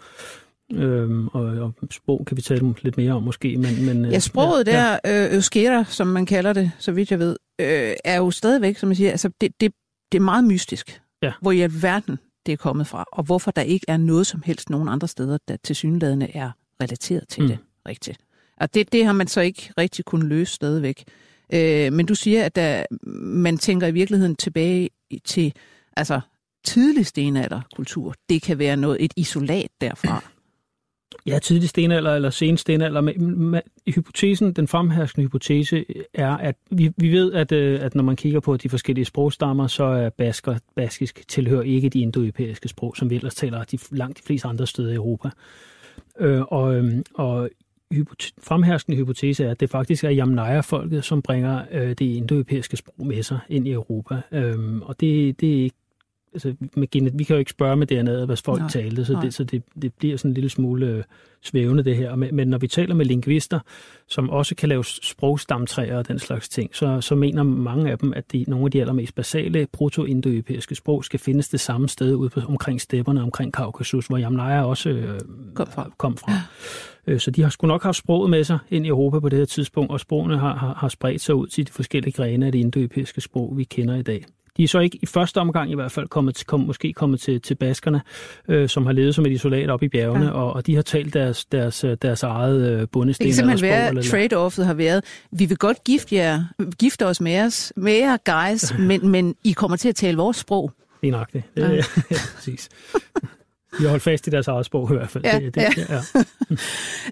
Øhm, 0.72 1.28
og, 1.28 1.42
og 1.42 1.74
sprog 1.90 2.24
kan 2.26 2.36
vi 2.36 2.42
tale 2.42 2.74
lidt 2.82 2.96
mere 2.96 3.12
om 3.12 3.22
måske. 3.22 3.56
Men, 3.56 3.86
men, 3.86 4.10
ja, 4.12 4.18
sproget 4.18 4.66
ja, 4.66 4.72
der, 4.72 4.98
ja. 5.04 5.26
øh, 5.26 5.34
euskera, 5.34 5.84
som 5.84 6.06
man 6.06 6.26
kalder 6.26 6.52
det, 6.52 6.72
så 6.78 6.92
vidt 6.92 7.10
jeg 7.10 7.18
ved, 7.18 7.36
øh, 7.60 7.92
er 8.04 8.16
jo 8.16 8.30
stadigvæk, 8.30 8.76
som 8.76 8.88
man 8.88 8.96
siger, 8.96 9.10
altså 9.10 9.30
det, 9.40 9.60
det, 9.60 9.72
det 10.12 10.18
er 10.18 10.22
meget 10.22 10.44
mystisk. 10.44 11.00
Ja. 11.22 11.32
Hvor 11.40 11.52
i 11.52 11.60
alverden 11.60 12.18
det 12.46 12.52
er 12.52 12.56
kommet 12.56 12.86
fra, 12.86 13.04
og 13.12 13.24
hvorfor 13.24 13.50
der 13.50 13.62
ikke 13.62 13.84
er 13.88 13.96
noget 13.96 14.26
som 14.26 14.42
helst 14.42 14.70
nogen 14.70 14.88
andre 14.88 15.08
steder, 15.08 15.38
der 15.48 15.56
til 15.64 15.76
synlædende 15.76 16.36
er 16.36 16.50
relateret 16.82 17.28
til 17.28 17.42
mm. 17.42 17.48
det 17.48 17.58
rigtigt. 17.88 18.18
Og 18.56 18.74
det, 18.74 18.92
det 18.92 19.04
har 19.04 19.12
man 19.12 19.26
så 19.26 19.40
ikke 19.40 19.72
rigtig 19.78 20.04
kunnet 20.04 20.28
løse 20.28 20.54
stadigvæk. 20.54 21.04
Øh, 21.52 21.92
men 21.92 22.06
du 22.06 22.14
siger, 22.14 22.44
at 22.44 22.56
der, 22.56 22.84
man 23.22 23.58
tænker 23.58 23.86
i 23.86 23.92
virkeligheden 23.92 24.36
tilbage 24.36 24.90
til 25.24 25.52
altså, 25.96 26.20
tidlig 26.64 27.06
stenalderkultur. 27.06 28.14
Det 28.28 28.42
kan 28.42 28.58
være 28.58 28.76
noget 28.76 29.04
et 29.04 29.12
isolat 29.16 29.70
derfra. 29.80 30.24
Ja, 31.26 31.38
tidlig 31.38 31.68
stenalder 31.68 32.14
eller 32.14 32.30
sen 32.30 32.56
stenalder. 32.56 33.00
Men, 33.00 33.60
hypotesen, 33.88 34.52
den 34.52 34.68
fremherskende 34.68 35.26
hypotese 35.26 35.84
er, 36.14 36.36
at 36.36 36.56
vi, 36.70 36.90
vi 36.96 37.12
ved, 37.12 37.32
at, 37.32 37.52
øh, 37.52 37.80
at 37.82 37.94
når 37.94 38.02
man 38.02 38.16
kigger 38.16 38.40
på 38.40 38.56
de 38.56 38.68
forskellige 38.68 39.04
sprogstammer, 39.04 39.66
så 39.66 39.84
er 39.84 40.10
basker, 40.10 40.58
baskisk 40.76 41.28
tilhører 41.28 41.62
ikke 41.62 41.88
de 41.88 42.00
indoeuropæiske 42.00 42.68
sprog, 42.68 42.96
som 42.96 43.10
vi 43.10 43.14
ellers 43.14 43.34
taler 43.34 43.64
de, 43.64 43.78
langt 43.90 44.18
de 44.18 44.22
fleste 44.22 44.48
andre 44.48 44.66
steder 44.66 44.90
i 44.90 44.94
Europa. 44.94 45.30
Øh, 46.20 46.42
og, 46.42 46.74
øh, 46.74 46.94
og 47.14 47.50
hypote- 47.94 48.32
fremherskende 48.42 48.98
hypotese 48.98 49.44
er, 49.44 49.50
at 49.50 49.60
det 49.60 49.70
faktisk 49.70 50.04
er 50.04 50.12
Yamnaya-folket, 50.12 51.04
som 51.04 51.22
bringer 51.22 51.62
øh, 51.72 51.88
det 51.88 52.00
indoeuropæiske 52.00 52.76
sprog 52.76 53.06
med 53.06 53.22
sig 53.22 53.38
ind 53.48 53.68
i 53.68 53.72
Europa. 53.72 54.20
Øh, 54.32 54.80
og 54.82 55.00
det, 55.00 55.40
det 55.40 55.58
er 55.58 55.62
ikke 55.62 55.76
altså, 56.32 56.54
med 56.76 57.10
vi 57.18 57.24
kan 57.24 57.34
jo 57.34 57.38
ikke 57.38 57.50
spørge 57.50 57.76
med 57.76 57.86
DNA, 57.86 58.24
hvad 58.24 58.36
folk 58.36 58.60
nej, 58.60 58.70
talte, 58.70 59.04
så, 59.04 59.18
det, 59.22 59.34
så 59.34 59.44
det, 59.44 59.62
det 59.82 59.94
bliver 59.94 60.16
sådan 60.16 60.30
en 60.30 60.34
lille 60.34 60.50
smule 60.50 60.86
øh, 60.86 61.02
svævende 61.42 61.84
det 61.84 61.96
her. 61.96 62.14
Men, 62.14 62.36
men 62.36 62.48
når 62.48 62.58
vi 62.58 62.66
taler 62.66 62.94
med 62.94 63.04
lingvister, 63.04 63.60
som 64.08 64.30
også 64.30 64.54
kan 64.54 64.68
lave 64.68 64.84
sprogstamtræer 64.84 65.98
og 65.98 66.08
den 66.08 66.18
slags 66.18 66.48
ting, 66.48 66.76
så, 66.76 67.00
så 67.00 67.14
mener 67.14 67.42
mange 67.42 67.90
af 67.90 67.98
dem, 67.98 68.12
at 68.12 68.32
de, 68.32 68.44
nogle 68.48 68.64
af 68.64 68.70
de 68.70 68.80
allermest 68.80 69.14
basale 69.14 69.66
proto-indoeuropæiske 69.72 70.74
sprog 70.74 71.04
skal 71.04 71.20
findes 71.20 71.48
det 71.48 71.60
samme 71.60 71.88
sted 71.88 72.14
ude 72.14 72.30
på, 72.30 72.40
omkring 72.48 72.80
stepperne, 72.80 73.22
omkring 73.22 73.52
Kaukasus, 73.52 74.06
hvor 74.06 74.16
Jamnaja 74.16 74.64
også 74.64 74.90
øh, 74.90 75.20
kom 75.54 75.66
fra. 75.66 75.90
Kom 75.98 76.16
fra. 76.16 76.32
Ja. 76.32 76.40
Øh, 77.12 77.20
så 77.20 77.30
de 77.30 77.42
har 77.42 77.48
sgu 77.48 77.66
nok 77.66 77.82
haft 77.82 77.96
sproget 77.96 78.30
med 78.30 78.44
sig 78.44 78.58
ind 78.70 78.86
i 78.86 78.88
Europa 78.88 79.20
på 79.20 79.28
det 79.28 79.38
her 79.38 79.46
tidspunkt, 79.46 79.92
og 79.92 80.00
sprogene 80.00 80.38
har, 80.38 80.56
har, 80.56 80.74
har 80.74 80.88
spredt 80.88 81.20
sig 81.20 81.34
ud 81.34 81.46
til 81.46 81.66
de 81.66 81.72
forskellige 81.72 82.12
grene 82.12 82.46
af 82.46 82.52
det 82.52 82.58
indoeuropæiske 82.58 83.20
sprog, 83.20 83.56
vi 83.56 83.64
kender 83.64 83.96
i 83.96 84.02
dag. 84.02 84.24
De 84.56 84.64
er 84.64 84.68
så 84.68 84.78
ikke 84.78 84.98
i 85.02 85.06
første 85.06 85.38
omgang 85.38 85.70
i 85.70 85.74
hvert 85.74 85.92
fald 85.92 86.08
kommet 86.08 86.34
til, 86.34 86.46
kom, 86.46 86.60
måske 86.60 86.92
kommet 86.92 87.20
til, 87.20 87.40
til 87.40 87.54
baskerne, 87.54 88.00
øh, 88.48 88.68
som 88.68 88.86
har 88.86 88.92
levet 88.92 89.14
som 89.14 89.26
et 89.26 89.32
isolat 89.32 89.70
op 89.70 89.82
i 89.82 89.88
bjergene, 89.88 90.26
ja. 90.26 90.30
og, 90.30 90.52
og 90.52 90.66
de 90.66 90.74
har 90.74 90.82
talt 90.82 91.14
deres, 91.14 91.44
deres, 91.44 91.84
deres 92.02 92.22
eget 92.22 92.70
øh, 92.70 92.88
bundesten. 92.92 93.26
Det 93.26 93.30
kan 93.30 93.36
simpelthen 93.36 93.68
være, 93.70 93.88
at 93.88 94.04
trade-offet 94.04 94.66
har 94.66 94.74
været, 94.74 95.04
vi 95.32 95.44
vil 95.44 95.56
godt 95.56 95.84
gifte, 95.84 96.16
jer, 96.16 96.44
gifte 96.78 97.06
os 97.06 97.20
med, 97.20 97.40
os, 97.40 97.72
med 97.76 97.92
jer, 97.92 98.16
guys, 98.16 98.74
men, 98.88 99.08
men 99.08 99.34
I 99.44 99.52
kommer 99.52 99.76
til 99.76 99.88
at 99.88 99.94
tale 99.94 100.16
vores 100.16 100.36
sprog. 100.36 100.72
Det 101.00 101.08
er 101.08 101.12
nok 101.12 101.32
det. 101.32 101.42
Ja. 101.56 101.70
ja, 101.74 101.82
præcis. 102.34 102.68
De 103.78 103.82
har 103.82 103.88
holdt 103.88 104.02
fast 104.02 104.26
i 104.26 104.30
deres 104.30 104.48
eget 104.48 104.66
sprog 104.66 104.90
i 104.92 104.94
hvert 104.94 105.10
fald. 105.10 105.24
Ja, 105.24 105.40
det, 105.40 105.54
det, 105.54 105.88
ja. 105.88 106.02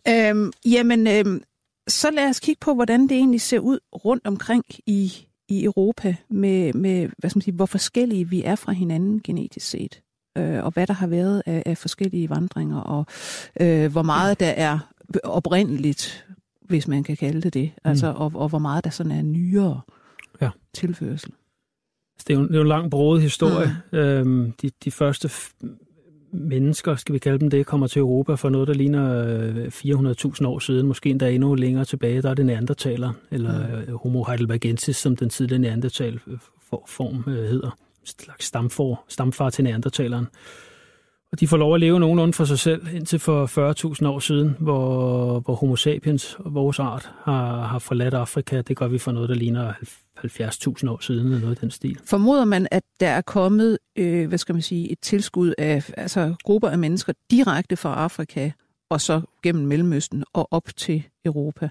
ja. 0.06 0.30
øhm, 0.30 0.52
jamen, 0.66 1.06
øhm, 1.06 1.42
så 1.88 2.10
lad 2.10 2.28
os 2.28 2.40
kigge 2.40 2.58
på, 2.60 2.74
hvordan 2.74 3.02
det 3.02 3.12
egentlig 3.12 3.40
ser 3.40 3.58
ud 3.58 3.78
rundt 4.04 4.26
omkring 4.26 4.64
i 4.86 5.27
i 5.48 5.64
Europa 5.64 6.16
med, 6.30 6.72
med 6.72 7.08
hvad 7.18 7.30
skal 7.30 7.38
man 7.38 7.42
sige, 7.42 7.54
hvor 7.54 7.66
forskellige 7.66 8.28
vi 8.28 8.42
er 8.42 8.54
fra 8.54 8.72
hinanden 8.72 9.20
genetisk 9.24 9.66
set, 9.66 10.02
øh, 10.38 10.64
og 10.64 10.70
hvad 10.70 10.86
der 10.86 10.94
har 10.94 11.06
været 11.06 11.42
af, 11.46 11.62
af 11.66 11.78
forskellige 11.78 12.30
vandringer, 12.30 12.80
og 12.80 13.06
øh, 13.60 13.92
hvor 13.92 14.02
meget 14.02 14.40
der 14.40 14.50
er 14.50 14.78
oprindeligt, 15.24 16.26
hvis 16.62 16.88
man 16.88 17.02
kan 17.02 17.16
kalde 17.16 17.40
det 17.40 17.54
det, 17.54 17.72
altså, 17.84 18.12
mm. 18.12 18.18
og, 18.18 18.32
og 18.34 18.48
hvor 18.48 18.58
meget 18.58 18.84
der 18.84 18.90
sådan 18.90 19.12
er 19.12 19.22
nyere 19.22 19.80
ja. 20.40 20.50
tilførsel. 20.74 21.32
Altså, 22.14 22.24
det 22.28 22.34
er 22.34 22.38
jo, 22.38 22.42
det 22.46 22.52
er 22.52 22.58
jo 22.58 22.62
en 22.62 22.68
lang 22.68 22.90
broet 22.90 23.22
historie. 23.22 23.76
Mm. 23.92 23.98
Øhm, 23.98 24.52
de, 24.52 24.70
de 24.84 24.90
første 24.90 25.30
mennesker, 26.32 26.96
skal 26.96 27.12
vi 27.12 27.18
kalde 27.18 27.38
dem 27.38 27.50
det, 27.50 27.66
kommer 27.66 27.86
til 27.86 28.00
Europa 28.00 28.34
for 28.34 28.48
noget, 28.48 28.68
der 28.68 28.74
ligner 28.74 29.24
400.000 29.68 30.42
øh, 30.42 30.50
år 30.50 30.58
siden, 30.58 30.86
måske 30.86 31.10
endda 31.10 31.30
endnu 31.30 31.54
længere 31.54 31.84
tilbage, 31.84 32.22
der 32.22 32.30
er 32.30 32.34
det 32.34 32.46
neandertaler, 32.46 33.12
eller 33.30 33.82
mm. 33.88 33.96
Homo 33.96 34.24
heidelbergensis, 34.24 34.96
som 34.96 35.16
den 35.16 35.28
tidligere 35.28 35.60
neandertal-form 35.60 37.24
øh, 37.26 37.34
hedder. 37.34 37.78
Slags 38.04 38.44
stamfor, 38.44 39.04
stamfar 39.08 39.50
til 39.50 39.64
neandertaleren. 39.64 40.26
Og 41.32 41.40
de 41.40 41.48
får 41.48 41.56
lov 41.56 41.74
at 41.74 41.80
leve 41.80 42.00
nogenlunde 42.00 42.32
for 42.32 42.44
sig 42.44 42.58
selv 42.58 42.86
indtil 42.94 43.18
for 43.18 43.46
40.000 44.02 44.06
år 44.06 44.18
siden, 44.18 44.56
hvor, 44.58 45.40
hvor 45.40 45.54
Homo 45.54 45.76
sapiens, 45.76 46.36
vores 46.44 46.78
art, 46.78 47.10
har, 47.24 47.62
har 47.66 47.78
forladt 47.78 48.14
Afrika. 48.14 48.60
Det 48.60 48.76
gør 48.76 48.88
vi 48.88 48.98
for 48.98 49.12
noget, 49.12 49.28
der 49.28 49.34
ligner 49.34 49.72
70.000 50.18 50.90
år 50.90 51.02
siden, 51.02 51.26
eller 51.26 51.40
noget 51.40 51.58
i 51.58 51.60
den 51.60 51.70
stil. 51.70 51.98
Formoder 52.04 52.44
man, 52.44 52.68
at 52.70 52.82
der 53.00 53.08
er 53.08 53.20
kommet, 53.20 53.78
øh, 53.98 54.28
hvad 54.28 54.38
skal 54.38 54.54
man 54.54 54.62
sige, 54.62 54.92
et 54.92 54.98
tilskud 55.02 55.54
af 55.58 55.90
altså, 55.96 56.34
grupper 56.44 56.68
af 56.68 56.78
mennesker 56.78 57.12
direkte 57.30 57.76
fra 57.76 57.94
Afrika, 57.94 58.50
og 58.90 59.00
så 59.00 59.20
gennem 59.42 59.66
Mellemøsten 59.66 60.24
og 60.32 60.48
op 60.50 60.68
til 60.76 61.04
Europa? 61.24 61.68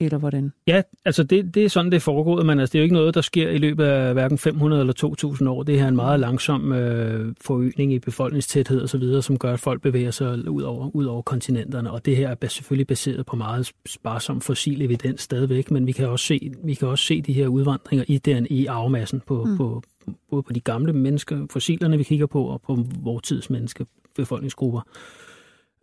Eller 0.00 0.18
hvordan? 0.18 0.52
Ja, 0.66 0.82
altså 1.04 1.22
det, 1.22 1.54
det 1.54 1.64
er 1.64 1.68
sådan, 1.68 1.90
det 1.90 1.96
er 1.96 2.00
foregået, 2.00 2.46
men 2.46 2.60
altså, 2.60 2.72
det 2.72 2.78
er 2.78 2.80
jo 2.80 2.84
ikke 2.84 2.94
noget, 2.94 3.14
der 3.14 3.20
sker 3.20 3.50
i 3.50 3.58
løbet 3.58 3.84
af 3.84 4.12
hverken 4.12 4.38
500 4.38 4.80
eller 4.80 4.92
2000 4.92 5.48
år. 5.48 5.62
Det 5.62 5.80
er 5.80 5.88
en 5.88 5.96
meget 5.96 6.20
langsom 6.20 6.72
øh, 6.72 7.34
forøgning 7.40 7.92
i 7.92 7.98
befolkningstæthed 7.98 8.98
videre, 8.98 9.22
som 9.22 9.38
gør, 9.38 9.52
at 9.52 9.60
folk 9.60 9.82
bevæger 9.82 10.10
sig 10.10 10.48
ud 10.50 10.62
over, 10.62 10.96
ud 10.96 11.04
over 11.04 11.22
kontinenterne. 11.22 11.90
Og 11.90 12.04
det 12.04 12.16
her 12.16 12.34
er 12.40 12.48
selvfølgelig 12.48 12.86
baseret 12.86 13.26
på 13.26 13.36
meget 13.36 13.72
sparsom 13.86 14.40
fossil 14.40 14.82
evidens 14.82 15.22
stadigvæk, 15.22 15.70
men 15.70 15.86
vi 15.86 15.92
kan 15.92 16.08
også 16.08 16.26
se, 16.26 16.52
vi 16.64 16.74
kan 16.74 16.88
også 16.88 17.04
se 17.04 17.22
de 17.22 17.32
her 17.32 17.48
udvandringer 17.48 18.04
i 18.08 18.18
den 18.18 18.46
i 18.50 18.66
arvemassen 18.66 19.22
på, 19.26 19.44
mm. 19.44 19.56
på, 19.56 19.82
både 20.30 20.42
på 20.42 20.52
de 20.52 20.60
gamle 20.60 20.92
mennesker, 20.92 21.46
fossilerne 21.50 21.96
vi 21.96 22.02
kigger 22.02 22.26
på, 22.26 22.44
og 22.44 22.62
på 22.62 22.78
vores 23.02 23.22
tids 23.22 23.50
menneske, 23.50 23.86
befolkningsgrupper. 24.16 24.80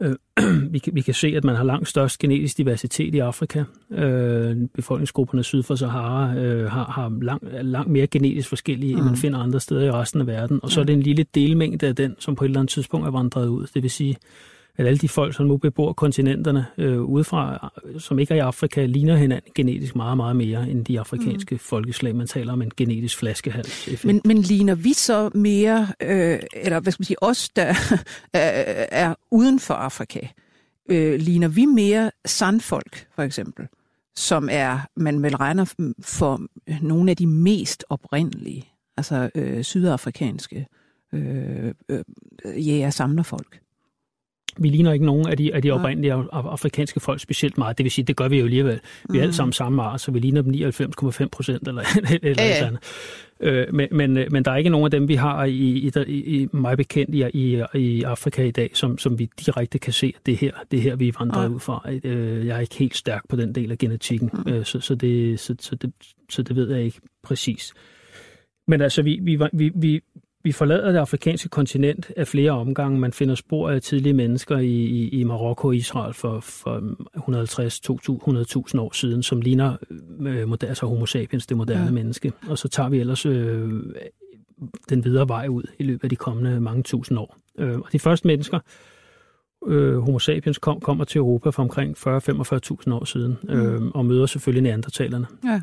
Øh, 0.03 0.15
vi, 0.73 0.79
kan, 0.79 0.95
vi 0.95 1.01
kan 1.01 1.13
se, 1.13 1.27
at 1.27 1.43
man 1.43 1.55
har 1.55 1.63
langt 1.63 1.87
størst 1.87 2.19
genetisk 2.19 2.57
diversitet 2.57 3.15
i 3.15 3.19
Afrika. 3.19 3.63
Øh, 3.91 4.57
befolkningsgrupperne 4.75 5.43
syd 5.43 5.63
for 5.63 5.75
Sahara 5.75 6.35
øh, 6.35 6.71
har, 6.71 6.85
har 6.85 7.19
langt 7.21 7.65
lang 7.65 7.91
mere 7.91 8.07
genetisk 8.07 8.49
forskellige, 8.49 8.93
mm. 8.93 8.97
end 8.97 9.05
man 9.05 9.13
mm. 9.13 9.17
finder 9.17 9.39
andre 9.39 9.59
steder 9.59 9.81
i 9.81 9.91
resten 9.91 10.21
af 10.21 10.27
verden. 10.27 10.59
Og 10.63 10.71
så 10.71 10.79
er 10.79 10.83
det 10.83 10.93
en 10.93 11.01
lille 11.01 11.25
delmængde 11.35 11.87
af 11.87 11.95
den, 11.95 12.15
som 12.19 12.35
på 12.35 12.43
et 12.43 12.47
eller 12.47 12.59
andet 12.59 12.71
tidspunkt 12.71 13.07
er 13.07 13.11
vandret 13.11 13.47
ud. 13.47 13.67
Det 13.73 13.83
vil 13.83 13.91
sige, 13.91 14.15
at 14.77 14.87
alle 14.87 14.97
de 14.97 15.09
folk, 15.09 15.35
som 15.35 15.45
nu 15.45 15.57
bebor 15.57 15.93
kontinenterne 15.93 16.65
øh, 16.77 17.01
udefra, 17.01 17.71
som 17.99 18.19
ikke 18.19 18.33
er 18.33 18.35
i 18.35 18.39
Afrika, 18.39 18.85
ligner 18.85 19.15
hinanden 19.15 19.51
genetisk 19.55 19.95
meget, 19.95 20.17
meget 20.17 20.35
mere 20.35 20.69
end 20.69 20.85
de 20.85 20.99
afrikanske 20.99 21.55
mm. 21.55 21.59
folkeslag. 21.59 22.15
Man 22.15 22.27
taler 22.27 22.53
om 22.53 22.61
en 22.61 22.71
genetisk 22.77 23.17
flaskehals. 23.17 24.03
Men, 24.03 24.21
men 24.25 24.37
ligner 24.37 24.75
vi 24.75 24.93
så 24.93 25.29
mere, 25.35 25.87
øh, 26.01 26.39
eller 26.53 26.79
hvad 26.79 26.91
skal 26.91 27.01
man 27.01 27.05
sige, 27.05 27.23
os, 27.23 27.49
der 27.49 27.73
er 29.03 29.15
uden 29.31 29.59
for 29.59 29.73
Afrika, 29.73 30.27
øh, 30.89 31.19
ligner 31.19 31.47
vi 31.47 31.65
mere 31.65 32.11
sandfolk, 32.25 33.07
for 33.15 33.23
eksempel, 33.23 33.67
som 34.15 34.49
er, 34.51 34.79
man 34.97 35.23
vel 35.23 35.35
regner 35.35 35.73
for 36.01 36.41
nogle 36.81 37.11
af 37.11 37.17
de 37.17 37.27
mest 37.27 37.85
oprindelige, 37.89 38.67
altså 38.97 39.29
øh, 39.35 39.63
sydafrikanske 39.63 40.67
øh, 41.13 41.73
øh, 41.89 42.03
jæger-samlerfolk? 42.67 43.62
Vi 44.57 44.69
ligner 44.69 44.93
ikke 44.93 45.05
nogen 45.05 45.27
af 45.27 45.37
de, 45.37 45.53
af 45.55 45.61
de 45.61 45.71
oprindelige 45.71 46.13
afrikanske 46.31 46.99
folk 46.99 47.19
specielt 47.19 47.57
meget. 47.57 47.77
Det 47.77 47.83
vil 47.83 47.91
sige, 47.91 48.05
det 48.05 48.15
gør 48.15 48.27
vi 48.27 48.37
jo 48.37 48.45
alligevel. 48.45 48.73
Vi 48.73 48.79
er 49.09 49.13
mm. 49.13 49.19
alle 49.19 49.33
sammen 49.33 49.53
samme 49.53 49.83
art, 49.83 50.01
så 50.01 50.11
vi 50.11 50.19
ligner 50.19 50.41
dem 50.41 50.53
99,5 50.53 51.27
procent 51.31 51.67
eller, 51.67 51.81
eller 52.23 52.43
ja, 52.43 52.49
ja. 52.49 52.65
andet. 52.65 52.79
Øh, 53.39 53.73
men, 53.73 53.87
men, 53.91 54.17
øh, 54.17 54.31
men 54.31 54.45
der 54.45 54.51
er 54.51 54.55
ikke 54.55 54.69
nogen 54.69 54.85
af 54.85 54.91
dem, 54.91 55.07
vi 55.07 55.15
har 55.15 55.45
i, 55.45 55.91
i, 56.07 56.13
i 56.13 56.47
mig 56.51 56.77
bekendt 56.77 57.15
i, 57.15 57.25
i, 57.33 57.63
i 57.73 58.03
Afrika 58.03 58.43
i 58.43 58.51
dag, 58.51 58.71
som, 58.73 58.97
som 58.97 59.19
vi 59.19 59.29
direkte 59.45 59.79
kan 59.79 59.93
se, 59.93 60.13
at 60.15 60.25
det 60.25 60.37
her, 60.37 60.51
det 60.71 60.81
her 60.81 60.95
vi 60.95 61.13
vandrer 61.19 61.41
ja. 61.41 61.47
ud 61.47 61.59
fra. 61.59 61.89
Øh, 62.03 62.47
jeg 62.47 62.55
er 62.55 62.59
ikke 62.59 62.75
helt 62.75 62.95
stærk 62.95 63.21
på 63.29 63.35
den 63.35 63.55
del 63.55 63.71
af 63.71 63.77
genetikken, 63.77 64.29
mm. 64.33 64.53
øh, 64.53 64.65
så, 64.65 64.79
så, 64.79 64.95
det, 64.95 65.39
så, 65.39 65.55
så, 65.59 65.75
det, 65.75 65.93
så 66.29 66.41
det 66.43 66.55
ved 66.55 66.71
jeg 66.71 66.83
ikke 66.83 67.01
præcis. 67.23 67.73
Men 68.67 68.81
altså, 68.81 69.01
vi, 69.01 69.19
vi, 69.21 69.39
vi, 69.53 69.71
vi, 69.75 70.01
vi 70.43 70.51
forlader 70.51 70.91
det 70.91 70.99
afrikanske 70.99 71.49
kontinent 71.49 72.11
af 72.17 72.27
flere 72.27 72.51
omgange. 72.51 72.99
Man 72.99 73.13
finder 73.13 73.35
spor 73.35 73.69
af 73.69 73.81
tidlige 73.81 74.13
mennesker 74.13 74.57
i, 74.57 74.67
i, 74.67 75.09
i 75.09 75.23
Marokko 75.23 75.67
og 75.67 75.75
Israel 75.75 76.13
for, 76.13 76.39
for 76.39 76.79
150-200.000 78.73 78.79
år 78.79 78.95
siden, 78.95 79.23
som 79.23 79.41
ligner 79.41 79.77
øh, 80.19 80.51
altså 80.61 80.85
homo 80.85 81.05
sapiens, 81.05 81.47
det 81.47 81.57
moderne 81.57 81.85
ja. 81.85 81.91
menneske. 81.91 82.31
Og 82.49 82.57
så 82.57 82.67
tager 82.67 82.89
vi 82.89 82.99
ellers 82.99 83.25
øh, 83.25 83.69
den 84.89 85.05
videre 85.05 85.27
vej 85.27 85.47
ud 85.47 85.63
i 85.79 85.83
løbet 85.83 86.03
af 86.03 86.09
de 86.09 86.15
kommende 86.15 86.59
mange 86.59 86.83
tusind 86.83 87.19
år. 87.19 87.37
Øh, 87.59 87.79
og 87.79 87.91
de 87.91 87.99
første 87.99 88.27
mennesker, 88.27 88.59
øh, 89.67 89.97
homo 89.97 90.19
sapiens, 90.19 90.57
kom, 90.57 90.79
kommer 90.79 91.03
til 91.03 91.19
Europa 91.19 91.49
for 91.49 91.63
omkring 91.63 91.97
40-45.000 91.97 92.93
år 92.93 93.05
siden, 93.05 93.37
øh, 93.49 93.81
mm. 93.81 93.91
og 93.91 94.05
møder 94.05 94.25
selvfølgelig 94.25 94.63
neandertalerne. 94.63 95.27
Ja. 95.45 95.61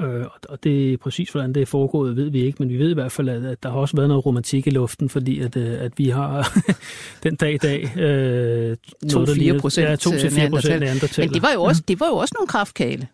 Øh, 0.00 0.26
og 0.48 0.64
det 0.64 0.92
er 0.92 0.96
præcis, 0.96 1.30
hvordan 1.30 1.52
det 1.52 1.62
er 1.62 1.66
foregået, 1.66 2.16
ved 2.16 2.30
vi 2.30 2.40
ikke, 2.44 2.56
men 2.58 2.68
vi 2.68 2.78
ved 2.78 2.90
i 2.90 2.94
hvert 2.94 3.12
fald, 3.12 3.28
at 3.28 3.62
der 3.62 3.70
har 3.70 3.78
også 3.78 3.96
været 3.96 4.08
noget 4.08 4.26
romantik 4.26 4.66
i 4.66 4.70
luften, 4.70 5.08
fordi 5.08 5.40
at, 5.40 5.56
øh, 5.56 5.80
at 5.80 5.92
vi 5.96 6.08
har 6.08 6.58
den 7.22 7.36
dag 7.36 7.54
i 7.54 7.58
dag... 7.58 7.98
Øh, 7.98 8.76
2-4 9.06 9.58
procent 9.60 9.88
ja, 9.88 9.94
2-4 9.94 10.50
procent 10.50 11.18
Men 11.18 11.28
det 11.28 11.42
var, 11.42 11.52
jo 11.54 11.62
også, 11.62 11.82
det 11.88 12.00
var 12.00 12.06
jo 12.06 12.16
også 12.16 12.34
nogle 12.38 12.48
kraftkale. 12.48 13.08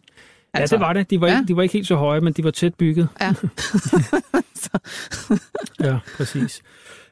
Altså, 0.54 0.74
ja, 0.74 0.78
det 0.78 0.86
var 0.86 0.92
det. 0.92 1.10
De 1.10 1.20
var, 1.20 1.28
ja. 1.28 1.38
ikke, 1.38 1.48
de 1.48 1.56
var 1.56 1.62
ikke 1.62 1.72
helt 1.72 1.86
så 1.86 1.96
høje, 1.96 2.20
men 2.20 2.32
de 2.32 2.44
var 2.44 2.50
tæt 2.50 2.74
bygget. 2.74 3.08
Ja, 3.20 3.34
ja 5.88 5.98
præcis. 6.16 6.62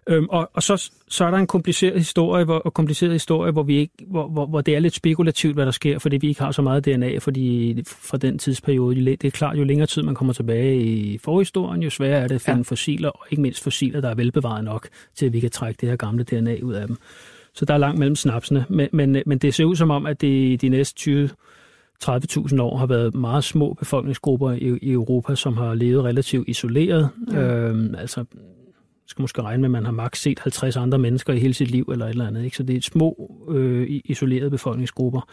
Øhm, 0.09 0.27
og, 0.29 0.51
og 0.55 0.63
så, 0.63 0.91
så 1.09 1.25
er 1.25 1.31
der 1.31 1.39
en 1.39 1.47
kompliceret 1.47 1.99
historie, 1.99 2.45
hvor, 2.45 2.59
og 2.59 2.75
kompliceret 2.75 3.13
historie, 3.13 3.53
hvor, 3.53 3.63
vi 3.63 3.77
ikke, 3.77 3.95
hvor, 4.07 4.29
hvor, 4.29 4.47
hvor 4.47 4.61
det 4.61 4.77
er 4.77 4.81
lidt 4.81 4.95
spekulativt, 4.95 5.55
hvad 5.55 5.67
der 5.67 5.73
sker, 5.73 5.99
fordi 5.99 6.17
vi 6.17 6.29
ikke 6.29 6.43
har 6.43 6.51
så 6.51 6.63
meget 6.63 6.85
DNA 6.85 7.19
fordi, 7.19 7.83
fra 7.87 8.19
den 8.19 8.39
tidsperiode. 8.39 9.05
Det 9.05 9.25
er 9.25 9.31
klart, 9.31 9.59
jo 9.59 9.65
længere 9.65 9.87
tid 9.87 10.03
man 10.03 10.15
kommer 10.15 10.33
tilbage 10.33 10.81
i 10.81 11.19
forhistorien, 11.19 11.83
jo 11.83 11.91
sværere 11.91 12.21
er 12.21 12.29
det 12.29 12.35
at 12.35 12.41
finde 12.41 12.59
ja. 12.59 12.63
fossiler, 12.63 13.09
og 13.09 13.27
ikke 13.31 13.43
mindst 13.43 13.63
fossiler, 13.63 14.01
der 14.01 14.11
er 14.11 14.15
velbevaret 14.15 14.65
nok, 14.65 14.89
til 15.15 15.27
at 15.27 15.33
vi 15.33 15.41
kan 15.41 15.51
trække 15.51 15.79
det 15.81 15.89
her 15.89 15.97
gamle 15.97 16.25
DNA 16.25 16.57
ud 16.63 16.75
af 16.75 16.87
dem. 16.87 16.97
Så 17.55 17.65
der 17.65 17.75
er 17.75 17.79
langt 17.79 17.99
mellem 17.99 18.17
snapsene. 18.17 18.65
Men, 18.69 18.89
men, 18.93 19.23
men 19.27 19.39
det 19.39 19.55
ser 19.55 19.65
ud 19.65 19.77
som 19.77 19.91
om, 19.91 20.07
at 20.07 20.21
det 20.21 20.61
de 20.61 20.69
næste 20.69 20.95
20 20.95 21.29
30.000 22.05 22.61
år 22.61 22.77
har 22.77 22.87
været 22.87 23.15
meget 23.15 23.45
små 23.45 23.73
befolkningsgrupper 23.73 24.53
i, 24.53 24.79
i 24.83 24.93
Europa, 24.93 25.35
som 25.35 25.57
har 25.57 25.75
levet 25.75 26.05
relativt 26.05 26.49
isoleret. 26.49 27.09
Ja. 27.33 27.41
Øhm, 27.41 27.95
altså 27.99 28.25
skal 29.07 29.23
måske 29.23 29.43
regne 29.43 29.61
med, 29.61 29.67
at 29.67 29.71
man 29.71 29.85
har 29.85 29.93
maks 29.93 30.21
set 30.21 30.39
50 30.39 30.77
andre 30.77 30.99
mennesker 30.99 31.33
i 31.33 31.39
hele 31.39 31.55
sit 31.55 31.71
liv, 31.71 31.89
eller 31.93 32.07
et 32.07 32.11
eller 32.11 32.27
andet. 32.27 32.45
Ikke? 32.45 32.57
Så 32.57 32.63
det 32.63 32.77
er 32.77 32.81
små, 32.81 33.31
øh, 33.51 34.01
isolerede 34.05 34.51
befolkningsgrupper. 34.51 35.29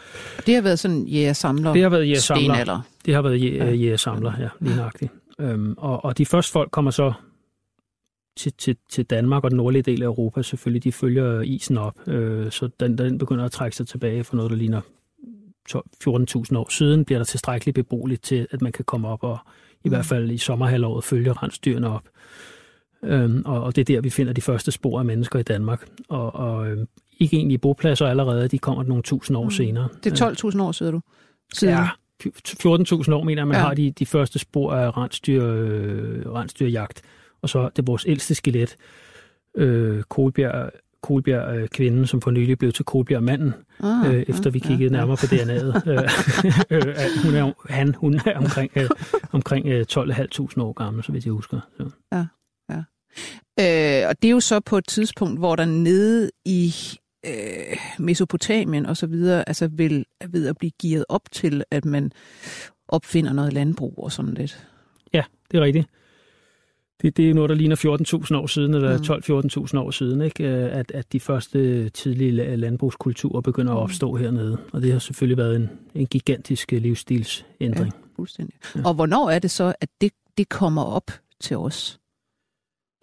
Det 0.46 0.54
har 0.54 0.62
været 0.62 0.78
sådan 0.78 1.04
jægersamler 1.06 1.72
Det 1.72 1.82
har 1.82 1.88
været 1.88 2.08
jægersamler. 2.08 2.80
Det 3.06 3.14
har 3.14 3.22
været 3.22 3.40
jægersamler, 3.80 4.32
ja, 4.40 4.48
lige 4.60 4.76
nøjagtigt. 4.76 5.12
Øhm, 5.38 5.74
og, 5.78 6.04
og 6.04 6.18
de 6.18 6.26
første 6.26 6.52
folk 6.52 6.70
kommer 6.70 6.90
så 6.90 7.12
til, 8.36 8.52
til, 8.58 8.76
til 8.90 9.04
Danmark 9.04 9.44
og 9.44 9.50
den 9.50 9.56
nordlige 9.56 9.82
del 9.82 10.02
af 10.02 10.06
Europa, 10.06 10.42
selvfølgelig, 10.42 10.84
de 10.84 10.92
følger 10.92 11.40
isen 11.40 11.78
op, 11.78 12.08
øh, 12.08 12.50
så 12.50 12.68
den, 12.80 12.98
den 12.98 13.18
begynder 13.18 13.44
at 13.44 13.52
trække 13.52 13.76
sig 13.76 13.86
tilbage 13.86 14.24
for 14.24 14.36
noget, 14.36 14.50
der 14.50 14.56
ligner 14.56 14.80
14.000 15.70 16.58
år 16.58 16.70
siden, 16.70 17.04
bliver 17.04 17.18
der 17.18 17.24
tilstrækkeligt 17.24 17.74
beboeligt 17.74 18.22
til, 18.22 18.46
at 18.50 18.62
man 18.62 18.72
kan 18.72 18.84
komme 18.84 19.08
op 19.08 19.22
og 19.22 19.38
i 19.84 19.88
mm. 19.88 19.94
hvert 19.94 20.06
fald 20.06 20.30
i 20.30 20.38
sommerhalvåret 20.38 21.04
følge 21.04 21.32
rensdyrene 21.32 21.88
op. 21.88 22.08
Øhm, 23.04 23.42
og, 23.44 23.62
og 23.62 23.76
det 23.76 23.80
er 23.80 23.94
der, 23.94 24.00
vi 24.00 24.10
finder 24.10 24.32
de 24.32 24.40
første 24.40 24.70
spor 24.70 24.98
af 24.98 25.04
mennesker 25.04 25.38
i 25.38 25.42
Danmark. 25.42 25.86
Og, 26.08 26.34
og 26.34 26.70
øh, 26.70 26.86
ikke 27.20 27.36
egentlig 27.36 27.60
bopladser 27.60 28.06
allerede, 28.06 28.48
de 28.48 28.58
kommer 28.58 28.82
nogle 28.82 29.02
tusind 29.02 29.36
år 29.36 29.44
mm. 29.44 29.50
senere. 29.50 29.88
Det 30.04 30.20
er 30.20 30.30
12.000 30.50 30.62
år, 30.62 30.72
siger 30.72 30.90
du? 30.90 31.00
Siden. 31.52 31.74
Ja, 31.74 31.88
14.000 32.26 33.12
år, 33.12 33.22
mener 33.22 33.44
man 33.44 33.56
ja. 33.56 33.62
har 33.62 33.74
de, 33.74 33.90
de 33.90 34.06
første 34.06 34.38
spor 34.38 34.72
af 34.72 34.96
rensdyr, 34.96 35.44
øh, 35.46 36.32
rensdyrjagt. 36.32 37.02
Og 37.42 37.48
så 37.48 37.68
det 37.68 37.78
er 37.78 37.86
vores 37.86 38.04
ældste 38.08 38.34
skelet, 38.34 38.76
øh, 39.56 40.02
Kolbjerg, 40.02 40.70
Kolbjerg 41.02 41.56
øh, 41.56 41.68
kvinden, 41.68 42.06
som 42.06 42.20
for 42.20 42.30
nylig 42.30 42.58
blev 42.58 42.72
til 42.72 42.84
Kolbjerg 42.84 43.22
manden, 43.22 43.54
ah, 43.80 44.14
øh, 44.14 44.24
efter 44.28 44.50
vi 44.50 44.58
kiggede 44.58 44.90
ja, 44.90 44.98
nærmere 44.98 45.16
på 45.16 45.26
DNA'et. 45.26 45.90
øh, 45.90 45.98
øh, 46.88 47.24
hun 47.24 47.34
er, 47.34 47.72
han, 47.72 47.94
hun 47.94 48.14
er 48.14 48.38
omkring, 48.38 48.72
øh, 48.76 48.88
omkring 49.32 49.66
øh, 49.66 49.86
12.500 49.92 50.60
år 50.60 50.72
gammel, 50.72 51.04
så 51.04 51.12
vidt 51.12 51.24
jeg 51.24 51.32
husker. 51.32 51.60
Så. 51.76 51.90
Ja. 52.12 52.24
Øh, 53.60 54.08
og 54.08 54.22
det 54.22 54.28
er 54.28 54.30
jo 54.30 54.40
så 54.40 54.60
på 54.60 54.78
et 54.78 54.86
tidspunkt, 54.86 55.38
hvor 55.38 55.56
der 55.56 55.64
nede 55.64 56.30
i 56.44 56.74
øh, 57.26 57.76
Mesopotamien 57.98 58.86
og 58.86 58.96
så 58.96 59.06
videre, 59.06 59.48
altså 59.48 59.68
vil, 59.72 60.04
ved 60.28 60.48
at 60.48 60.56
blive 60.56 60.72
gearet 60.82 61.04
op 61.08 61.22
til, 61.32 61.64
at 61.70 61.84
man 61.84 62.12
opfinder 62.88 63.32
noget 63.32 63.52
landbrug 63.52 63.94
og 63.98 64.12
sådan 64.12 64.34
lidt. 64.34 64.66
Ja, 65.12 65.22
det 65.50 65.58
er 65.58 65.62
rigtigt. 65.62 65.86
Det, 67.02 67.16
det 67.16 67.30
er 67.30 67.34
noget, 67.34 67.48
der 67.48 67.54
ligner 67.54 67.76
14.000 68.26 68.36
år 68.36 68.46
siden, 68.46 68.74
eller 68.74 68.98
12-14.000 69.72 69.78
år 69.78 69.90
siden, 69.90 70.20
ikke? 70.20 70.44
At, 70.46 70.90
at 70.90 71.12
de 71.12 71.20
første 71.20 71.88
tidlige 71.88 72.56
landbrugskulturer 72.56 73.40
begynder 73.40 73.72
at 73.72 73.78
mm. 73.78 73.82
opstå 73.82 74.14
hernede. 74.14 74.58
Og 74.72 74.82
det 74.82 74.92
har 74.92 74.98
selvfølgelig 74.98 75.36
været 75.36 75.56
en, 75.56 75.70
en 75.94 76.06
gigantisk 76.06 76.72
livsstilsændring. 76.72 77.92
Ja, 77.94 78.00
fuldstændig. 78.16 78.54
Ja. 78.76 78.80
Og 78.84 78.94
hvornår 78.94 79.30
er 79.30 79.38
det 79.38 79.50
så, 79.50 79.74
at 79.80 79.88
det, 80.00 80.12
det 80.38 80.48
kommer 80.48 80.82
op 80.82 81.10
til 81.40 81.56
os? 81.56 81.98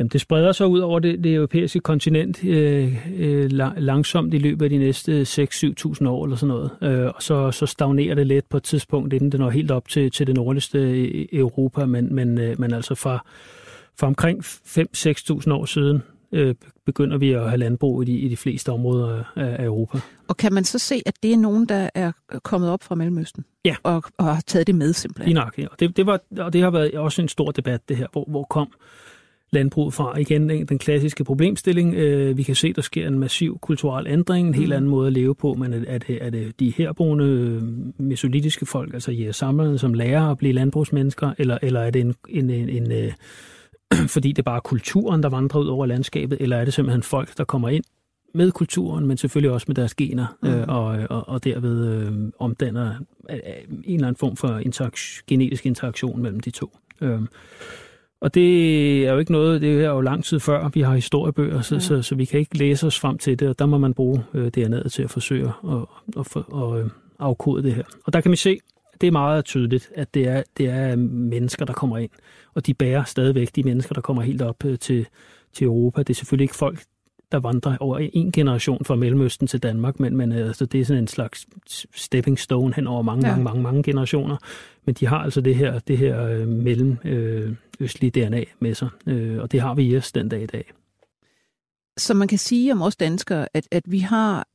Jamen, 0.02 0.10
det 0.10 0.22
spreder 0.22 0.52
sig 0.52 0.68
ud 0.68 0.80
over 0.80 1.00
det, 1.00 1.24
det 1.24 1.34
europæiske 1.34 1.80
kontinent 1.80 2.44
øh, 2.44 2.98
øh, 3.18 3.50
langsomt 3.78 4.34
i 4.34 4.38
løbet 4.38 4.66
af 4.66 4.70
de 4.70 4.78
næste 4.78 5.22
6-7.000 5.22 6.08
år 6.08 6.24
eller 6.24 6.36
sådan 6.36 6.56
noget. 6.56 6.72
Øh, 6.82 7.12
og 7.16 7.24
så, 7.24 7.52
så 7.52 7.66
stagnerer 7.66 8.16
det 8.16 8.28
lidt 8.28 8.50
på 8.50 8.58
et 8.58 8.64
tidspunkt, 8.64 9.14
inden 9.14 9.32
det 9.32 9.40
når 9.40 9.50
helt 9.50 9.72
op 9.72 9.88
til, 9.88 10.12
til 10.12 10.28
det 10.28 10.36
nordligste 10.36 11.36
Europa, 11.36 11.86
men, 11.86 12.16
men, 12.16 12.38
øh, 12.38 12.60
men 12.60 12.74
altså 12.74 12.96
fra, 12.96 13.26
fra 14.00 14.08
omkring 14.08 14.44
5-6.000 14.44 15.54
år 15.54 15.66
siden 15.66 16.04
øh, 16.32 16.56
begynder 16.86 17.18
vi 17.18 17.32
at 17.32 17.50
have 17.50 17.58
landbrug 17.58 18.02
i 18.02 18.06
de, 18.06 18.18
i 18.18 18.30
de 18.30 18.38
fleste 18.38 18.72
områder 18.72 19.24
af, 19.36 19.56
af 19.60 19.66
Europa. 19.66 20.00
Og 20.28 20.38
kan 20.38 20.54
man 20.54 20.64
så 20.64 20.80
se, 20.80 21.02
at 21.06 21.14
det 21.24 21.34
er 21.34 21.38
nogen, 21.38 21.66
der 21.66 21.90
er 21.96 22.12
kommet 22.44 22.70
op 22.70 22.84
fra 22.84 22.96
Mellemøsten? 22.96 23.46
Ja. 23.66 23.76
Og, 23.84 24.04
og 24.18 24.26
har 24.26 24.42
taget 24.48 24.68
det 24.68 24.76
med 24.76 24.94
simpelthen? 24.94 25.34
Lige 25.34 25.44
nok, 25.46 25.58
ja. 25.58 25.68
Og 25.72 25.80
det, 25.80 25.98
det, 25.98 26.06
var, 26.06 26.20
og 26.38 26.54
det 26.54 26.62
har 26.62 26.70
været 26.70 26.94
også 26.94 27.22
en 27.22 27.28
stor 27.28 27.52
debat, 27.52 27.90
det 27.90 27.98
her. 27.98 28.08
Hvor, 28.12 28.26
hvor 28.28 28.44
kom 28.44 28.68
landbruget 29.54 29.94
fra. 29.94 30.18
Igen 30.18 30.50
den, 30.50 30.80
klassiske 30.80 31.24
problemstilling. 31.24 31.96
Øh, 31.96 32.38
vi 32.38 32.44
kan 32.44 32.56
se, 32.56 32.74
der 32.74 32.82
sker 32.82 33.08
en 33.08 33.20
massiv 33.20 33.60
kulturel 33.60 34.08
ændring, 34.08 34.48
en 34.48 34.54
helt 34.54 34.70
mm. 34.70 34.76
anden 34.76 34.90
måde 34.90 35.08
at 35.08 35.14
leve 35.14 35.36
på, 35.36 35.54
men 35.54 35.74
er 35.88 35.98
det, 35.98 36.18
er 36.22 36.30
det 36.30 36.60
de 36.60 36.74
herboende 36.78 37.26
øh, 37.26 37.62
mesolitiske 37.98 38.66
folk, 38.66 38.94
altså 38.94 39.12
I 39.12 39.24
er 39.24 39.32
samlet 39.32 39.80
som 39.80 39.94
lærer 39.94 40.32
at 40.32 40.38
blive 40.38 40.54
landbrugsmennesker, 40.54 41.34
eller, 41.38 41.58
eller 41.62 41.80
er 41.80 41.90
det 41.90 42.02
en, 42.02 42.16
en, 42.30 42.50
en, 42.50 42.70
en 42.70 42.92
øh, 42.92 43.12
fordi 44.16 44.32
det 44.32 44.40
er 44.40 44.44
bare 44.44 44.62
kulturen, 44.62 45.24
der 45.24 45.30
vandrer 45.30 45.60
ud 45.60 45.68
over 45.68 45.86
landskabet, 45.86 46.38
eller 46.42 46.58
er 46.58 46.66
det 46.66 46.74
simpelthen 46.74 47.04
folk, 47.04 47.38
der 47.38 47.44
kommer 47.44 47.70
ind 47.70 47.84
med 48.34 48.52
kulturen, 48.52 49.08
men 49.08 49.18
selvfølgelig 49.18 49.52
også 49.52 49.66
med 49.68 49.76
deres 49.76 49.96
gener, 49.96 50.38
mm. 50.44 50.50
øh, 50.50 50.68
og, 50.68 50.86
og, 51.10 51.30
og 51.30 51.44
derved 51.44 51.88
øh, 51.88 52.32
omdanner 52.40 52.96
øh, 53.30 53.40
en 53.84 53.96
eller 53.96 54.08
anden 54.08 54.20
form 54.20 54.36
for 54.36 54.60
interak- 54.60 55.24
genetisk 55.28 55.66
interaktion 55.66 56.22
mellem 56.22 56.40
de 56.40 56.50
to. 56.50 56.78
Øh, 57.02 57.22
og 58.22 58.34
det 58.34 59.08
er 59.08 59.14
jo 59.14 59.20
ikke 59.20 59.32
noget, 59.32 59.62
det 59.62 59.84
er 59.84 59.90
jo 59.90 60.02
lang 60.02 60.24
tid 60.24 60.40
før, 60.40 60.70
vi 60.74 60.82
har 60.82 60.96
historiebøger, 60.96 61.62
så, 61.62 61.76
ja. 61.76 61.80
så, 61.80 62.02
så 62.02 62.16
vi 62.16 62.26
kan 62.26 62.40
ikke 62.40 62.58
læse 62.58 62.88
os 62.88 63.00
frem 63.00 63.18
til 63.18 63.40
det, 63.40 63.50
og 63.50 63.60
der 63.60 63.66
må 63.66 63.78
man 63.78 63.94
bruge 63.94 64.24
øh, 64.34 64.52
DNA'et 64.58 64.90
til 64.90 65.04
at 65.04 65.10
forsøge 65.10 65.54
at, 65.64 65.78
at, 66.18 66.36
at, 66.36 66.44
at 66.54 66.80
øh, 66.80 66.90
afkode 67.20 67.64
det 67.64 67.74
her. 67.74 67.84
Og 68.06 68.14
der 68.14 68.22
kan 68.22 68.32
vi 68.32 68.36
se, 68.36 68.60
det 69.02 69.08
er 69.08 69.12
meget 69.12 69.46
tydeligt, 69.46 69.92
at 69.96 70.14
det 70.14 70.28
er, 70.28 70.44
det 70.58 70.70
er 70.70 70.96
mennesker, 70.96 71.66
der 71.66 71.74
kommer 71.74 71.98
ind, 71.98 72.10
og 72.54 72.66
de 72.66 72.74
bærer 72.74 73.04
stadigvæk 73.04 73.56
de 73.56 73.64
mennesker, 73.64 73.94
der 73.94 74.02
kommer 74.02 74.22
helt 74.22 74.42
op 74.42 74.66
øh, 74.66 74.80
til, 74.80 75.06
til 75.54 75.66
Europa. 75.66 76.00
Det 76.00 76.10
er 76.10 76.14
selvfølgelig 76.14 76.44
ikke 76.44 76.56
folk, 76.56 76.80
der 77.32 77.40
vandrer 77.40 77.78
over 77.80 77.98
en 78.14 78.32
generation 78.32 78.86
fra 78.86 78.96
Mellemøsten 78.96 79.48
til 79.48 79.64
Danmark, 79.64 80.00
men, 80.00 80.18
men 80.18 80.32
altså, 80.32 80.66
det 80.66 80.82
er 80.82 80.86
sådan 80.86 81.04
en 81.04 81.08
slags 81.08 81.48
stepping 81.96 82.40
stone 82.40 82.74
hen 82.74 82.88
over 82.88 83.02
mange, 83.02 83.28
ja. 83.28 83.36
mange, 83.36 83.44
mange, 83.44 83.62
mange 83.62 83.84
generationer. 83.84 84.38
Men 84.86 84.96
de 84.96 85.08
har 85.08 85.18
altså 85.18 85.42
det 85.42 85.56
her, 85.56 85.80
det 85.80 85.98
her 85.98 86.24
øh, 86.24 86.48
mellemøstlige 86.48 88.26
øh, 88.26 88.30
DNA 88.30 88.44
med 88.60 88.76
sig, 88.76 88.90
øh, 89.08 89.42
og 89.42 89.52
det 89.52 89.62
har 89.62 89.74
vi 89.74 89.84
i 89.84 89.98
os 89.98 90.12
den 90.12 90.30
dag 90.30 90.42
i 90.42 90.46
dag. 90.46 90.72
Så 91.98 92.14
man 92.14 92.28
kan 92.28 92.38
sige 92.38 92.72
om 92.72 92.82
os 92.82 92.96
danskere, 92.96 93.48
at, 93.54 93.68
at 93.72 93.84
vi 93.88 94.00
har 94.00 94.48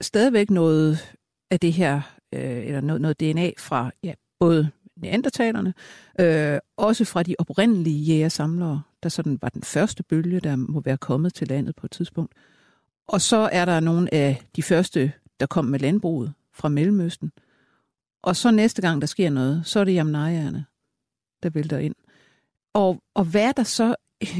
stadigvæk 0.00 0.50
noget 0.50 1.14
af 1.50 1.60
det 1.60 1.72
her, 1.72 2.00
øh, 2.34 2.66
eller 2.66 2.80
noget, 2.80 3.02
noget 3.02 3.20
DNA 3.20 3.50
fra 3.58 3.90
ja, 4.02 4.12
både 4.40 4.70
neandertalerne, 4.96 5.74
øh, 6.20 6.58
også 6.76 7.04
fra 7.04 7.22
de 7.22 7.34
oprindelige 7.38 7.98
jægersamlere, 7.98 8.82
der 9.04 9.10
sådan 9.10 9.38
var 9.42 9.48
den 9.48 9.62
første 9.62 10.02
bølge, 10.02 10.40
der 10.40 10.56
må 10.56 10.80
være 10.80 10.96
kommet 10.96 11.34
til 11.34 11.48
landet 11.48 11.76
på 11.76 11.86
et 11.86 11.90
tidspunkt. 11.90 12.34
Og 13.08 13.20
så 13.20 13.48
er 13.52 13.64
der 13.64 13.80
nogle 13.80 14.14
af 14.14 14.42
de 14.56 14.62
første, 14.62 15.12
der 15.40 15.46
kom 15.46 15.64
med 15.64 15.78
landbruget 15.78 16.32
fra 16.52 16.68
Mellemøsten. 16.68 17.32
Og 18.22 18.36
så 18.36 18.50
næste 18.50 18.82
gang, 18.82 19.00
der 19.00 19.06
sker 19.06 19.30
noget, 19.30 19.66
så 19.66 19.80
er 19.80 19.84
det 19.84 19.94
jamnajerne, 19.94 20.64
der 21.42 21.50
vælter 21.50 21.78
ind. 21.78 21.94
Og, 22.72 23.02
og 23.14 23.24
hvad 23.24 23.42
er 23.42 23.52
der 23.52 23.62
så 23.62 23.94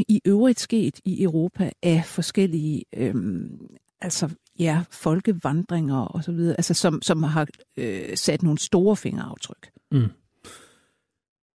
i 0.08 0.20
øvrigt 0.24 0.60
sket 0.60 1.00
i 1.04 1.22
Europa 1.22 1.70
af 1.82 2.02
forskellige 2.04 2.84
øhm, 2.96 3.60
altså, 4.00 4.30
ja, 4.58 4.82
folkevandringer 4.90 6.00
og 6.00 6.24
så 6.24 6.32
videre, 6.32 6.56
altså, 6.58 6.74
som, 6.74 7.02
som 7.02 7.22
har 7.22 7.46
øh, 7.76 8.16
sat 8.16 8.42
nogle 8.42 8.58
store 8.58 8.96
fingeraftryk? 8.96 9.70
Mm. 9.92 10.08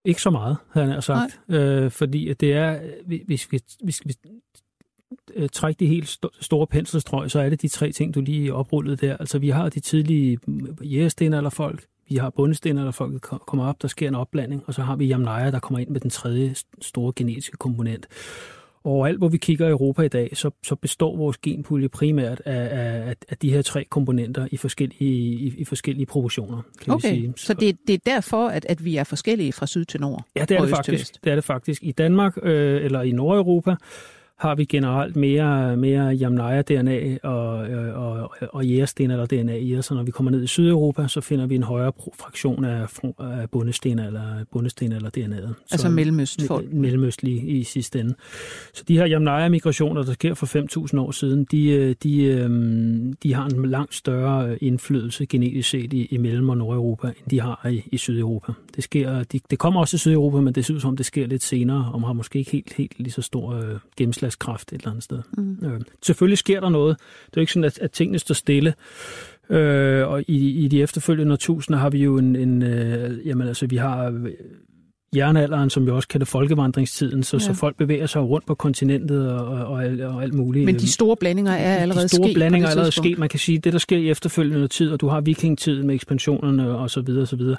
Ikke 0.06 0.22
så 0.22 0.30
meget, 0.30 0.56
havde 0.72 0.92
han 0.92 1.02
sagt. 1.02 1.40
Øh, 1.48 1.90
fordi 1.90 2.34
det 2.34 2.52
er, 2.52 2.80
hvis 3.26 3.52
vi, 3.52 3.60
hvis 3.82 4.02
vi 4.04 4.14
øh, 5.34 5.48
trække 5.52 5.78
de 5.78 5.86
helt 5.86 6.18
store 6.40 6.66
penselstrøg, 6.66 7.30
så 7.30 7.40
er 7.40 7.48
det 7.48 7.62
de 7.62 7.68
tre 7.68 7.92
ting, 7.92 8.14
du 8.14 8.20
lige 8.20 8.54
oprullede 8.54 8.96
der. 8.96 9.16
Altså, 9.16 9.38
vi 9.38 9.48
har 9.48 9.68
de 9.68 9.80
tidlige 9.80 10.38
jægerstener 10.82 11.36
eller 11.36 11.50
folk, 11.50 11.86
vi 12.08 12.16
har 12.16 12.30
bundestener, 12.30 12.80
eller 12.80 12.92
folk 12.92 13.20
kommer 13.20 13.66
op, 13.66 13.82
der 13.82 13.88
sker 13.88 14.08
en 14.08 14.14
opblanding, 14.14 14.62
og 14.66 14.74
så 14.74 14.82
har 14.82 14.96
vi 14.96 15.06
Jamnaya, 15.06 15.50
der 15.50 15.58
kommer 15.58 15.78
ind 15.78 15.88
med 15.88 16.00
den 16.00 16.10
tredje 16.10 16.54
store 16.82 17.12
genetiske 17.16 17.56
komponent. 17.56 18.06
Overalt, 18.86 19.18
hvor 19.18 19.28
vi 19.28 19.38
kigger 19.38 19.66
i 19.66 19.70
Europa 19.70 20.02
i 20.02 20.08
dag, 20.08 20.30
så, 20.34 20.50
så 20.62 20.74
består 20.74 21.16
vores 21.16 21.38
genpulje 21.38 21.88
primært 21.88 22.42
af, 22.44 22.68
af, 23.08 23.14
af 23.28 23.36
de 23.36 23.52
her 23.52 23.62
tre 23.62 23.84
komponenter 23.84 24.48
i 24.50 24.56
forskellige, 24.56 25.00
i, 25.00 25.54
i 25.58 25.64
forskellige 25.64 26.06
proportioner. 26.06 26.62
Kan 26.82 26.92
okay, 26.92 27.10
vi 27.10 27.16
sige. 27.16 27.32
så 27.36 27.54
det, 27.54 27.76
det 27.86 27.94
er 27.94 27.98
derfor, 28.06 28.48
at, 28.48 28.66
at 28.68 28.84
vi 28.84 28.96
er 28.96 29.04
forskellige 29.04 29.52
fra 29.52 29.66
syd 29.66 29.84
til 29.84 30.00
nord? 30.00 30.24
Ja, 30.36 30.40
det 30.40 30.56
er 30.56 30.60
det 30.60 30.70
faktisk. 30.70 31.24
Det 31.24 31.30
er 31.30 31.34
det 31.34 31.44
faktisk. 31.44 31.82
I 31.84 31.92
Danmark 31.92 32.38
øh, 32.42 32.84
eller 32.84 33.02
i 33.02 33.10
Nordeuropa, 33.10 33.74
har 34.38 34.54
vi 34.54 34.64
generelt 34.64 35.16
mere, 35.16 35.76
mere 35.76 36.08
Jamnaya-DNA 36.14 37.18
og, 37.22 37.48
og, 37.94 38.30
og 38.52 38.66
jægersten 38.66 39.10
eller 39.10 39.26
DNA 39.26 39.56
i 39.56 39.78
os. 39.78 39.86
Så 39.86 39.94
når 39.94 40.02
vi 40.02 40.10
kommer 40.10 40.30
ned 40.30 40.42
i 40.42 40.46
Sydeuropa, 40.46 41.08
så 41.08 41.20
finder 41.20 41.46
vi 41.46 41.54
en 41.54 41.62
højere 41.62 41.92
fraktion 42.18 42.64
af, 42.64 42.86
af 43.18 43.50
bundesten 43.50 43.98
eller, 43.98 44.44
bundesten 44.52 44.92
eller 44.92 45.10
DNA'et. 45.16 45.54
Altså 45.70 45.88
mellemøstfolk? 45.88 46.72
Mellemøstlige 46.72 47.40
i 47.40 47.64
sidste 47.64 48.00
ende. 48.00 48.14
Så 48.74 48.84
de 48.88 48.98
her 48.98 49.06
Jamnaya-migrationer, 49.06 50.02
der 50.02 50.12
sker 50.12 50.34
for 50.34 50.46
5.000 50.92 51.00
år 51.00 51.10
siden, 51.10 51.44
de, 51.44 51.94
de, 51.94 52.24
øhm, 52.24 53.12
de 53.22 53.34
har 53.34 53.46
en 53.46 53.66
langt 53.66 53.94
større 53.94 54.62
indflydelse 54.62 55.26
genetisk 55.26 55.70
set 55.70 55.92
i, 55.92 56.04
i 56.04 56.16
Mellem- 56.16 56.48
og 56.48 56.58
Nordeuropa, 56.58 57.06
end 57.06 57.30
de 57.30 57.40
har 57.40 57.68
i, 57.68 57.82
i 57.92 57.96
Sydeuropa. 57.96 58.52
Det, 58.76 58.84
sker, 58.84 59.22
de, 59.22 59.40
det 59.50 59.58
kommer 59.58 59.80
også 59.80 59.96
i 59.96 59.98
Sydeuropa, 59.98 60.40
men 60.40 60.54
det 60.54 60.64
ser 60.64 60.74
ud 60.74 60.80
som, 60.80 60.96
det 60.96 61.06
sker 61.06 61.26
lidt 61.26 61.42
senere, 61.42 61.90
og 61.92 62.06
har 62.06 62.12
måske 62.12 62.38
ikke 62.38 62.50
helt, 62.50 62.72
helt 62.72 62.94
lige 62.98 63.12
så 63.12 63.22
stor 63.22 63.54
øh, 63.54 63.78
gennemslag 63.96 64.25
gennemslagskraft 64.26 64.72
et 64.72 64.76
eller 64.76 64.90
andet 64.90 65.04
sted. 65.04 65.22
Mm. 65.38 65.58
Øh, 65.62 65.80
selvfølgelig 66.02 66.38
sker 66.38 66.60
der 66.60 66.68
noget. 66.68 66.96
Det 66.98 67.36
er 67.36 67.36
jo 67.36 67.40
ikke 67.40 67.52
sådan, 67.52 67.64
at, 67.64 67.78
at 67.78 67.90
tingene 67.90 68.18
står 68.18 68.34
stille. 68.34 68.74
Øh, 69.50 70.08
og 70.08 70.22
i, 70.28 70.64
i 70.64 70.68
de 70.68 70.82
efterfølgende 70.82 71.36
tusinder 71.36 71.78
har 71.78 71.90
vi 71.90 71.98
jo 71.98 72.18
en, 72.18 72.36
en 72.36 72.62
øh, 72.62 73.26
jamen 73.26 73.48
altså, 73.48 73.66
vi 73.66 73.76
har 73.76 74.06
øh, 74.06 74.30
jernalderen, 75.16 75.70
som 75.70 75.86
vi 75.86 75.90
også 75.90 76.08
kalder 76.08 76.26
folkevandringstiden, 76.26 77.22
så, 77.22 77.36
ja. 77.36 77.40
så 77.40 77.54
folk 77.54 77.76
bevæger 77.76 78.06
sig 78.06 78.22
rundt 78.22 78.46
på 78.46 78.54
kontinentet 78.54 79.32
og, 79.32 79.46
og, 79.46 79.66
og, 79.66 79.84
alt, 79.84 80.00
og 80.00 80.22
alt 80.22 80.34
muligt. 80.34 80.64
Men 80.64 80.74
de 80.74 80.92
store 80.92 81.16
blandinger 81.16 81.52
er 81.52 81.76
allerede 81.76 82.08
sket? 82.08 82.10
De 82.10 82.16
store 82.16 82.28
sket 82.28 82.34
blandinger 82.34 82.66
er 82.66 82.70
allerede 82.70 82.92
sket. 82.92 83.18
Man 83.18 83.28
kan 83.28 83.38
sige, 83.38 83.58
det 83.58 83.72
der 83.72 83.78
sker 83.78 83.96
i 83.96 84.10
efterfølgende 84.10 84.68
tid, 84.68 84.90
og 84.90 85.00
du 85.00 85.08
har 85.08 85.20
vikingtiden 85.20 85.86
med 85.86 85.94
ekspansionerne 85.94 86.78
og 86.78 86.90
så 86.90 87.00
videre 87.00 87.22
og 87.22 87.28
så 87.28 87.36
videre 87.36 87.56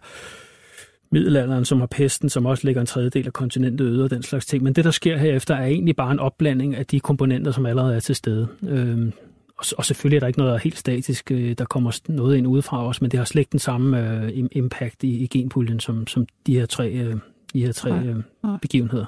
middelalderen, 1.11 1.65
som 1.65 1.79
har 1.79 1.87
pesten, 1.87 2.29
som 2.29 2.45
også 2.45 2.67
ligger 2.67 2.81
en 2.81 2.87
tredjedel 2.87 3.25
af 3.27 3.33
kontinentet 3.33 3.85
øde 3.85 4.03
og 4.03 4.09
den 4.09 4.23
slags 4.23 4.45
ting. 4.45 4.63
Men 4.63 4.73
det, 4.73 4.85
der 4.85 4.91
sker 4.91 5.17
herefter, 5.17 5.55
er 5.55 5.65
egentlig 5.65 5.95
bare 5.95 6.11
en 6.11 6.19
opblanding 6.19 6.75
af 6.75 6.85
de 6.85 6.99
komponenter, 6.99 7.51
som 7.51 7.65
allerede 7.65 7.95
er 7.95 7.99
til 7.99 8.15
stede. 8.15 8.47
Øhm, 8.63 9.13
og, 9.57 9.65
og 9.77 9.85
selvfølgelig 9.85 10.15
er 10.15 10.19
der 10.19 10.27
ikke 10.27 10.39
noget 10.39 10.61
helt 10.61 10.77
statisk, 10.77 11.31
øh, 11.31 11.55
der 11.57 11.65
kommer 11.65 11.99
noget 12.09 12.37
ind 12.37 12.47
udefra 12.47 12.87
os, 12.87 13.01
men 13.01 13.11
det 13.11 13.17
har 13.17 13.25
slet 13.25 13.39
ikke 13.39 13.51
den 13.51 13.59
samme 13.59 14.21
øh, 14.23 14.47
impact 14.51 15.03
i, 15.03 15.17
i 15.17 15.27
genpuljen, 15.27 15.79
som, 15.79 16.07
som 16.07 16.25
de 16.47 16.59
her 16.59 16.65
tre, 16.65 16.91
øh, 16.91 17.15
de 17.53 17.65
her 17.65 17.71
tre 17.71 17.91
øh, 17.91 18.15
begivenheder. 18.61 19.05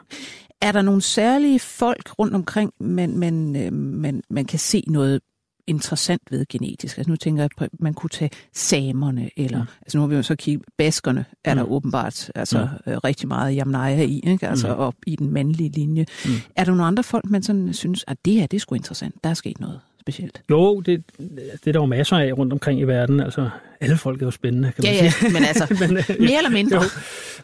Er 0.62 0.72
der 0.72 0.82
nogle 0.82 1.02
særlige 1.02 1.60
folk 1.60 2.20
rundt 2.20 2.36
omkring, 2.36 2.74
man, 2.80 3.18
man, 3.18 3.56
øh, 3.56 3.74
man, 3.74 4.24
man 4.30 4.46
kan 4.46 4.60
se 4.60 4.84
noget 4.88 5.22
interessant 5.70 6.22
ved 6.32 6.46
genetisk. 6.50 6.98
Altså 6.98 7.10
nu 7.10 7.16
tænker 7.16 7.44
jeg, 7.44 7.50
at 7.62 7.70
man 7.80 7.94
kunne 7.94 8.10
tage 8.10 8.32
samerne, 8.54 9.30
eller 9.38 9.60
mm. 9.60 9.70
altså 9.82 9.98
nu 9.98 10.02
har 10.02 10.08
vi 10.08 10.16
jo 10.16 10.24
så 10.24 10.36
kigget, 10.36 10.66
baskerne 10.78 11.26
er 11.44 11.54
der 11.54 11.64
mm. 11.64 11.72
åbenbart 11.72 12.32
altså 12.36 12.68
mm. 12.86 12.94
rigtig 13.04 13.28
meget 13.28 13.56
jamnaja 13.56 14.04
i, 14.04 14.22
ikke? 14.24 14.48
altså 14.48 14.68
mm. 14.68 14.80
op 14.80 14.96
i 15.08 15.16
den 15.16 15.34
mandlige 15.34 15.70
linje. 15.70 16.06
Mm. 16.26 16.32
Er 16.56 16.64
der 16.64 16.72
nogle 16.72 16.86
andre 16.86 17.04
folk, 17.04 17.30
man 17.30 17.44
sådan 17.44 17.74
synes, 17.74 18.06
at 18.08 18.18
det 18.26 18.34
her, 18.34 18.48
det 18.48 18.58
er 18.58 18.62
sgu 18.62 18.76
interessant, 18.76 19.16
der 19.24 19.30
er 19.30 19.34
sket 19.34 19.60
noget 19.60 19.80
specielt? 20.00 20.42
Jo, 20.50 20.80
det, 20.80 21.04
det 21.18 21.68
er 21.68 21.72
der 21.72 21.80
jo 21.80 21.86
masser 21.86 22.18
af 22.18 22.34
rundt 22.38 22.54
omkring 22.54 22.80
i 22.80 22.84
verden. 22.84 23.20
Altså, 23.20 23.50
alle 23.80 23.98
folk 23.98 24.22
er 24.22 24.26
jo 24.26 24.32
spændende, 24.32 24.72
kan 24.72 24.84
man 24.84 24.94
ja, 24.94 25.10
sige. 25.10 25.28
Ja, 25.28 25.34
men 25.34 25.44
altså, 25.44 25.68
men, 25.88 25.98
øh, 25.98 26.06
mere 26.20 26.38
eller 26.38 26.50
mindre. 26.50 26.76
Jo, 26.84 26.90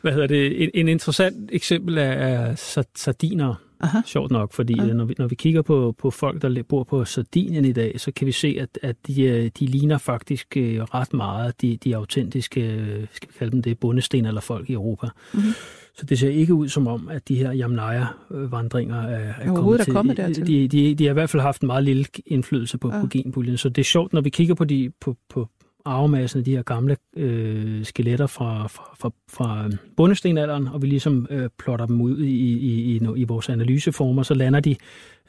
hvad 0.01 0.13
hedder 0.13 0.27
det? 0.27 0.63
En, 0.63 0.69
en 0.73 0.87
interessant 0.87 1.49
eksempel 1.53 1.97
er 1.97 2.85
sardiner. 2.95 3.55
Aha. 3.85 4.01
Sjovt 4.05 4.31
nok, 4.31 4.53
fordi 4.53 4.79
Aha. 4.79 4.93
når, 4.93 5.05
vi, 5.05 5.15
når 5.17 5.27
vi 5.27 5.35
kigger 5.35 5.61
på, 5.61 5.95
på 5.97 6.11
folk, 6.11 6.41
der 6.41 6.63
bor 6.69 6.83
på 6.83 7.05
Sardinien 7.05 7.65
i 7.65 7.71
dag, 7.71 7.99
så 7.99 8.11
kan 8.11 8.27
vi 8.27 8.31
se, 8.31 8.57
at, 8.59 8.79
at 8.81 8.95
de, 9.07 9.23
øh, 9.23 9.51
de 9.59 9.65
ligner 9.65 9.97
faktisk 9.97 10.57
øh, 10.57 10.81
ret 10.81 11.13
meget 11.13 11.61
de, 11.61 11.77
de 11.77 11.95
autentiske, 11.95 12.61
øh, 12.61 13.05
skal 13.11 13.29
vi 13.29 13.33
kalde 13.39 13.51
dem 13.51 13.61
det, 13.61 13.79
bundesten 13.79 14.25
eller 14.25 14.41
folk 14.41 14.69
i 14.69 14.73
Europa. 14.73 15.07
Mm-hmm. 15.33 15.53
Så 15.97 16.05
det 16.05 16.19
ser 16.19 16.29
ikke 16.29 16.53
ud 16.53 16.69
som 16.69 16.87
om, 16.87 17.09
at 17.09 17.27
de 17.27 17.35
her 17.35 17.51
Jamnaya-vandringer 17.51 19.01
er, 19.01 19.33
er 19.41 19.55
kommet 19.55 19.81
til. 19.81 19.91
Er 19.91 19.95
kommet 19.95 20.17
dertil. 20.17 20.47
De, 20.47 20.67
de, 20.67 20.95
de 20.95 21.03
har 21.03 21.11
i 21.11 21.13
hvert 21.13 21.29
fald 21.29 21.41
haft 21.41 21.61
en 21.61 21.67
meget 21.67 21.83
lille 21.83 22.05
indflydelse 22.25 22.77
på, 22.77 22.93
ja. 22.93 23.01
på 23.01 23.07
genpuljen. 23.07 23.57
Så 23.57 23.69
det 23.69 23.81
er 23.81 23.85
sjovt, 23.85 24.13
når 24.13 24.21
vi 24.21 24.29
kigger 24.29 24.55
på, 24.55 24.63
de, 24.63 24.91
på, 25.01 25.15
på, 25.29 25.49
arvemassen 25.85 26.39
af 26.39 26.45
de 26.45 26.55
her 26.55 26.63
gamle 26.63 26.97
øh, 27.17 27.85
skeletter 27.85 28.27
fra, 28.27 28.67
fra, 28.67 28.95
fra, 28.99 29.11
fra 29.29 29.69
bundestenalderen, 29.97 30.67
og 30.67 30.81
vi 30.81 30.87
ligesom 30.87 31.27
øh, 31.29 31.49
plotter 31.59 31.85
dem 31.85 32.01
ud 32.01 32.19
i, 32.19 32.53
i, 32.53 32.95
i, 32.95 33.01
i 33.15 33.23
vores 33.23 33.49
analyseformer, 33.49 34.23
så 34.23 34.33
lander 34.33 34.59
de 34.59 34.75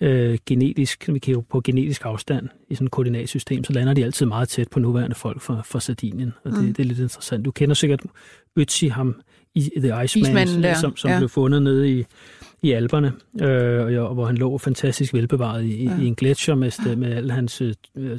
øh, 0.01 0.38
genetisk, 0.47 1.09
vi 1.12 1.18
kigger 1.18 1.42
på 1.51 1.61
genetisk 1.61 2.03
afstand 2.05 2.49
i 2.68 2.74
sådan 2.74 2.86
et 2.86 2.90
koordinatsystem, 2.90 3.64
så 3.64 3.72
lander 3.72 3.94
de 3.94 4.05
altid 4.05 4.26
meget 4.26 4.49
tæt 4.49 4.68
på 4.68 4.80
nuværende 4.80 5.16
folk 5.16 5.40
fra, 5.40 5.62
fra 5.64 5.80
Sardinien, 5.80 6.32
og 6.44 6.51
det, 6.51 6.61
mm. 6.61 6.74
det 6.74 6.82
er 6.82 6.84
lidt 6.84 6.99
interessant. 6.99 7.44
Du 7.44 7.51
kender 7.51 7.74
sikkert 7.74 8.01
Ötzi, 8.61 8.88
ham 8.88 9.20
i 9.55 9.70
The 9.76 10.05
Iceman, 10.05 10.62
der, 10.62 10.74
som, 10.74 10.97
som 10.97 11.11
ja. 11.11 11.18
blev 11.18 11.28
fundet 11.28 11.62
nede 11.62 11.90
i, 11.90 12.05
i 12.62 12.72
Alperne, 12.72 13.12
øh, 13.40 14.03
og 14.03 14.14
hvor 14.14 14.26
han 14.26 14.36
lå 14.36 14.59
fantastisk 14.59 15.14
velbevaret 15.14 15.64
i, 15.64 15.84
ja. 15.84 16.01
i 16.01 16.07
en 16.07 16.14
gletscher 16.14 16.55
med, 16.55 16.97
med 16.97 17.12
al 17.12 17.30
hans 17.30 17.62
øh, 17.62 17.74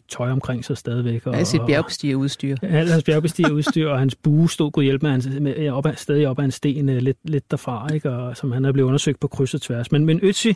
tøj 0.09 0.31
omkring 0.31 0.65
sig 0.65 0.77
stadigvæk. 0.77 1.25
Og, 1.25 1.33
Ja, 1.33 1.43
sit 1.43 1.61
bjergbestigerudstyr. 1.67 2.55
Alt 2.61 2.91
hans 2.91 3.03
bjergbestigerudstyr, 3.03 3.87
og 3.87 3.99
hans 3.99 4.15
bue 4.15 4.49
stod 4.49 4.71
god 4.71 4.83
hjælp 4.83 5.01
med, 5.03 5.11
hans, 5.11 5.29
med 5.41 5.69
op, 5.69 5.85
ad- 5.85 5.95
stadig 5.95 6.27
op 6.27 6.39
ad 6.39 6.45
en 6.45 6.51
sten 6.51 6.89
øh, 6.89 6.97
lidt, 7.01 7.17
lidt 7.23 7.51
derfra, 7.51 7.93
ikke? 7.93 8.09
Og, 8.09 8.37
som 8.37 8.51
han 8.51 8.65
er 8.65 8.71
blevet 8.71 8.87
undersøgt 8.87 9.19
på 9.19 9.27
kryds 9.27 9.53
og 9.53 9.61
tværs. 9.61 9.91
Men, 9.91 10.05
men 10.05 10.19
Ötzi, 10.19 10.53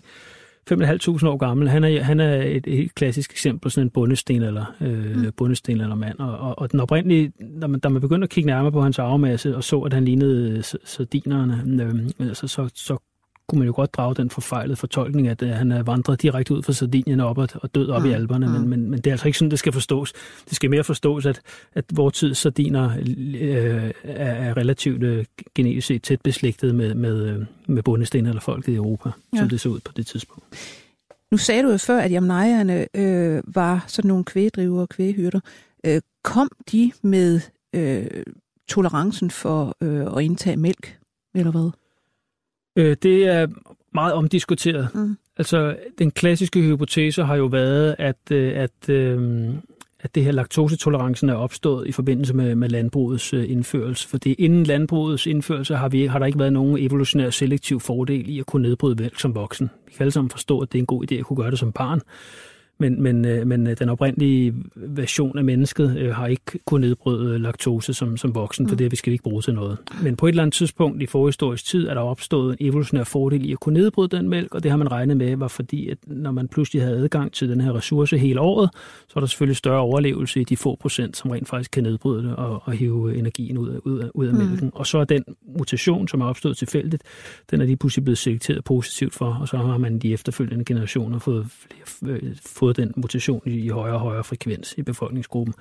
5.500 0.69 1.27
år 1.27 1.37
gammel, 1.37 1.69
han 1.69 1.83
er, 1.83 2.01
han 2.01 2.19
er 2.19 2.41
et, 2.41 2.67
et 2.67 2.77
helt 2.77 2.95
klassisk 2.95 3.31
eksempel, 3.31 3.71
sådan 3.71 3.87
en 3.87 3.89
bundesten 3.89 4.41
eller, 4.41 4.75
øh, 4.81 5.17
mm. 5.17 5.31
bundesten 5.37 5.81
eller 5.81 5.95
mand. 5.95 6.19
Og, 6.19 6.37
og, 6.37 6.59
og 6.59 6.71
den 6.71 6.79
oprindelige, 6.79 7.31
da 7.61 7.67
man, 7.67 7.79
da 7.79 7.89
man 7.89 8.01
begyndte 8.01 8.25
at 8.25 8.29
kigge 8.29 8.47
nærmere 8.47 8.71
på 8.71 8.81
hans 8.81 8.99
arvemasse, 8.99 9.55
og 9.55 9.63
så, 9.63 9.79
at 9.79 9.93
han 9.93 10.05
lignede 10.05 10.63
sardinerne, 10.83 11.83
øh, 11.83 12.27
altså, 12.27 12.47
så, 12.47 12.69
så 12.75 12.97
kunne 13.51 13.59
man 13.59 13.67
jo 13.67 13.73
godt 13.75 13.93
drage 13.93 14.15
den 14.15 14.29
forfejlede 14.29 14.75
fortolkning, 14.75 15.27
at 15.27 15.41
øh, 15.41 15.49
han 15.49 15.71
er 15.71 15.83
vandret 15.83 16.21
direkte 16.21 16.53
ud 16.53 16.63
fra 16.63 16.73
Sardinien 16.73 17.19
op 17.19 17.37
og, 17.37 17.49
og 17.53 17.75
død 17.75 17.89
op 17.89 18.01
mm. 18.01 18.09
i 18.09 18.13
alberne, 18.13 18.45
Mm. 18.45 18.51
men, 18.51 18.69
men, 18.69 18.89
men 18.89 18.99
det 18.99 19.07
er 19.07 19.11
altså 19.11 19.27
ikke 19.27 19.37
sådan, 19.37 19.51
det 19.51 19.59
skal 19.59 19.73
forstås. 19.73 20.13
Det 20.49 20.55
skal 20.55 20.69
mere 20.69 20.83
forstås, 20.83 21.25
at, 21.25 21.41
at 21.73 21.85
vores 21.93 22.13
tids 22.13 22.37
sardiner 22.37 22.91
øh, 23.39 23.91
er, 24.03 24.57
relativt 24.57 25.03
øh, 25.03 25.25
genetisk 25.55 25.87
set 25.87 26.03
tæt 26.03 26.21
beslægtet 26.21 26.75
med, 26.75 26.93
med, 26.95 27.25
øh, 27.29 27.45
med 27.67 27.83
bundesten 27.83 28.25
eller 28.25 28.41
folket 28.41 28.71
i 28.71 28.75
Europa, 28.75 29.09
ja. 29.33 29.37
Som 29.39 29.49
det 29.49 29.61
så 29.61 29.69
ud 29.69 29.79
på 29.79 29.91
det 29.95 30.07
tidspunkt. 30.07 30.43
Nu 31.31 31.37
sagde 31.37 31.63
du 31.63 31.69
jo 31.71 31.77
før, 31.77 31.99
at 31.99 32.11
jamnejerne 32.11 32.87
øh, 32.97 33.43
var 33.55 33.83
sådan 33.87 34.07
nogle 34.07 34.23
kvægdrivere 34.23 34.81
og 34.81 34.89
kvæghyrder. 34.89 35.39
Øh, 35.85 36.01
kom 36.23 36.49
de 36.71 36.91
med 37.01 37.39
øh, 37.75 38.23
tolerancen 38.69 39.31
for 39.31 39.75
øh, 39.81 40.17
at 40.17 40.23
indtage 40.23 40.57
mælk, 40.57 40.97
eller 41.35 41.51
hvad? 41.51 41.69
Øh, 42.75 42.95
det 43.03 43.25
er 43.25 43.47
meget 43.93 44.13
omdiskuteret. 44.13 44.89
Mm. 44.93 45.17
Altså, 45.37 45.75
den 45.99 46.11
klassiske 46.11 46.61
hypotese 46.61 47.23
har 47.23 47.35
jo 47.35 47.45
været, 47.45 47.95
at, 47.99 48.31
øh, 48.31 48.53
at, 48.55 48.89
øh, 48.89 49.49
at 49.99 50.15
det 50.15 50.23
her 50.23 50.31
laktosetolerancen 50.31 51.29
er 51.29 51.33
opstået 51.33 51.87
i 51.87 51.91
forbindelse 51.91 52.33
med, 52.33 52.55
med 52.55 52.69
landbrugets 52.69 53.33
øh, 53.33 53.51
indførelse. 53.51 54.07
Fordi 54.07 54.33
inden 54.33 54.63
landbrugets 54.63 55.25
indførelse 55.25 55.75
har, 55.75 55.89
vi, 55.89 56.05
har 56.05 56.19
der 56.19 56.25
ikke 56.25 56.39
været 56.39 56.53
nogen 56.53 56.77
evolutionær 56.77 57.29
selektiv 57.29 57.79
fordel 57.79 58.29
i 58.29 58.39
at 58.39 58.45
kunne 58.45 58.61
nedbryde 58.61 58.95
mælk 59.01 59.19
som 59.19 59.35
voksen. 59.35 59.69
Vi 59.87 59.91
kan 59.91 60.01
alle 60.01 60.11
sammen 60.11 60.29
forstå, 60.29 60.59
at 60.59 60.71
det 60.71 60.77
er 60.77 60.81
en 60.81 60.85
god 60.85 61.11
idé 61.11 61.15
at 61.15 61.25
kunne 61.25 61.37
gøre 61.37 61.51
det 61.51 61.59
som 61.59 61.71
barn. 61.71 62.01
Men, 62.81 63.01
men, 63.03 63.25
øh, 63.25 63.47
men 63.47 63.67
øh, 63.67 63.77
den 63.79 63.89
oprindelige 63.89 64.53
version 64.75 65.37
af 65.37 65.43
mennesket 65.43 65.97
øh, 65.97 66.15
har 66.15 66.27
ikke 66.27 66.59
kunnet 66.65 66.87
nedbryde 66.87 67.39
laktose 67.39 67.93
som, 67.93 68.17
som 68.17 68.35
voksen, 68.35 68.67
for 68.67 68.73
Mm. 68.73 68.77
det 68.77 68.91
vi 68.91 68.95
skal 68.95 69.11
vi 69.11 69.13
ikke 69.13 69.23
bruge 69.23 69.41
til 69.41 69.53
noget. 69.53 69.77
Men 70.03 70.15
på 70.15 70.25
et 70.25 70.29
eller 70.29 70.43
andet 70.43 70.53
tidspunkt 70.53 71.01
i 71.03 71.05
forhistorisk 71.05 71.65
tid 71.65 71.87
er 71.87 71.93
der 71.93 72.01
opstået 72.01 72.55
en 72.59 72.67
evolutionær 72.67 73.03
fordel 73.03 73.45
i 73.45 73.51
at 73.51 73.59
kunne 73.59 73.73
nedbryde 73.79 74.17
den 74.17 74.29
mælk, 74.29 74.55
og 74.55 74.63
det 74.63 74.71
har 74.71 74.77
man 74.77 74.91
regnet 74.91 75.17
med 75.17 75.35
var 75.35 75.47
fordi, 75.47 75.89
at 75.89 75.97
når 76.07 76.31
man 76.31 76.47
pludselig 76.47 76.81
havde 76.81 76.97
adgang 76.97 77.31
til 77.33 77.49
den 77.49 77.61
her 77.61 77.73
ressource 77.75 78.17
hele 78.17 78.39
året, 78.39 78.69
så 79.07 79.13
er 79.15 79.19
der 79.19 79.27
selvfølgelig 79.27 79.55
større 79.57 79.79
overlevelse 79.79 80.41
i 80.41 80.43
de 80.43 80.57
få 80.57 80.75
procent, 80.75 81.17
som 81.17 81.31
rent 81.31 81.47
faktisk 81.49 81.71
kan 81.71 81.83
nedbryde 81.83 82.23
det 82.23 82.35
og, 82.35 82.61
og 82.65 82.73
hive 82.73 83.15
energien 83.17 83.57
ud 83.57 83.69
af, 83.69 83.77
ud 83.85 83.99
af, 83.99 84.09
ud 84.13 84.27
af 84.27 84.33
Mm. 84.33 84.39
mælken. 84.39 84.71
Og 84.75 84.87
så 84.87 84.97
er 84.97 85.03
den 85.03 85.23
mutation, 85.57 86.07
som 86.07 86.21
er 86.21 86.25
opstået 86.25 86.57
tilfældigt, 86.57 87.03
den 87.51 87.61
er 87.61 87.65
lige 87.65 87.77
pludselig 87.77 88.03
blevet 88.03 88.17
selekteret 88.17 88.63
positivt 88.63 89.13
for, 89.13 89.37
og 89.41 89.47
så 89.47 89.57
har 89.57 89.77
man 89.77 89.99
de 89.99 90.13
efterfølgende 90.13 90.65
generationer 90.65 91.19
fået, 91.19 91.47
flere, 91.85 92.13
øh, 92.13 92.35
fået 92.77 92.87
den 92.87 92.93
mutation 92.97 93.41
i, 93.45 93.67
højere 93.67 93.95
og 93.95 94.01
højere 94.01 94.23
frekvens 94.23 94.75
i 94.77 94.81
befolkningsgruppen. 94.81 95.53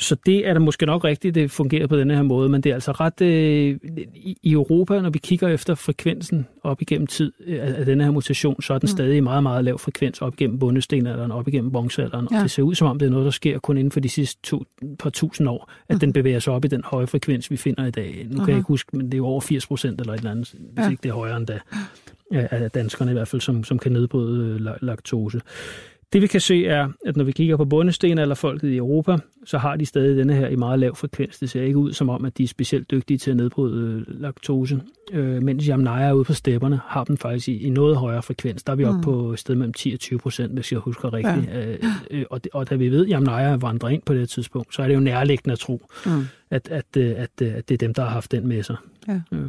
Så 0.00 0.16
det 0.26 0.48
er 0.48 0.52
da 0.52 0.58
måske 0.60 0.86
nok 0.86 1.04
rigtigt, 1.04 1.34
det 1.34 1.50
fungerer 1.50 1.86
på 1.86 1.96
den 1.96 2.10
her 2.10 2.22
måde, 2.22 2.48
men 2.48 2.60
det 2.60 2.70
er 2.70 2.74
altså 2.74 2.92
ret 2.92 3.20
øh, 3.20 3.78
i, 4.14 4.52
Europa, 4.52 5.00
når 5.00 5.10
vi 5.10 5.18
kigger 5.18 5.48
efter 5.48 5.74
frekvensen 5.74 6.46
op 6.62 6.82
igennem 6.82 7.06
tid 7.06 7.32
øh, 7.46 7.58
af, 7.62 7.74
af 7.78 7.84
den 7.86 8.00
her 8.00 8.10
mutation, 8.10 8.62
så 8.62 8.74
er 8.74 8.78
den 8.78 8.86
Mm. 8.86 8.90
mm. 8.90 8.96
stadig 8.96 9.16
i 9.16 9.20
meget, 9.20 9.42
meget 9.42 9.64
lav 9.64 9.78
frekvens 9.78 10.22
op 10.22 10.34
igennem 10.34 10.58
bundestenalderen, 10.58 11.30
op 11.30 11.48
igennem 11.48 11.72
bronzealderen, 11.72 12.28
Ja. 12.30 12.36
og 12.36 12.42
det 12.42 12.50
ser 12.50 12.62
ud 12.62 12.74
som 12.74 12.88
om, 12.88 12.98
det 12.98 13.06
er 13.06 13.10
noget, 13.10 13.24
der 13.24 13.30
sker 13.30 13.58
kun 13.58 13.76
inden 13.78 13.90
for 13.90 14.00
de 14.00 14.08
sidste 14.08 14.42
to, 14.42 14.64
par 14.98 15.10
tusind 15.10 15.48
år, 15.48 15.70
at 15.88 15.94
Mhm. 15.94 16.00
den 16.00 16.12
bevæger 16.12 16.38
sig 16.38 16.52
op 16.52 16.64
i 16.64 16.68
den 16.68 16.82
høje 16.84 17.06
frekvens, 17.06 17.50
vi 17.50 17.56
finder 17.56 17.86
i 17.86 17.90
dag. 17.90 18.16
Nu 18.24 18.30
kan 18.30 18.40
Aha. 18.40 18.50
jeg 18.50 18.56
ikke 18.58 18.68
huske, 18.68 18.96
men 18.96 19.06
det 19.06 19.14
er 19.14 19.18
jo 19.18 19.26
over 19.26 19.40
80 19.40 19.66
procent 19.66 20.00
eller 20.00 20.12
et 20.12 20.18
eller 20.18 20.30
andet, 20.30 20.54
hvis 20.74 20.84
Ja. 20.84 20.90
ikke 20.90 21.02
det 21.02 21.08
er 21.08 21.12
højere 21.14 21.36
end 21.36 21.46
da, 21.46 21.58
af 22.32 22.70
danskerne 22.70 23.10
i 23.10 23.14
hvert 23.14 23.28
fald, 23.28 23.40
som, 23.42 23.64
som 23.64 23.78
kan 23.78 23.92
nedbryde 23.92 24.46
øh, 24.48 24.66
la- 24.72 24.78
laktose. 24.80 25.40
Det 26.12 26.22
vi 26.22 26.26
kan 26.26 26.40
se 26.40 26.66
er, 26.66 26.88
at 27.06 27.16
når 27.16 27.24
vi 27.24 27.32
kigger 27.32 27.56
på 27.56 27.64
bundesten 27.64 28.18
eller 28.18 28.34
folket 28.34 28.68
i 28.68 28.76
Europa, 28.76 29.16
så 29.44 29.58
har 29.58 29.76
de 29.76 29.86
stadig 29.86 30.16
denne 30.16 30.34
her 30.34 30.48
i 30.48 30.56
meget 30.56 30.78
lav 30.78 30.96
frekvens. 30.96 31.38
Det 31.38 31.50
ser 31.50 31.62
ikke 31.62 31.78
ud 31.78 31.92
som 31.92 32.08
om, 32.08 32.24
at 32.24 32.38
de 32.38 32.42
er 32.44 32.48
specielt 32.48 32.90
dygtige 32.90 33.18
til 33.18 33.30
at 33.30 33.36
nedbryde 33.36 34.04
øh, 34.08 34.20
laktose. 34.20 34.80
Øh, 35.12 35.42
mens 35.42 35.68
Jamnaya 35.68 36.12
ude 36.12 36.24
på 36.24 36.32
stepperne 36.32 36.80
har 36.86 37.04
den 37.04 37.18
faktisk 37.18 37.48
i, 37.48 37.62
i 37.62 37.70
noget 37.70 37.96
højere 37.96 38.22
frekvens. 38.22 38.62
Der 38.62 38.72
er 38.72 38.76
vi 38.76 38.84
oppe 38.84 38.96
Mm. 38.96 39.02
på 39.02 39.32
et 39.32 39.38
sted 39.38 39.54
mellem 39.54 39.72
10 39.72 39.92
og 39.92 40.00
20 40.00 40.18
procent, 40.18 40.52
hvis 40.52 40.72
jeg 40.72 40.80
husker 40.80 41.12
rigtigt. 41.12 41.46
Ja. 41.54 41.66
Øh, 41.70 41.78
øh, 42.10 42.24
og, 42.30 42.40
og 42.52 42.70
da 42.70 42.74
vi 42.74 42.88
ved, 42.88 43.04
at 43.04 43.10
Jamnaya 43.10 43.56
vandrer 43.56 43.88
ind 43.88 44.02
på 44.06 44.14
det 44.14 44.28
tidspunkt, 44.28 44.74
så 44.74 44.82
er 44.82 44.86
det 44.88 44.94
jo 44.94 45.00
nærliggende 45.00 45.52
at 45.52 45.58
tro, 45.58 45.82
Mm. 46.06 46.12
at, 46.50 46.68
at, 46.70 46.96
at, 46.96 47.30
øh, 47.42 47.54
at 47.54 47.68
det 47.68 47.74
er 47.74 47.78
dem, 47.78 47.94
der 47.94 48.02
har 48.02 48.10
haft 48.10 48.32
den 48.32 48.46
med 48.48 48.62
sig. 48.62 48.76
Ja. 49.08 49.20
Øh. 49.32 49.40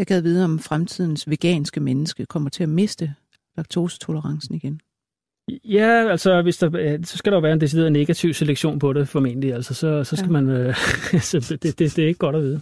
Jeg 0.00 0.06
gad 0.06 0.20
vide, 0.20 0.44
om 0.44 0.58
fremtidens 0.58 1.30
veganske 1.30 1.80
menneske 1.80 2.26
kommer 2.26 2.50
til 2.50 2.62
at 2.62 2.68
miste 2.68 3.14
laktosetolerancen 3.56 4.54
igen. 4.54 4.80
Ja, 5.64 6.10
altså, 6.10 6.42
hvis 6.42 6.58
der, 6.58 6.98
så 7.04 7.16
skal 7.16 7.32
der 7.32 7.36
jo 7.38 7.42
være 7.42 7.52
en 7.52 7.60
decideret 7.60 7.92
negativ 7.92 8.34
selektion 8.34 8.78
på 8.78 8.92
det, 8.92 9.08
formentlig. 9.08 9.54
Altså, 9.54 9.74
så, 9.74 10.04
så 10.04 10.16
skal 10.16 10.26
Ja. 10.26 10.40
man... 10.40 10.48
Øh, 10.48 10.74
så 11.20 11.58
det, 11.62 11.78
det, 11.78 11.96
det 11.96 11.98
er 11.98 12.06
ikke 12.08 12.18
godt 12.18 12.36
at 12.36 12.42
vide. 12.42 12.60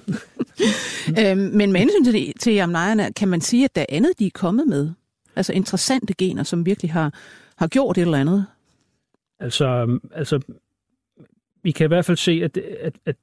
øhm, 1.20 1.38
men 1.38 1.72
med 1.72 1.80
hensyn 1.80 2.04
til, 2.04 2.32
til 2.40 2.54
jamnejerne, 2.54 3.12
kan 3.12 3.28
man 3.28 3.40
sige, 3.40 3.64
at 3.64 3.74
der 3.74 3.80
er 3.80 3.86
andet, 3.88 4.18
de 4.18 4.26
er 4.26 4.30
kommet 4.34 4.68
med? 4.68 4.90
Altså 5.36 5.52
interessante 5.52 6.14
gener, 6.14 6.42
som 6.42 6.66
virkelig 6.66 6.92
har, 6.92 7.14
har 7.56 7.66
gjort 7.66 7.98
et 7.98 8.02
eller 8.02 8.18
andet? 8.18 8.46
Altså, 9.40 9.98
altså, 10.12 10.40
vi 11.62 11.70
kan 11.70 11.84
i 11.84 11.88
hvert 11.88 12.04
fald 12.04 12.16
se, 12.16 12.40
at, 12.44 12.56
at, 12.56 12.94
at 13.06 13.16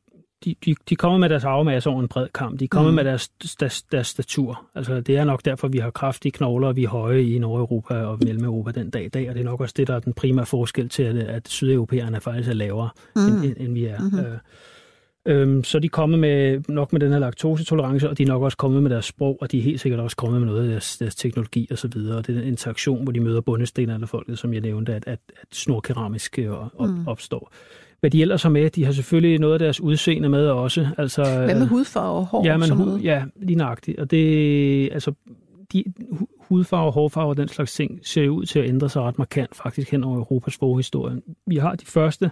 de, 0.45 0.55
de, 0.65 0.75
de 0.89 0.95
kommer 0.95 1.17
med 1.17 1.29
deres 1.29 1.43
arvemasse 1.43 1.89
over 1.89 2.01
en 2.01 2.07
bred 2.07 2.27
kamp. 2.33 2.59
De 2.59 2.67
kommer 2.67 2.91
Mm. 2.91 2.95
med 2.95 3.03
deres, 3.03 3.29
deres, 3.59 3.83
deres 3.83 4.07
statur. 4.07 4.65
Altså, 4.75 5.01
det 5.01 5.17
er 5.17 5.23
nok 5.23 5.45
derfor, 5.45 5.67
vi 5.67 5.77
har 5.77 5.89
kraftige 5.91 6.31
knogler, 6.31 6.67
og 6.67 6.75
vi 6.75 6.83
er 6.83 6.89
høje 6.89 7.23
i 7.23 7.39
Nordeuropa 7.39 7.93
og 7.93 8.17
Mellem-Europa 8.25 8.71
den 8.71 8.89
dag 8.89 9.05
i 9.05 9.09
dag, 9.09 9.29
og 9.29 9.35
det 9.35 9.41
er 9.41 9.45
nok 9.45 9.61
også 9.61 9.73
det, 9.77 9.87
der 9.87 9.95
er 9.95 9.99
den 9.99 10.13
primære 10.13 10.45
forskel 10.45 10.89
til, 10.89 11.03
at, 11.03 11.15
at 11.17 11.47
sydeuropæerne 11.47 12.21
faktisk 12.21 12.49
er 12.49 12.53
lavere, 12.53 12.89
Mm. 13.15 13.21
end, 13.21 13.43
end, 13.45 13.55
end 13.59 13.73
vi 13.73 13.85
er. 13.85 13.99
Mhm. 13.99 14.11
Mm-hmm. 14.15 14.25
Øhm, 15.27 15.63
så 15.63 15.79
de 15.79 15.85
er 15.85 15.89
kommet 15.89 16.19
med, 16.19 16.61
nok 16.69 16.93
med 16.93 16.99
den 17.01 17.11
her 17.11 17.19
laktosetolerance, 17.19 18.09
og 18.09 18.17
de 18.17 18.23
er 18.23 18.27
nok 18.27 18.41
også 18.43 18.57
kommet 18.57 18.83
med 18.83 18.91
deres 18.91 19.05
sprog, 19.05 19.37
og 19.41 19.51
de 19.51 19.57
er 19.59 19.63
helt 19.63 19.81
sikkert 19.81 19.99
også 19.99 20.17
kommet 20.17 20.41
med 20.41 20.47
noget 20.47 20.61
af 20.63 20.67
deres, 20.69 20.97
deres 20.97 21.15
teknologi 21.15 21.67
og 21.71 21.77
så 21.77 21.87
videre. 21.87 22.17
Og 22.17 22.27
det 22.27 22.35
er 22.35 22.39
den 22.39 22.47
interaktion, 22.47 23.03
hvor 23.03 23.11
de 23.11 23.19
møder 23.19 23.41
bundestenerne 23.41 24.07
folket, 24.07 24.39
som 24.39 24.53
jeg 24.53 24.61
nævnte, 24.61 24.93
at, 24.95 25.03
at, 25.07 25.19
at 25.41 25.47
snorkeramisk 25.51 26.39
øh, 26.39 26.49
op, 26.51 26.89
Mm. 26.89 27.07
opstår. 27.07 27.51
Hvad 28.05 28.11
de 28.11 28.21
ellers 28.21 28.43
har 28.43 28.49
med, 28.49 28.69
de 28.69 28.85
har 28.85 28.91
selvfølgelig 28.91 29.39
noget 29.39 29.53
af 29.53 29.59
deres 29.59 29.81
udseende 29.81 30.29
med 30.29 30.47
også. 30.47 30.87
Altså, 30.97 31.23
Hvad 31.23 31.59
med 31.59 31.67
hudfarve 31.67 32.17
og 32.17 32.25
hår? 32.25 32.45
Ja, 32.45 32.53
og 32.53 32.59
men 32.59 32.67
sådan 32.67 32.83
hu- 32.83 32.89
noget? 32.89 33.03
ja, 33.03 33.23
lige 33.41 33.55
nøjagtigt. 33.55 33.99
Og 33.99 34.11
det, 34.11 34.89
altså, 34.93 35.13
de, 35.73 35.83
hu- 36.11 36.27
hudfarve, 36.39 36.91
hårfarve 36.91 37.29
og 37.29 37.37
den 37.37 37.47
slags 37.47 37.73
ting 37.73 37.99
ser 38.03 38.29
ud 38.29 38.45
til 38.45 38.59
at 38.59 38.69
ændre 38.69 38.89
sig 38.89 39.01
ret 39.01 39.17
markant 39.17 39.55
faktisk 39.55 39.91
hen 39.91 40.03
over 40.03 40.17
Europas 40.17 40.57
forhistorie. 40.57 41.21
Vi 41.47 41.55
har 41.57 41.75
de 41.75 41.85
første 41.85 42.31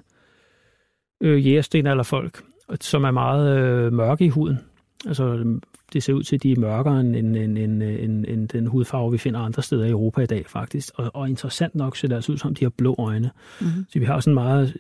øh, 1.22 1.48
jægerstenalderfolk, 1.48 2.42
som 2.82 3.04
er 3.04 3.12
meget 3.12 3.58
øh, 3.58 3.94
mørke 3.94 4.26
i 4.26 4.30
huden. 4.30 4.60
Altså, 5.08 5.46
det 5.94 6.04
ser 6.04 6.14
ud 6.14 6.24
til, 6.24 6.36
at 6.36 6.44
de 6.44 6.52
er 6.52 6.60
mørkere 6.60 7.00
end, 7.00 7.16
end, 7.16 7.38
end, 7.38 7.58
end, 7.58 7.84
end, 7.84 8.26
end 8.28 8.48
den 8.50 8.68
hudfarve, 8.68 9.12
vi 9.12 9.18
finder 9.18 9.40
andre 9.40 9.62
steder 9.62 9.86
i 9.86 9.90
Europa 9.90 10.22
i 10.22 10.26
dag, 10.26 10.46
faktisk. 10.48 10.94
Og, 10.96 11.12
og 11.14 11.30
interessant 11.30 11.76
nok 11.76 11.98
ser 11.98 12.08
det 12.08 12.16
altså 12.16 12.32
ud 12.32 12.38
som, 12.38 12.56
de 12.56 12.66
har 12.66 12.70
blå 12.78 12.96
øjne. 13.00 13.32
Mm-hmm. 13.62 13.86
Så 13.90 14.00
vi 14.00 14.06
har 14.06 14.20
sådan 14.20 14.34
meget 14.34 14.78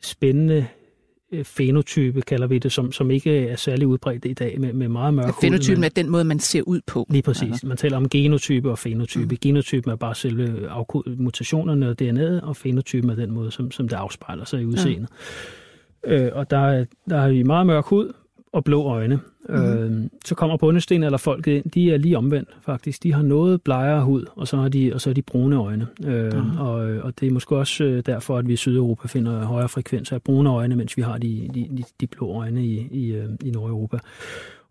spændende 0.00 0.66
øh, 1.32 1.44
fenotype, 1.44 2.22
kalder 2.22 2.46
vi 2.46 2.58
det, 2.58 2.72
som, 2.72 2.92
som 2.92 3.10
ikke 3.10 3.48
er 3.48 3.56
særlig 3.56 3.86
udbredt 3.86 4.24
i 4.24 4.32
dag, 4.32 4.60
med, 4.60 4.72
med 4.72 4.88
meget 4.88 5.14
mørk 5.14 5.26
hud, 5.26 5.40
Fenotypen 5.40 5.80
men- 5.80 5.84
er 5.84 5.88
den 5.88 6.10
måde, 6.10 6.24
man 6.24 6.38
ser 6.38 6.62
ud 6.62 6.80
på. 6.86 7.06
Lige 7.10 7.22
præcis. 7.22 7.64
Man 7.64 7.76
taler 7.76 7.96
om 7.96 8.08
genotype 8.08 8.70
og 8.70 8.78
fenotype. 8.78 9.24
Mm. 9.24 9.30
Mm. 9.30 9.36
Genotypen 9.42 9.90
er 9.90 9.96
bare 9.96 10.14
selve 10.14 10.68
mutationerne 11.06 11.88
og 11.88 11.96
DNA'et, 12.02 12.44
og 12.46 12.56
fenotypen 12.56 13.10
er 13.10 13.14
den 13.14 13.30
måde, 13.30 13.50
som, 13.50 13.70
som 13.70 13.88
det 13.88 13.96
afspejler 13.96 14.44
sig 14.44 14.60
i 14.60 14.64
udseendet. 14.64 15.08
Øh, 16.06 16.28
og 16.32 16.50
der, 16.50 16.58
er- 16.58 16.84
der 17.10 17.20
har 17.20 17.28
vi 17.28 17.42
meget 17.42 17.66
mørk 17.66 17.84
hud 17.84 18.12
og 18.52 18.64
blå 18.64 18.82
øjne. 18.84 19.18
Mm. 19.48 19.54
Øh, 19.54 20.08
så 20.24 20.34
kommer 20.34 20.56
bundesten 20.56 21.02
eller 21.02 21.18
folket 21.18 21.52
ind. 21.52 21.70
De 21.70 21.92
er 21.92 21.96
lige 21.96 22.18
omvendt, 22.18 22.48
faktisk. 22.62 23.02
De 23.02 23.12
har 23.12 23.22
noget 23.22 23.62
blegere 23.62 24.04
hud, 24.04 24.24
og 24.36 24.48
så 24.48 24.56
har 24.56 24.68
de, 24.68 24.94
og 24.94 25.00
så 25.00 25.10
har 25.10 25.14
de 25.14 25.22
brune 25.22 25.56
øjne. 25.56 25.86
Øh, 26.04 26.32
Mhm. 26.34 26.56
og, 26.58 26.74
og 26.78 27.20
det 27.20 27.28
er 27.28 27.32
måske 27.32 27.56
også 27.56 27.84
øh, 27.84 28.02
derfor, 28.06 28.38
at 28.38 28.48
vi 28.48 28.52
i 28.52 28.56
Sydeuropa 28.56 29.08
finder 29.08 29.44
højere 29.44 29.68
frekvenser 29.68 30.16
af 30.16 30.22
brune 30.22 30.50
øjne, 30.50 30.76
mens 30.76 30.96
vi 30.96 31.02
har 31.02 31.18
de, 31.18 31.48
de, 31.54 31.68
de, 31.76 31.84
de 32.00 32.06
blå 32.06 32.32
øjne 32.32 32.64
i, 32.66 32.88
i, 32.90 33.12
øh, 33.12 33.28
i 33.44 33.50
Nordeuropa. 33.50 33.98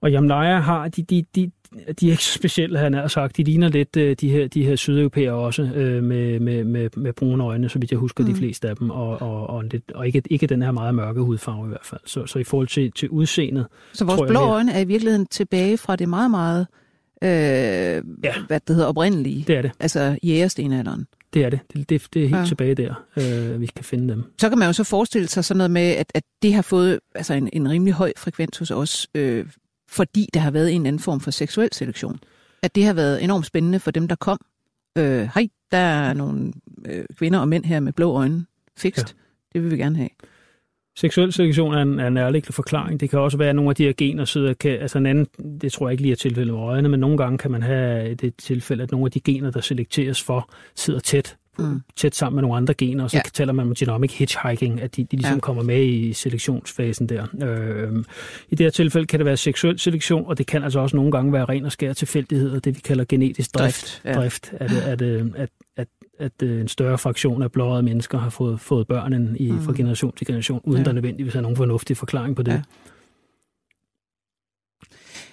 Og 0.02 0.12
Jamlaya 0.12 0.60
har, 0.60 0.88
de, 0.88 1.02
de, 1.04 1.26
de, 1.36 1.52
de 2.00 2.08
er 2.08 2.12
ikke 2.12 2.24
så 2.24 2.34
specielle, 2.34 2.80
han 2.80 2.94
har 2.94 3.08
sagt. 3.08 3.38
De 3.38 3.44
ligner 3.44 3.70
lidt 3.70 3.98
øh, 3.98 4.16
de 4.22 4.30
her, 4.30 4.48
de 4.48 4.64
her 4.64 4.76
sydeuropæere 4.76 5.34
også, 5.34 5.62
øh, 5.62 6.04
med, 6.04 6.40
med, 6.40 6.64
med, 6.64 6.90
med 6.96 7.14
brune 7.14 7.44
øjne, 7.44 7.70
så 7.70 7.80
vidt 7.80 7.92
jeg 7.92 8.00
husker 8.00 8.24
mm. 8.24 8.30
de 8.30 8.36
fleste 8.36 8.70
af 8.70 8.76
dem, 8.76 8.90
og, 8.90 9.22
og, 9.22 9.48
og, 9.48 9.64
lidt, 9.64 9.92
og 9.92 10.08
ikke, 10.08 10.22
ikke 10.30 10.48
den 10.48 10.62
her 10.62 10.72
meget 10.72 10.96
mørke 10.96 11.22
hudfarve 11.22 11.66
i 11.66 11.70
hvert 11.70 11.86
fald. 11.86 12.02
Så, 12.06 12.26
så 12.26 12.40
i 12.40 12.44
forhold 12.44 12.68
til, 12.68 12.92
til 12.92 13.10
udseendet... 13.10 13.68
Så 13.94 14.06
vores 14.06 14.22
blå 14.30 14.40
øjne 14.40 14.72
er 14.72 14.80
i 14.80 14.86
virkeligheden 14.86 15.26
tilbage 15.26 15.78
fra 15.78 15.96
det 15.96 16.10
meget, 16.10 16.32
meget 16.32 16.68
øh, 17.24 17.30
ja. 18.24 18.34
hvad 18.48 18.60
det 18.68 18.76
hedder, 18.76 18.90
oprindelige. 18.90 19.44
Det 19.48 19.58
er 19.58 19.62
det. 19.62 19.72
Altså 19.80 20.18
jægerstenalderen. 20.24 21.08
Det 21.34 21.46
er 21.46 21.50
det. 21.50 21.60
Det, 21.74 21.90
det, 21.90 22.08
det 22.14 22.24
er 22.24 22.28
helt 22.28 22.40
ja. 22.40 22.46
tilbage 22.46 22.76
der, 22.76 22.94
øh, 23.18 23.62
vi 23.62 23.66
kan 23.66 23.84
finde 23.84 24.14
dem. 24.14 24.24
Så 24.40 24.50
kan 24.50 24.58
man 24.58 24.68
jo 24.68 24.74
så 24.74 24.84
forestille 24.84 25.28
sig 25.28 25.46
sådan 25.46 25.58
noget 25.58 25.72
med, 25.72 25.82
at, 25.82 26.12
at 26.16 26.24
det 26.42 26.54
har 26.54 26.62
fået 26.62 27.00
altså 27.16 27.34
en, 27.34 27.50
en 27.54 27.70
rimelig 27.70 27.94
høj 27.94 28.14
frekvens 28.18 28.58
hos 28.58 28.72
os, 28.72 29.08
øh, 29.16 29.46
fordi 29.90 30.30
der 30.34 30.40
har 30.40 30.52
været 30.52 30.74
en 30.74 30.86
anden 30.86 31.00
form 31.00 31.20
for 31.20 31.32
seksuel 31.32 31.70
selektion. 31.72 32.20
At 32.64 32.76
det 32.76 32.86
har 32.86 32.94
været 32.94 33.24
enormt 33.24 33.46
spændende 33.46 33.80
for 33.80 33.92
dem, 33.92 34.08
der 34.08 34.16
kom. 34.16 34.40
Øh, 34.98 35.30
hej, 35.34 35.48
der 35.72 35.78
er 35.78 36.14
nogle 36.14 36.54
øh, 36.86 37.06
kvinder 37.18 37.40
og 37.40 37.48
mænd 37.48 37.66
her 37.66 37.80
med 37.80 37.94
blå 37.94 38.12
øjne. 38.12 38.46
Fikst. 38.78 39.08
Ja. 39.08 39.14
Det 39.54 39.64
vil 39.64 39.72
vi 39.72 39.78
gerne 39.78 39.98
have. 39.98 40.10
Seksuel 40.98 41.34
selektion 41.34 41.74
er 41.74 41.82
en, 41.82 42.00
er 42.00 42.08
en 42.08 42.14
nærliggende 42.14 42.54
forklaring. 42.54 43.00
Det 43.00 43.10
kan 43.10 43.20
også 43.20 43.38
være, 43.38 43.50
at 43.50 43.56
nogle 43.56 43.70
af 43.70 43.76
de 43.76 43.84
her 43.84 43.94
gener 43.98 44.26
sidder... 44.26 44.54
Kan, 44.54 44.72
altså 44.72 44.98
en 44.98 45.06
anden, 45.06 45.26
det 45.62 45.72
tror 45.72 45.88
jeg 45.88 45.92
ikke 45.92 46.02
lige 46.02 46.12
er 46.12 46.16
tilfældet 46.16 46.54
med 46.54 46.64
øjne, 46.64 46.90
men 46.90 47.00
nogle 47.00 47.18
gange 47.18 47.38
kan 47.38 47.52
man 47.52 47.62
have 47.62 48.16
det 48.16 48.36
tilfælde, 48.36 48.84
at 48.84 48.92
nogle 48.92 49.06
af 49.06 49.12
de 49.12 49.20
gener, 49.20 49.52
der 49.52 49.62
selekteres 49.62 50.24
for, 50.24 50.50
sidder 50.76 51.00
tæt 51.00 51.38
mm. 51.60 51.82
tæt 51.96 52.16
sammen 52.16 52.36
med 52.36 52.42
nogle 52.42 52.58
andre 52.58 52.74
gener, 52.74 53.04
og 53.04 53.12
så 53.12 53.18
ja. 53.18 53.22
taler 53.34 53.54
man 53.54 53.68
om 53.68 53.74
genomic 53.74 54.18
hitchhiking, 54.18 54.82
at 54.82 54.96
de, 54.96 55.04
de 55.04 55.16
ligesom 55.16 55.36
ja. 55.36 55.40
kommer 55.40 55.64
med 55.64 55.86
i 55.86 56.14
selektionsfasen 56.14 57.10
der. 57.10 57.26
Øh, 57.44 58.04
I 58.50 58.56
det 58.56 58.66
her 58.66 58.72
tilfælde 58.72 59.08
kan 59.08 59.20
det 59.20 59.26
være 59.26 59.38
seksuel 59.38 59.80
selektion, 59.80 60.26
og 60.26 60.38
det 60.38 60.48
kan 60.48 60.64
altså 60.64 60.80
også 60.80 60.96
nogle 60.96 61.12
gange 61.12 61.34
være 61.34 61.46
ren 61.46 61.66
og 61.66 61.72
skær 61.72 61.94
tilfældighed, 61.94 62.52
og 62.52 62.66
det 62.66 62.76
vi 62.76 62.80
kalder 62.80 63.06
genetisk 63.10 63.54
drift. 63.54 64.02
drift, 64.04 64.06
ja. 64.06 64.22
drift 64.22 64.54
at, 64.54 64.72
at, 64.72 65.02
at, 65.02 65.30
at, 65.36 65.50
at 65.78 65.88
at 66.20 66.44
øh, 66.44 66.62
en 66.62 66.68
større 66.68 66.98
fraktion 66.98 67.42
af 67.42 67.52
blåede 67.52 67.84
mennesker 67.84 68.18
har 68.18 68.30
fået, 68.30 68.60
fået 68.60 68.88
børn 68.88 69.14
end 69.14 69.38
i, 69.40 69.52
mm. 69.52 69.62
fra 69.62 69.74
generation 69.76 70.14
til 70.16 70.28
generation, 70.28 70.62
uden 70.64 70.78
ja. 70.78 70.84
der 70.84 70.92
nødvendigvis 70.92 71.36
er 71.36 71.42
nogen 71.42 71.58
fornuftig 71.58 71.98
forklaring 71.98 72.36
på 72.36 72.44
det. 72.44 72.52
Ja. 72.52 72.62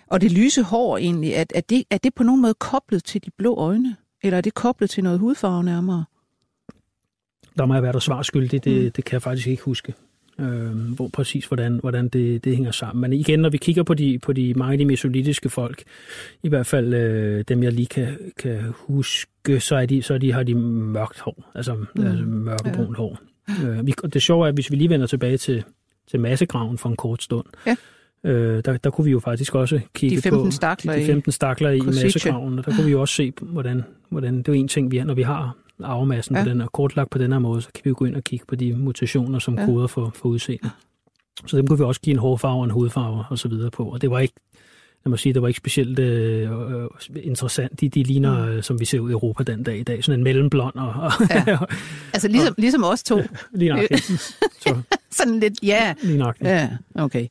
Og 0.06 0.20
det 0.20 0.32
lyse 0.32 0.62
hår 0.62 0.98
egentlig, 0.98 1.32
er, 1.32 1.44
er, 1.54 1.60
det, 1.60 1.84
er 1.90 1.98
det 1.98 2.14
på 2.14 2.22
nogen 2.22 2.42
måde 2.42 2.54
koblet 2.54 3.04
til 3.04 3.24
de 3.24 3.30
blå 3.38 3.54
øjne? 3.54 3.96
Eller 4.22 4.36
er 4.36 4.40
det 4.40 4.54
koblet 4.54 4.90
til 4.90 5.04
noget 5.04 5.18
hudfarve 5.18 5.64
nærmere? 5.64 6.04
Der 7.58 7.66
må 7.66 7.74
jeg 7.74 7.82
være 7.82 7.92
der 7.92 7.98
svarskyldig, 7.98 8.64
det, 8.64 8.84
mm. 8.84 8.90
det 8.90 9.04
kan 9.04 9.12
jeg 9.12 9.22
faktisk 9.22 9.46
ikke 9.46 9.62
huske. 9.62 9.94
Øh, 10.40 10.94
hvor 10.96 11.08
præcis 11.08 11.46
hvordan, 11.46 11.78
hvordan 11.78 12.08
det, 12.08 12.44
det 12.44 12.56
hænger 12.56 12.70
sammen. 12.70 13.00
Men 13.00 13.12
igen, 13.12 13.40
når 13.40 13.48
vi 13.48 13.56
kigger 13.56 13.82
på 13.82 13.94
de, 13.94 14.18
på 14.18 14.32
de 14.32 14.54
mange 14.54 14.72
af 14.72 14.78
de 14.78 14.84
mesolitiske 14.84 15.48
folk, 15.48 15.82
i 16.42 16.48
hvert 16.48 16.66
fald 16.66 16.94
øh, 16.94 17.44
dem, 17.48 17.62
jeg 17.62 17.72
lige 17.72 17.86
kan, 17.86 18.16
kan 18.38 18.60
huske, 18.70 19.60
så, 19.60 19.76
er 19.76 19.86
de, 19.86 20.02
så 20.02 20.14
er 20.14 20.18
de, 20.18 20.32
har 20.32 20.42
de 20.42 20.54
mørkt 20.54 21.20
hår, 21.20 21.50
altså, 21.54 21.74
mm. 21.74 22.06
altså 22.06 22.24
mørkebrun 22.24 22.94
ja. 22.98 23.02
hår. 23.02 23.18
Øh, 23.64 23.86
vi, 23.86 23.94
det 24.12 24.22
sjove 24.22 24.44
er, 24.44 24.48
at 24.48 24.54
hvis 24.54 24.70
vi 24.70 24.76
lige 24.76 24.90
vender 24.90 25.06
tilbage 25.06 25.36
til, 25.36 25.64
til 26.10 26.20
massegraven 26.20 26.78
for 26.78 26.88
en 26.88 26.96
kort 26.96 27.22
stund, 27.22 27.46
ja. 27.66 27.76
øh, 28.24 28.64
der, 28.64 28.76
der 28.76 28.90
kunne 28.90 29.04
vi 29.04 29.10
jo 29.10 29.20
faktisk 29.20 29.54
også 29.54 29.80
kigge 29.94 30.16
de 30.16 30.22
15 30.22 30.44
på 30.44 30.50
stakler 30.50 30.96
de 30.96 31.06
15 31.06 31.32
stakler 31.32 31.70
i, 31.70 31.76
i 31.76 31.80
massegraven, 31.80 32.58
og 32.58 32.64
der 32.64 32.74
kunne 32.74 32.84
vi 32.84 32.90
jo 32.90 33.00
også 33.00 33.14
se, 33.14 33.32
hvordan, 33.40 33.84
hvordan 34.08 34.38
det 34.38 34.48
er 34.48 34.52
en 34.52 34.68
ting, 34.68 34.90
vi, 34.90 35.02
når 35.02 35.14
vi 35.14 35.22
har 35.22 35.56
arvemassen 35.82 36.36
ja. 36.36 36.42
på 36.42 36.48
den 36.48 36.60
og 36.60 36.72
kortlagt 36.72 37.10
på 37.10 37.18
den 37.18 37.32
her 37.32 37.38
måde, 37.38 37.62
så 37.62 37.68
kan 37.74 37.80
vi 37.84 37.88
jo 37.88 37.94
gå 37.98 38.04
ind 38.04 38.16
og 38.16 38.24
kigge 38.24 38.46
på 38.46 38.54
de 38.54 38.72
mutationer, 38.76 39.38
som 39.38 39.58
ja. 39.58 39.66
koder 39.66 39.86
for, 39.86 40.12
for 40.14 40.28
udseende. 40.28 40.70
Så 41.46 41.56
dem 41.56 41.66
kunne 41.66 41.78
vi 41.78 41.84
også 41.84 42.00
give 42.00 42.12
en 42.14 42.18
hårfarve 42.18 42.58
og 42.58 42.64
en 42.64 42.70
hudfarve 42.70 43.24
og 43.30 43.38
så 43.38 43.48
videre 43.48 43.70
på, 43.70 43.84
og 43.84 44.02
det 44.02 44.10
var 44.10 44.18
ikke 44.18 44.34
jeg 45.04 45.10
må 45.10 45.16
sige, 45.16 45.32
det 45.32 45.42
var 45.42 45.48
ikke 45.48 45.58
specielt 45.58 45.98
øh, 45.98 46.50
øh, 46.50 46.88
interessant. 47.22 47.80
De, 47.80 47.88
de 47.88 48.02
ligner, 48.02 48.54
mm. 48.56 48.62
som 48.62 48.80
vi 48.80 48.84
ser 48.84 49.00
ud 49.00 49.10
i 49.10 49.12
Europa 49.12 49.42
den 49.42 49.62
dag 49.62 49.78
i 49.78 49.82
dag, 49.82 50.04
sådan 50.04 50.20
en 50.20 50.24
mellemblond. 50.24 50.74
Og, 50.74 50.88
og, 50.88 51.12
ja. 51.30 51.58
altså 52.12 52.28
ligesom, 52.28 52.48
og, 52.48 52.54
ligesom 52.58 52.84
os 52.84 53.02
to. 53.02 53.20
Lige 53.52 53.68
nok, 53.68 53.80
Så. 54.62 54.82
sådan 55.10 55.40
lidt, 55.40 55.54
ja. 55.62 55.94
Lige 56.02 56.18
nok. 56.18 56.36
Ja, 56.40 56.70
okay. 56.94 57.28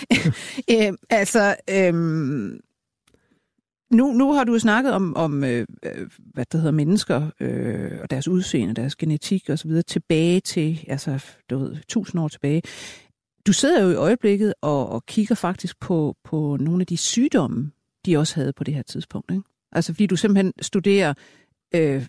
øh, 0.72 0.92
altså, 1.10 1.54
øhm, 1.70 2.60
nu, 3.90 4.12
nu 4.12 4.32
har 4.32 4.44
du 4.44 4.58
snakket 4.58 4.92
om, 4.92 5.16
om 5.16 5.44
øh, 5.44 5.66
hvad 6.18 6.44
der 6.52 6.58
hedder 6.58 6.72
mennesker 6.72 7.30
øh, 7.40 7.98
og 8.02 8.10
deres 8.10 8.28
udseende, 8.28 8.74
deres 8.74 8.96
genetik 8.96 9.50
osv. 9.50 9.82
tilbage 9.86 10.40
til, 10.40 10.84
altså, 10.88 11.24
du 11.50 11.58
ved, 11.58 11.76
tusind 11.88 12.20
år 12.20 12.28
tilbage. 12.28 12.62
Du 13.46 13.52
sidder 13.52 13.82
jo 13.82 13.90
i 13.90 13.94
øjeblikket 13.94 14.54
og, 14.62 14.88
og 14.88 15.06
kigger 15.06 15.34
faktisk 15.34 15.80
på, 15.80 16.16
på 16.24 16.56
nogle 16.60 16.80
af 16.80 16.86
de 16.86 16.96
sygdomme, 16.96 17.70
de 18.06 18.16
også 18.16 18.34
havde 18.34 18.52
på 18.52 18.64
det 18.64 18.74
her 18.74 18.82
tidspunkt. 18.82 19.30
Ikke? 19.30 19.42
Altså 19.72 19.92
fordi 19.92 20.06
du 20.06 20.16
simpelthen 20.16 20.52
studerer 20.60 21.14
øh, 21.74 22.06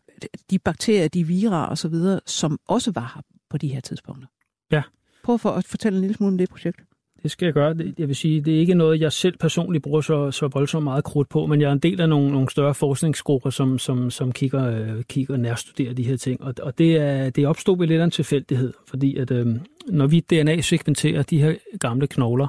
de 0.50 0.60
bakterier, 0.60 1.08
de 1.08 1.28
vira 1.28 1.70
og 1.70 1.78
så 1.78 1.88
videre, 1.88 2.20
som 2.26 2.60
også 2.68 2.92
var 2.92 3.12
her 3.16 3.22
på 3.50 3.58
de 3.58 3.68
her 3.68 3.80
tidspunkter. 3.80 4.28
Ja. 4.72 4.82
Prøv 5.24 5.40
for 5.40 5.50
at 5.50 5.66
fortælle 5.66 5.98
en 5.98 6.02
lille 6.02 6.16
smule 6.16 6.32
om 6.32 6.38
det 6.38 6.50
projekt. 6.50 6.82
Det 7.24 7.32
skal 7.32 7.46
jeg 7.46 7.54
gøre. 7.54 7.76
Jeg 7.98 8.08
vil 8.08 8.16
sige, 8.16 8.42
det 8.42 8.56
er 8.56 8.60
ikke 8.60 8.74
noget, 8.74 9.02
jeg 9.02 9.12
selv 9.12 9.38
personligt 9.38 9.84
bruger 9.84 10.02
så, 10.02 10.32
så 10.32 10.48
voldsomt 10.48 10.84
meget 10.84 11.04
krudt 11.04 11.30
på, 11.30 11.46
men 11.46 11.62
jeg 11.62 11.68
er 11.68 11.72
en 11.72 11.80
del 11.80 12.02
af 12.02 12.10
nogle, 12.10 12.32
nogle 12.32 12.50
større 12.50 12.74
forskningsgrupper, 12.76 13.50
som, 13.50 13.80
som, 13.80 14.12
som 14.12 14.32
kigger, 14.32 14.80
øh, 14.80 15.04
kigger 15.04 15.34
og 15.34 15.40
nærstuderer 15.40 15.94
de 15.94 16.04
her 16.04 16.18
ting. 16.18 16.44
Og, 16.44 16.54
og 16.62 16.78
det, 16.78 16.98
er, 16.98 17.30
det 17.30 17.48
opstod 17.48 17.78
ved 17.78 17.88
lidt 17.88 18.02
af 18.02 18.06
en 18.06 18.12
tilfældighed, 18.12 18.74
fordi 18.88 19.18
at, 19.18 19.32
øh, 19.32 19.48
når 19.88 20.08
vi 20.08 20.20
DNA-sekventerer 20.20 21.24
de 21.24 21.42
her 21.42 21.56
gamle 21.80 22.08
knogler, 22.08 22.48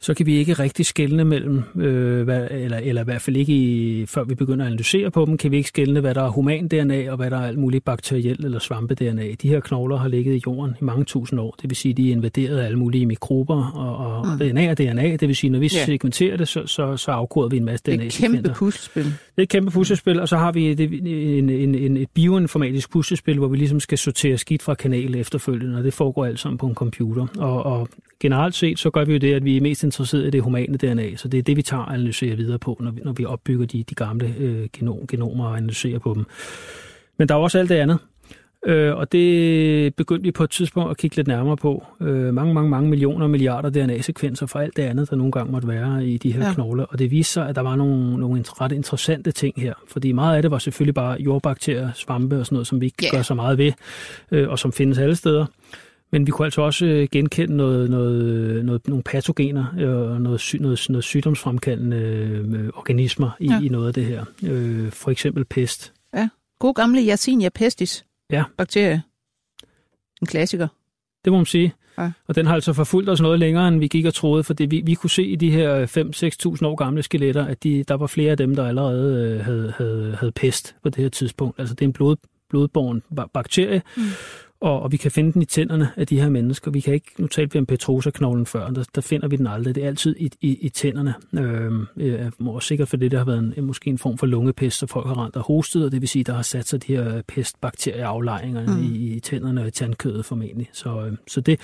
så 0.00 0.14
kan 0.14 0.26
vi 0.26 0.36
ikke 0.36 0.52
rigtig 0.52 0.86
skelne 0.86 1.24
mellem, 1.24 1.62
øh, 1.76 2.22
hvad, 2.22 2.48
eller, 2.50 2.76
eller 2.76 3.02
i 3.02 3.04
hvert 3.04 3.22
fald 3.22 3.36
ikke 3.36 3.52
i, 3.52 4.06
før 4.06 4.24
vi 4.24 4.34
begynder 4.34 4.64
at 4.64 4.66
analysere 4.66 5.10
på 5.10 5.24
dem, 5.24 5.36
kan 5.36 5.50
vi 5.50 5.56
ikke 5.56 5.68
skelne, 5.68 6.00
hvad 6.00 6.14
der 6.14 6.22
er 6.22 6.28
human-DNA 6.28 7.10
og 7.10 7.16
hvad 7.16 7.30
der 7.30 7.36
er 7.36 7.46
alt 7.46 7.58
muligt 7.58 7.84
bakterielt 7.84 8.44
eller 8.44 8.58
svampe-DNA. 8.58 9.34
De 9.42 9.48
her 9.48 9.60
knogler 9.60 9.96
har 9.96 10.08
ligget 10.08 10.34
i 10.34 10.42
jorden 10.46 10.74
i 10.80 10.84
mange 10.84 11.04
tusind 11.04 11.40
år. 11.40 11.54
Det 11.62 11.70
vil 11.70 11.76
sige, 11.76 11.94
de 11.94 12.08
er 12.08 12.12
invaderet 12.12 12.58
af 12.58 12.64
alle 12.64 12.78
mulige 12.78 13.06
mikrober 13.06 13.70
og, 13.70 13.96
og 13.96 14.26
mm. 14.26 14.38
DNA 14.38 14.70
og 14.70 14.78
DNA. 14.78 15.16
Det 15.16 15.28
vil 15.28 15.36
sige, 15.36 15.50
når 15.50 15.58
vi 15.58 15.70
yeah. 15.74 15.86
segmenterer 15.86 16.36
det, 16.36 16.48
så, 16.48 16.66
så, 16.66 16.96
så 16.96 17.10
afkoder 17.10 17.48
vi 17.48 17.56
en 17.56 17.64
masse 17.64 17.84
DNA. 17.86 17.96
Det 17.96 18.02
er 18.02 18.06
et 18.06 18.32
kæmpe 18.32 18.52
puslespil. 18.54 19.04
Det 19.04 19.12
er 19.36 19.42
et 19.42 19.48
kæmpe 19.48 19.70
puslespil, 19.70 20.20
og 20.20 20.28
så 20.28 20.36
har 20.36 20.52
vi 20.52 20.70
et, 20.70 20.80
en, 20.80 21.50
en, 21.50 21.74
en, 21.74 21.96
et 21.96 22.10
bioinformatisk 22.14 22.90
puslespil, 22.90 23.38
hvor 23.38 23.48
vi 23.48 23.56
ligesom 23.56 23.80
skal 23.80 23.98
sortere 23.98 24.38
skidt 24.38 24.62
fra 24.62 24.74
kanal 24.74 25.14
efterfølgende, 25.14 25.78
og 25.78 25.84
det 25.84 25.94
foregår 25.94 26.24
alt 26.24 26.40
sammen 26.40 26.58
på 26.58 26.66
en 26.66 26.74
computer. 26.74 27.26
Og, 27.38 27.62
og 27.62 27.88
generelt 28.20 28.54
set, 28.54 28.78
så 28.78 28.90
gør 28.90 29.04
vi 29.04 29.12
jo 29.12 29.18
det, 29.18 29.34
at 29.34 29.44
vi 29.44 29.56
er 29.56 29.60
mest 29.60 29.84
interesseret 29.84 30.26
i 30.26 30.30
det 30.30 30.42
humane 30.42 30.76
DNA, 30.76 31.16
så 31.16 31.28
det 31.28 31.38
er 31.38 31.42
det, 31.42 31.56
vi 31.56 31.62
tager 31.62 31.82
og 31.82 31.94
analyserer 31.94 32.36
videre 32.36 32.58
på, 32.58 32.76
når 32.80 32.90
vi, 32.90 33.00
når 33.04 33.12
vi 33.12 33.24
opbygger 33.24 33.66
de, 33.66 33.82
de 33.82 33.94
gamle 33.94 34.34
øh, 34.38 34.68
genom, 34.72 35.06
genomer 35.06 35.46
og 35.46 35.56
analyserer 35.56 35.98
på 35.98 36.14
dem. 36.14 36.24
Men 37.18 37.28
der 37.28 37.34
er 37.34 37.38
også 37.38 37.58
alt 37.58 37.68
det 37.68 37.74
andet. 37.74 37.98
Øh, 38.66 38.96
og 38.96 39.12
det 39.12 39.94
begyndte 39.94 40.22
vi 40.22 40.30
på 40.30 40.44
et 40.44 40.50
tidspunkt 40.50 40.90
at 40.90 40.96
kigge 40.96 41.16
lidt 41.16 41.28
nærmere 41.28 41.56
på. 41.56 41.86
Øh, 42.00 42.34
mange, 42.34 42.54
mange, 42.54 42.70
mange 42.70 42.90
millioner 42.90 43.24
og 43.24 43.30
milliarder 43.30 43.70
DNA-sekvenser 43.70 44.46
for 44.46 44.58
alt 44.58 44.76
det 44.76 44.82
andet, 44.82 45.10
der 45.10 45.16
nogle 45.16 45.32
gange 45.32 45.52
måtte 45.52 45.68
være 45.68 46.06
i 46.06 46.16
de 46.18 46.32
her 46.32 46.46
ja. 46.46 46.54
knogler. 46.54 46.84
Og 46.84 46.98
det 46.98 47.10
viste 47.10 47.32
sig, 47.32 47.48
at 47.48 47.56
der 47.56 47.62
var 47.62 47.76
nogle, 47.76 48.16
nogle 48.16 48.44
ret 48.46 48.72
interessante 48.72 49.32
ting 49.32 49.54
her. 49.56 49.74
Fordi 49.88 50.12
meget 50.12 50.36
af 50.36 50.42
det 50.42 50.50
var 50.50 50.58
selvfølgelig 50.58 50.94
bare 50.94 51.16
jordbakterier, 51.20 51.92
svampe 51.94 52.38
og 52.38 52.46
sådan 52.46 52.54
noget, 52.54 52.66
som 52.66 52.80
vi 52.80 52.86
ikke 52.86 53.04
yeah. 53.04 53.12
gør 53.12 53.22
så 53.22 53.34
meget 53.34 53.58
ved, 53.58 53.72
øh, 54.30 54.48
og 54.48 54.58
som 54.58 54.72
findes 54.72 54.98
alle 54.98 55.16
steder. 55.16 55.46
Men 56.10 56.26
vi 56.26 56.30
kunne 56.30 56.46
altså 56.46 56.62
også 56.62 56.86
øh, 56.86 57.08
genkende 57.12 57.56
noget, 57.56 57.90
noget, 57.90 58.64
noget, 58.64 58.88
nogle 58.88 59.02
patogener 59.02 59.66
og 59.76 59.82
øh, 59.82 60.20
noget, 60.20 60.54
noget, 60.60 60.86
noget 60.88 61.04
sygdomsfremkaldende 61.04 61.96
øh, 61.96 62.70
organismer 62.74 63.30
i, 63.40 63.46
ja. 63.46 63.60
i 63.60 63.68
noget 63.68 63.88
af 63.88 63.94
det 63.94 64.04
her. 64.04 64.24
Øh, 64.44 64.90
for 64.90 65.10
eksempel 65.10 65.44
pest. 65.44 65.92
Ja, 66.14 66.28
god 66.58 66.74
gamle 66.74 67.00
Yersinia 67.08 67.48
pestis. 67.48 68.04
Ja. 68.30 68.44
Bakterie. 68.56 69.02
En 70.20 70.26
klassiker. 70.26 70.68
Det 71.24 71.32
må 71.32 71.36
man 71.36 71.46
sige. 71.46 71.74
Ja. 71.98 72.10
Og 72.26 72.34
den 72.34 72.46
har 72.46 72.54
altså 72.54 72.72
forfulgt 72.72 73.10
os 73.10 73.20
noget 73.20 73.38
længere, 73.38 73.68
end 73.68 73.78
vi 73.78 73.88
gik 73.88 74.04
og 74.04 74.14
troede, 74.14 74.44
for 74.44 74.54
det, 74.54 74.70
vi, 74.70 74.82
vi 74.86 74.94
kunne 74.94 75.10
se 75.10 75.24
i 75.24 75.36
de 75.36 75.50
her 75.50 75.86
5-6.000 75.86 76.66
år 76.66 76.74
gamle 76.74 77.02
skeletter, 77.02 77.46
at 77.46 77.62
de, 77.62 77.84
der 77.88 77.94
var 77.94 78.06
flere 78.06 78.30
af 78.30 78.36
dem, 78.36 78.56
der 78.56 78.66
allerede 78.66 79.32
øh, 79.32 79.44
havde, 79.44 79.74
havde, 79.78 80.16
havde 80.18 80.32
pest 80.32 80.76
på 80.82 80.88
det 80.88 81.02
her 81.02 81.08
tidspunkt. 81.08 81.60
Altså 81.60 81.74
det 81.74 81.82
er 81.82 81.88
en 81.88 81.92
blod, 81.92 82.16
blodborn 82.50 83.02
bakterie, 83.34 83.82
mm 83.96 84.02
og, 84.60 84.82
og 84.82 84.92
vi 84.92 84.96
kan 84.96 85.10
finde 85.10 85.32
den 85.32 85.42
i 85.42 85.44
tænderne 85.44 85.90
af 85.96 86.06
de 86.06 86.20
her 86.20 86.28
mennesker. 86.28 86.70
Vi 86.70 86.80
kan 86.80 86.94
ikke, 86.94 87.12
nu 87.18 87.26
talte 87.26 87.52
vi 87.52 87.58
om 87.58 87.66
petrosa-knoglen 87.66 88.46
før, 88.46 88.70
der, 88.70 88.84
der 88.94 89.00
finder 89.00 89.28
vi 89.28 89.36
den 89.36 89.46
aldrig. 89.46 89.74
Det 89.74 89.82
er 89.84 89.88
altid 89.88 90.16
i, 90.18 90.30
i, 90.40 90.58
i 90.60 90.68
tænderne. 90.68 91.14
Øhm, 91.34 91.86
øh, 91.96 92.30
må 92.38 92.60
sikkert 92.60 92.88
for 92.88 92.96
det, 92.96 93.10
der 93.10 93.18
har 93.18 93.24
været 93.24 93.54
en, 93.56 93.64
måske 93.64 93.90
en 93.90 93.98
form 93.98 94.18
for 94.18 94.26
lungepest, 94.26 94.78
så 94.78 94.86
folk 94.86 95.06
har 95.06 95.24
rent 95.24 95.36
og 95.36 95.42
hostet, 95.42 95.84
og 95.84 95.92
det 95.92 96.00
vil 96.00 96.08
sige, 96.08 96.24
der 96.24 96.34
har 96.34 96.42
sat 96.42 96.68
sig 96.68 96.86
de 96.86 96.96
her 96.96 97.22
pestbakterieaflejringer 97.22 98.76
mm. 98.76 98.82
i, 98.82 99.16
i 99.16 99.20
tænderne 99.20 99.60
og 99.60 99.68
i 99.68 99.70
tandkødet 99.70 100.24
formentlig. 100.24 100.68
Så, 100.72 101.06
øh, 101.06 101.12
så 101.28 101.40
det, 101.40 101.60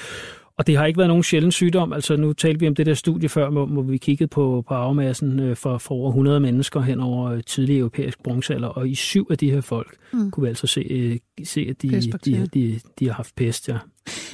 Og 0.59 0.67
det 0.67 0.77
har 0.77 0.87
ikke 0.87 0.99
været 0.99 1.09
nogen 1.09 1.23
sjælden 1.23 1.53
sygdom. 1.53 1.93
Altså 1.93 2.17
nu 2.17 2.33
talte 2.33 2.61
vi 2.61 2.69
om 2.69 2.75
det 2.75 2.87
der 2.87 2.95
studie 2.95 3.29
før, 3.29 3.51
hvor, 3.51 3.67
hvor 3.67 3.83
vi 3.83 3.99
kiggede 3.99 4.29
på, 4.29 4.65
på 4.69 4.75
arvemassen 4.75 5.41
øh, 5.41 5.57
for, 5.57 5.79
for 5.79 5.95
over 5.95 6.09
100 6.09 6.41
mennesker 6.41 6.81
hen 6.81 7.01
over 7.01 7.31
øh, 7.31 7.43
tidlig 7.47 7.79
europæisk 7.79 8.23
bronzealder. 8.23 8.69
Og 8.69 8.89
i 8.89 8.95
syv 8.95 9.27
af 9.31 9.39
de 9.39 9.51
her 9.51 9.61
folk 9.61 9.97
mm. 10.13 10.31
kunne 10.31 10.43
vi 10.43 10.49
altså 10.49 10.67
se, 10.67 10.81
øh, 10.81 11.19
se 11.45 11.67
at 11.71 11.83
de, 11.83 12.01
de, 12.25 12.47
de, 12.55 12.81
de 12.99 13.07
har 13.07 13.13
haft 13.13 13.35
pest, 13.35 13.69
ja. 13.69 13.79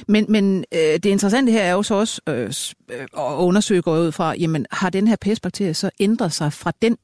Men, 0.07 0.25
men 0.29 0.65
øh, 0.73 0.79
det 0.79 1.05
interessante 1.05 1.51
her 1.51 1.61
er 1.61 1.71
jo 1.71 1.83
så 1.83 1.95
også 1.95 2.21
øh, 2.29 2.53
at 3.17 3.35
undersøge 3.37 3.81
går 3.81 3.97
ud 3.97 4.11
fra, 4.11 4.35
jamen 4.35 4.65
har 4.71 4.89
den 4.89 5.07
her 5.07 5.15
pestbakterie 5.21 5.73
så 5.73 5.89
ændret 5.99 6.31
sig 6.31 6.53
fra 6.53 6.71
den 6.81 6.97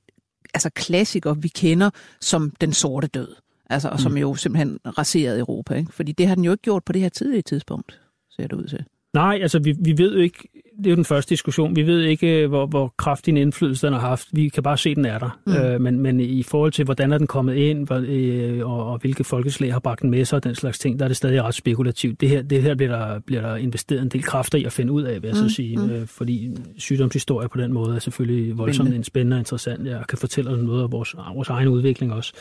altså 0.54 0.70
klassiker, 0.70 1.34
vi 1.34 1.48
kender 1.48 1.90
som 2.22 2.52
den 2.62 2.74
sorte 2.74 3.08
død? 3.08 3.36
Altså, 3.70 3.90
og 3.90 4.00
som 4.00 4.12
mm. 4.12 4.18
jo 4.18 4.36
simpelthen 4.36 4.80
raserede 4.86 5.40
Europa. 5.40 5.74
Ikke? 5.74 5.94
Fordi 5.94 6.12
det 6.12 6.28
har 6.28 6.36
den 6.36 6.44
jo 6.44 6.52
ikke 6.52 6.62
gjort 6.62 6.84
på 6.84 6.94
det 6.94 7.02
her 7.02 7.10
tidlige 7.10 7.42
tidspunkt, 7.42 8.02
ser 8.36 8.48
det 8.48 8.54
ud 8.54 8.68
til. 8.68 8.86
Nej, 9.14 9.40
altså 9.42 9.60
vi, 9.60 9.76
vi 9.80 9.98
ved 9.98 10.16
jo 10.16 10.22
ikke, 10.22 10.50
det 10.78 10.86
er 10.86 10.90
jo 10.90 10.96
den 10.96 11.06
første 11.06 11.30
diskussion, 11.30 11.76
vi 11.76 11.88
ved 11.88 12.02
ikke, 12.02 12.44
øh, 12.44 12.50
hvor, 12.50 12.66
hvor 12.66 12.94
kraftig 12.98 13.32
en 13.32 13.38
indflydelse 13.38 13.88
den 13.88 13.94
har 13.94 14.00
haft. 14.00 14.28
Vi 14.32 14.50
kan 14.50 14.64
bare 14.64 14.78
se, 14.78 14.90
at 14.90 14.96
den 14.96 15.06
er 15.06 15.20
der. 15.20 15.40
Mm. 15.46 15.54
Øh, 15.54 15.82
men, 15.82 16.00
men 16.00 16.20
i 16.20 16.44
forhold 16.44 16.72
til, 16.72 16.86
hvordan 16.86 17.12
er 17.12 17.18
den 17.18 17.28
kommet 17.28 17.56
ind, 17.56 17.88
hvor, 17.88 18.04
øh, 18.08 18.70
og, 18.70 18.92
og 18.92 18.98
hvilke 18.98 19.24
folkeslag 19.24 19.74
har 19.74 19.80
bragt 19.80 20.02
den 20.02 20.10
med 20.10 20.26
sig 20.26 20.36
og 20.36 20.44
den 20.44 20.56
slags 20.56 20.80
ting, 20.80 21.00
der 21.00 21.06
er 21.06 21.08
det 21.08 21.18
stadig 21.18 21.44
ret 21.44 21.56
spekulativt. 21.56 22.22
Det 22.22 22.30
her, 22.30 22.42
det 22.42 22.62
her 22.62 22.76
bliver, 22.76 22.98
der, 22.98 23.20
bliver 23.20 23.42
der 23.42 23.56
investeret 23.56 24.02
en 24.02 24.10
del 24.10 24.24
kræfter 24.24 24.58
i 24.58 24.64
at 24.64 24.72
finde 24.72 24.94
ud 24.94 25.04
af, 25.04 25.22
vil 25.22 25.28
jeg 25.28 25.38
mm. 25.42 25.50
så 25.50 25.56
sige. 25.56 25.78
Mm. 25.78 25.90
Øh, 25.90 26.08
fordi 26.08 26.50
sygdomshistorie 26.78 27.50
på 27.50 27.58
den 27.58 27.74
måde 27.74 27.96
er 27.96 28.00
selvfølgelig 28.00 28.58
voldsomt 28.58 28.88
spændende, 28.88 29.06
spændende 29.06 29.36
og 29.36 29.40
interessant. 29.40 29.88
Jeg 29.88 30.04
kan 30.10 30.18
fortælle 30.18 30.64
noget 30.64 30.84
af 30.84 30.92
vores, 30.92 31.16
vores 31.36 31.50
egen 31.50 31.68
udvikling 31.68 32.14
også. 32.14 32.34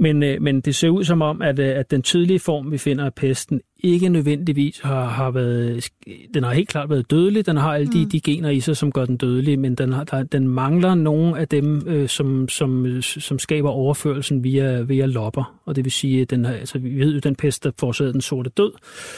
Men, 0.00 0.22
øh, 0.22 0.42
men 0.42 0.60
det 0.60 0.74
ser 0.74 0.88
ud 0.88 1.04
som 1.04 1.22
om, 1.22 1.42
at, 1.42 1.58
øh, 1.58 1.78
at 1.78 1.90
den 1.90 2.02
tydelige 2.02 2.38
form, 2.38 2.72
vi 2.72 2.78
finder 2.78 3.04
af 3.04 3.14
pesten, 3.14 3.60
ikke 3.82 4.08
nødvendigvis 4.08 4.80
har, 4.80 5.04
har 5.04 5.30
været... 5.30 5.88
Den 6.34 6.42
har 6.42 6.52
helt 6.52 6.68
klart 6.68 6.90
været 6.90 7.10
dødelig. 7.10 7.46
Den 7.46 7.56
har 7.56 7.74
alle 7.74 7.92
de, 7.92 8.04
mm. 8.04 8.10
de 8.10 8.20
gener 8.20 8.50
i 8.50 8.60
sig, 8.60 8.76
som 8.76 8.92
gør 8.92 9.04
den 9.04 9.16
dødelig, 9.16 9.58
men 9.58 9.74
den, 9.74 9.92
har, 9.92 10.04
der, 10.04 10.22
den 10.22 10.48
mangler 10.48 10.94
nogle 10.94 11.38
af 11.38 11.48
dem, 11.48 11.88
øh, 11.88 12.08
som, 12.08 12.48
som, 12.48 13.02
som 13.02 13.38
skaber 13.38 13.70
overførelsen 13.70 14.44
via, 14.44 14.80
via 14.80 15.06
lopper. 15.06 15.60
Og 15.64 15.76
det 15.76 15.84
vil 15.84 15.92
sige, 15.92 16.22
at 16.22 16.30
den, 16.30 16.44
altså, 16.44 16.78
vi 16.78 17.00
ved 17.00 17.14
jo, 17.14 17.18
den 17.18 17.34
pest, 17.34 17.64
der 17.64 17.70
forårsagede 17.78 18.12
den 18.12 18.20
sorte 18.20 18.50
død, 18.50 18.72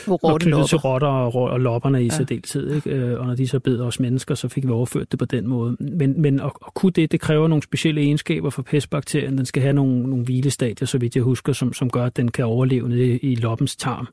var 0.06 0.38
knyttet 0.38 0.68
til 0.68 0.78
rotter 0.78 1.08
og, 1.08 1.34
og 1.34 1.60
lopperne 1.60 2.02
i 2.02 2.06
ja. 2.06 2.10
særdeleshed. 2.10 2.74
Ikke? 2.74 2.90
Øh, 2.90 3.20
og 3.20 3.26
når 3.26 3.34
de 3.34 3.48
så 3.48 3.58
bed 3.58 3.80
os 3.80 4.00
mennesker, 4.00 4.34
så 4.34 4.48
fik 4.48 4.66
vi 4.66 4.70
overført 4.70 5.10
det 5.10 5.18
på 5.18 5.24
den 5.24 5.48
måde. 5.48 5.76
Men, 5.80 6.22
men 6.22 6.40
at, 6.40 6.52
at 6.66 6.74
kunne 6.74 6.92
det, 6.92 7.12
det 7.12 7.20
kræver 7.20 7.48
nogle 7.48 7.62
specielle 7.62 8.00
egenskaber 8.00 8.50
for 8.50 8.62
pestbakterien. 8.62 9.38
Den 9.38 9.46
skal 9.46 9.62
have 9.62 9.72
nogle, 9.72 10.02
nogle 10.02 10.24
hvilestadier, 10.24 10.86
så 10.86 10.98
vidt 10.98 11.16
jeg 11.16 11.22
husker, 11.22 11.52
som, 11.52 11.72
som 11.72 11.90
gør, 11.90 12.04
at 12.04 12.16
den 12.16 12.30
kan 12.30 12.44
overleve 12.44 12.88
nede 12.88 13.18
i 13.18 13.34
loppens 13.34 13.76
tarm 13.76 14.08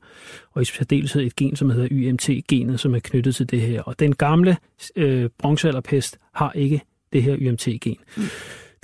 og 0.52 0.62
i 0.62 0.64
særdeleshed 0.64 1.22
et 1.22 1.36
gen, 1.36 1.56
som 1.56 1.70
hedder 1.70 1.88
YMT-genet, 1.90 2.80
som 2.80 2.94
er 2.94 2.98
knyttet 2.98 3.34
til 3.34 3.50
det 3.50 3.60
her. 3.60 3.82
Og 3.82 3.98
den 3.98 4.14
gamle 4.14 4.56
øh, 4.96 5.30
bronzealderpest 5.38 6.18
har 6.32 6.52
ikke 6.52 6.80
det 7.12 7.22
her 7.22 7.36
YMT-gen. 7.38 7.96
Mm. 8.16 8.22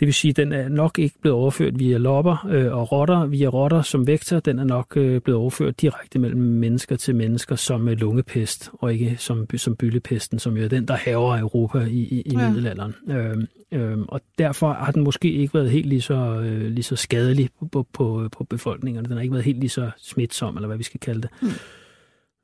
Det 0.00 0.06
vil 0.06 0.14
sige, 0.14 0.30
at 0.30 0.36
den 0.36 0.52
er 0.52 0.68
nok 0.68 0.98
ikke 0.98 1.14
blevet 1.20 1.38
overført 1.38 1.78
via 1.78 1.96
lopper 1.96 2.46
øh, 2.50 2.72
og 2.72 2.92
rotter, 2.92 3.26
via 3.26 3.48
rotter 3.48 3.82
som 3.82 4.06
vektor. 4.06 4.40
Den 4.40 4.58
er 4.58 4.64
nok 4.64 4.96
øh, 4.96 5.20
blevet 5.20 5.40
overført 5.40 5.80
direkte 5.80 6.18
mellem 6.18 6.40
mennesker 6.40 6.96
til 6.96 7.16
mennesker 7.16 7.56
som 7.56 7.88
øh, 7.88 7.98
lungepest, 7.98 8.70
og 8.72 8.92
ikke 8.92 9.16
som, 9.18 9.46
som 9.56 9.76
byllepesten, 9.76 10.38
som 10.38 10.56
jo 10.56 10.64
er 10.64 10.68
den, 10.68 10.88
der 10.88 10.94
haver 10.94 11.38
Europa 11.38 11.78
i, 11.78 11.98
i, 11.98 12.22
i 12.26 12.32
ja. 12.32 12.48
middelalderen. 12.48 12.94
Øh, 13.08 13.36
øh, 13.72 13.98
og 14.08 14.20
derfor 14.38 14.72
har 14.72 14.92
den 14.92 15.02
måske 15.02 15.32
ikke 15.32 15.54
været 15.54 15.70
helt 15.70 15.86
lige 15.86 16.00
så, 16.00 16.14
øh, 16.14 16.70
lige 16.70 16.82
så 16.82 16.96
skadelig 16.96 17.50
på, 17.72 17.86
på, 17.92 18.28
på 18.32 18.44
befolkningerne. 18.44 19.08
Den 19.08 19.16
har 19.16 19.22
ikke 19.22 19.34
været 19.34 19.44
helt 19.44 19.60
lige 19.60 19.70
så 19.70 19.90
smitsom, 19.98 20.56
eller 20.56 20.66
hvad 20.66 20.78
vi 20.78 20.84
skal 20.84 21.00
kalde 21.00 21.22
det. 21.22 21.30
Mm. 21.42 21.48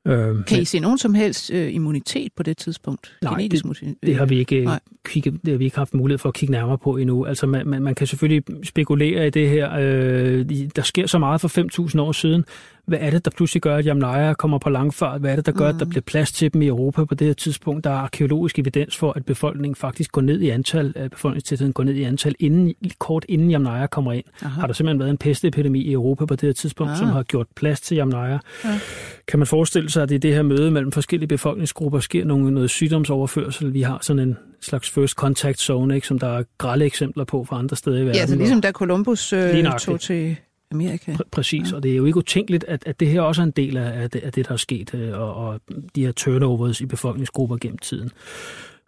Øh, 0.07 0.45
kan 0.45 0.61
I 0.61 0.65
se 0.65 0.79
nogen 0.79 0.97
som 0.97 1.13
helst 1.13 1.51
øh, 1.53 1.73
immunitet 1.73 2.31
på 2.35 2.43
det 2.43 2.57
tidspunkt? 2.57 3.17
Nej, 3.21 3.33
Genetisk 3.33 3.65
det, 3.65 3.95
det, 4.05 4.15
har 4.15 4.25
vi 4.25 4.39
ikke 4.39 4.63
nej. 4.63 4.79
kigget, 5.05 5.33
det 5.45 5.51
har 5.51 5.57
vi 5.57 5.65
ikke 5.65 5.77
haft 5.77 5.93
mulighed 5.93 6.17
for 6.17 6.29
at 6.29 6.35
kigge 6.35 6.51
nærmere 6.51 6.77
på 6.77 6.97
endnu. 6.97 7.25
Altså 7.25 7.47
man, 7.47 7.67
man, 7.67 7.83
man 7.83 7.95
kan 7.95 8.07
selvfølgelig 8.07 8.43
spekulere 8.63 9.27
i 9.27 9.29
det 9.29 9.49
her. 9.49 9.71
Øh, 9.79 10.45
der 10.75 10.81
sker 10.81 11.07
så 11.07 11.19
meget 11.19 11.41
for 11.41 11.87
5.000 11.89 12.01
år 12.01 12.11
siden. 12.11 12.45
Hvad 12.87 12.97
er 13.01 13.09
det, 13.09 13.25
der 13.25 13.31
pludselig 13.31 13.61
gør, 13.61 13.75
at 13.75 13.85
Jamnaja 13.85 14.33
kommer 14.33 14.57
på 14.57 14.69
langfart? 14.69 15.21
Hvad 15.21 15.31
er 15.31 15.35
det, 15.35 15.45
der 15.45 15.51
gør, 15.51 15.71
mm. 15.71 15.75
at 15.75 15.79
der 15.79 15.85
mm. 15.85 15.89
bliver 15.89 16.01
plads 16.01 16.31
til 16.31 16.53
dem 16.53 16.61
i 16.61 16.67
Europa 16.67 17.05
på 17.05 17.15
det 17.15 17.27
her 17.27 17.33
tidspunkt? 17.33 17.83
Der 17.83 17.89
er 17.89 17.95
arkeologisk 17.95 18.59
evidens 18.59 18.97
for, 18.97 19.13
at 19.13 19.25
befolkningen 19.25 19.75
faktisk 19.75 20.11
går 20.11 20.21
ned 20.21 20.41
i 20.41 20.49
antal, 20.49 20.93
at 20.95 21.11
befolkningstætheden 21.11 21.73
går 21.73 21.83
ned 21.83 21.93
i 21.93 22.03
antal, 22.03 22.35
inden, 22.39 22.73
kort 22.99 23.25
inden 23.29 23.51
Jamnaja 23.51 23.87
kommer 23.87 24.13
ind. 24.13 24.23
Aha. 24.41 24.59
Har 24.59 24.67
der 24.67 24.73
simpelthen 24.73 24.99
været 24.99 25.09
en 25.09 25.17
pestepidemi 25.17 25.81
i 25.81 25.91
Europa 25.91 26.25
på 26.25 26.35
det 26.35 26.47
her 26.47 26.53
tidspunkt, 26.53 26.91
Aha. 26.91 26.99
som 26.99 27.07
har 27.07 27.23
gjort 27.23 27.47
plads 27.55 27.81
til 27.81 27.95
Jamnaja? 27.95 28.37
Ja. 28.65 28.79
Kan 29.27 29.39
man 29.39 29.47
forestille 29.47 29.89
sig, 29.89 30.03
at 30.03 30.11
i 30.11 30.17
det 30.17 30.33
her 30.33 30.41
møde 30.41 30.71
mellem 30.71 30.91
forskellige 30.91 31.27
befolkningsgrupper 31.27 31.99
sker 31.99 32.25
nogle, 32.25 32.51
noget 32.51 32.69
sygdomsoverførsel? 32.69 33.73
Vi 33.73 33.81
har 33.81 33.99
sådan 34.01 34.19
en 34.19 34.37
slags 34.61 34.89
first 34.89 35.13
contact 35.13 35.59
zone, 35.59 35.95
ikke, 35.95 36.07
som 36.07 36.19
der 36.19 36.27
er 36.27 36.43
grælde 36.57 36.85
eksempler 36.85 37.23
på 37.23 37.43
fra 37.43 37.59
andre 37.59 37.75
steder 37.75 37.97
i 37.97 37.99
verden. 37.99 38.15
Ja, 38.15 38.21
altså 38.21 38.35
ligesom 38.35 38.61
da 38.61 38.71
Columbus 38.71 39.33
øh, 39.33 39.65
tog 39.79 39.99
til 39.99 40.35
Amerika. 40.71 41.11
Pr- 41.11 41.29
præcis, 41.31 41.71
ja. 41.71 41.75
og 41.75 41.83
det 41.83 41.91
er 41.91 41.95
jo 41.95 42.05
ikke 42.05 42.17
utænkeligt, 42.17 42.63
at, 42.63 42.83
at 42.85 42.99
det 42.99 43.07
her 43.07 43.21
også 43.21 43.41
er 43.41 43.45
en 43.45 43.51
del 43.51 43.77
af, 43.77 44.01
af, 44.01 44.09
det, 44.09 44.19
af 44.19 44.31
det, 44.31 44.47
der 44.47 44.53
er 44.53 44.57
sket, 44.57 44.93
øh, 44.93 45.19
og, 45.19 45.35
og 45.35 45.61
de 45.95 46.05
her 46.05 46.11
turnovers 46.11 46.81
i 46.81 46.85
befolkningsgrupper 46.85 47.57
gennem 47.57 47.77
tiden. 47.77 48.11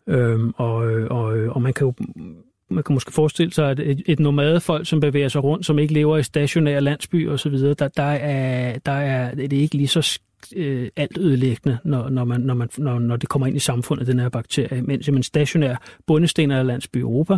Øhm, 0.07 0.53
og, 0.57 0.75
og, 1.09 1.25
og 1.49 1.61
man 1.61 1.73
kan 1.73 1.87
jo 1.87 1.93
man 2.69 2.83
kan 2.83 2.93
måske 2.93 3.13
forestille 3.13 3.53
sig, 3.53 3.69
at 3.69 3.79
et, 3.79 4.01
et 4.05 4.19
nomadefolk, 4.19 4.87
som 4.87 4.99
bevæger 4.99 5.27
sig 5.27 5.43
rundt, 5.43 5.65
som 5.65 5.79
ikke 5.79 5.93
lever 5.93 6.17
i 6.17 6.23
stationære 6.23 6.81
landsbyer 6.81 7.31
osv., 7.31 7.53
der, 7.53 7.73
der, 7.73 8.03
er, 8.03 8.79
der 8.85 8.91
er 8.91 9.35
det 9.35 9.53
er 9.53 9.61
ikke 9.61 9.75
lige 9.75 9.87
så 9.87 10.19
øh, 10.55 10.89
alt 10.95 11.17
ødelæggende, 11.17 11.77
når, 11.83 12.09
når, 12.09 12.23
man, 12.23 12.41
når, 12.41 12.53
man, 12.53 12.69
når, 12.77 12.99
når 12.99 13.15
det 13.15 13.29
kommer 13.29 13.47
ind 13.47 13.55
i 13.55 13.59
samfundet, 13.59 14.07
den 14.07 14.19
her 14.19 14.29
bakterie. 14.29 14.81
Mens 14.81 15.09
en 15.09 15.23
stationær 15.23 15.75
bundesten 16.07 16.51
af 16.51 16.67
landsby 16.67 16.97
i 16.97 16.99
Europa, 16.99 17.37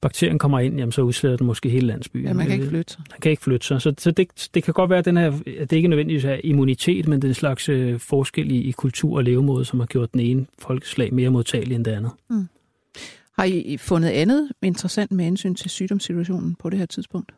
bakterien 0.00 0.38
kommer 0.38 0.60
ind, 0.60 0.78
jamen, 0.78 0.92
så 0.92 1.02
udslætter 1.02 1.36
den 1.36 1.46
måske 1.46 1.68
hele 1.68 1.86
landsbyen. 1.86 2.26
Ja, 2.26 2.32
man 2.32 2.46
kan 2.46 2.54
ikke 2.54 2.68
flytte 2.68 2.92
sig. 2.92 3.02
Man 3.10 3.20
kan 3.20 3.30
ikke 3.30 3.42
flytte 3.42 3.66
sig. 3.66 3.82
Så, 3.82 3.94
så 3.98 4.10
det, 4.10 4.48
det 4.54 4.64
kan 4.64 4.74
godt 4.74 4.90
være, 4.90 4.98
at, 4.98 5.04
den 5.04 5.16
her, 5.16 5.32
at 5.58 5.70
det 5.70 5.76
ikke 5.76 5.88
nødvendigvis 5.88 6.24
er 6.24 6.40
immunitet, 6.44 7.08
men 7.08 7.22
det 7.22 7.24
er 7.24 7.30
en 7.30 7.34
slags 7.34 7.68
øh, 7.68 8.00
forskel 8.00 8.50
i, 8.50 8.60
i 8.60 8.70
kultur 8.70 9.16
og 9.16 9.24
levemåde, 9.24 9.64
som 9.64 9.80
har 9.80 9.86
gjort 9.86 10.12
den 10.12 10.20
ene 10.20 10.46
folkeslag 10.58 11.14
mere 11.14 11.30
modtagelig 11.30 11.74
end 11.74 11.84
det 11.84 11.92
andet. 11.92 12.10
Mm. 12.30 12.48
Har 13.38 13.44
I 13.44 13.76
fundet 13.76 14.08
andet 14.08 14.52
interessant 14.62 15.12
med 15.12 15.24
hensyn 15.24 15.54
til 15.54 15.70
sygdomssituationen 15.70 16.54
på 16.54 16.70
det 16.70 16.78
her 16.78 16.86
tidspunkt? 16.86 17.32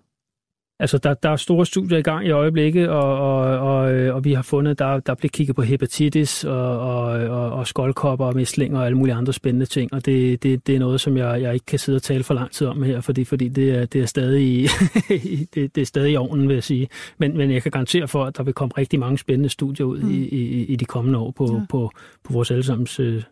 Altså, 0.80 0.98
der, 0.98 1.14
der 1.14 1.30
er 1.30 1.36
store 1.36 1.66
studier 1.66 1.98
i 1.98 2.02
gang 2.02 2.26
i 2.26 2.30
øjeblikket, 2.30 2.88
og, 2.88 3.18
og, 3.18 3.40
og, 3.58 3.80
og 4.14 4.24
vi 4.24 4.32
har 4.32 4.42
fundet, 4.42 4.78
der, 4.78 5.00
der 5.00 5.14
bliver 5.14 5.30
kigget 5.30 5.56
på 5.56 5.62
hepatitis 5.62 6.44
og, 6.44 6.80
og, 6.80 7.04
og, 7.04 7.50
og 7.50 7.66
skoldkopper 7.66 8.26
og 8.26 8.36
mæslinger 8.36 8.78
og 8.78 8.86
alle 8.86 8.98
mulige 8.98 9.14
andre 9.14 9.32
spændende 9.32 9.66
ting, 9.66 9.92
og 9.92 10.06
det, 10.06 10.42
det, 10.42 10.66
det 10.66 10.74
er 10.74 10.78
noget, 10.78 11.00
som 11.00 11.16
jeg, 11.16 11.42
jeg 11.42 11.54
ikke 11.54 11.66
kan 11.66 11.78
sidde 11.78 11.96
og 11.96 12.02
tale 12.02 12.24
for 12.24 12.34
lang 12.34 12.50
tid 12.50 12.66
om 12.66 12.82
her, 12.82 13.00
fordi, 13.00 13.24
fordi 13.24 13.48
det, 13.48 13.70
er, 13.70 13.86
det, 13.86 14.02
er 14.02 14.06
stadig, 14.06 14.68
det, 15.54 15.74
det 15.74 15.78
er 15.80 15.84
stadig 15.86 16.12
i 16.12 16.16
ovnen, 16.16 16.48
vil 16.48 16.54
jeg 16.54 16.64
sige. 16.64 16.88
Men, 17.18 17.36
men 17.36 17.50
jeg 17.50 17.62
kan 17.62 17.72
garantere 17.72 18.08
for, 18.08 18.24
at 18.24 18.36
der 18.36 18.42
vil 18.42 18.54
komme 18.54 18.72
rigtig 18.78 19.00
mange 19.00 19.18
spændende 19.18 19.48
studier 19.48 19.86
ud 19.86 20.00
mm. 20.00 20.10
i, 20.10 20.28
i, 20.28 20.64
i 20.64 20.76
de 20.76 20.84
kommende 20.84 21.18
år 21.18 21.30
på, 21.30 21.54
ja. 21.54 21.66
på, 21.68 21.90
på 22.24 22.32
vores 22.32 22.50
allesammens 22.50 23.00
øh, 23.00 23.22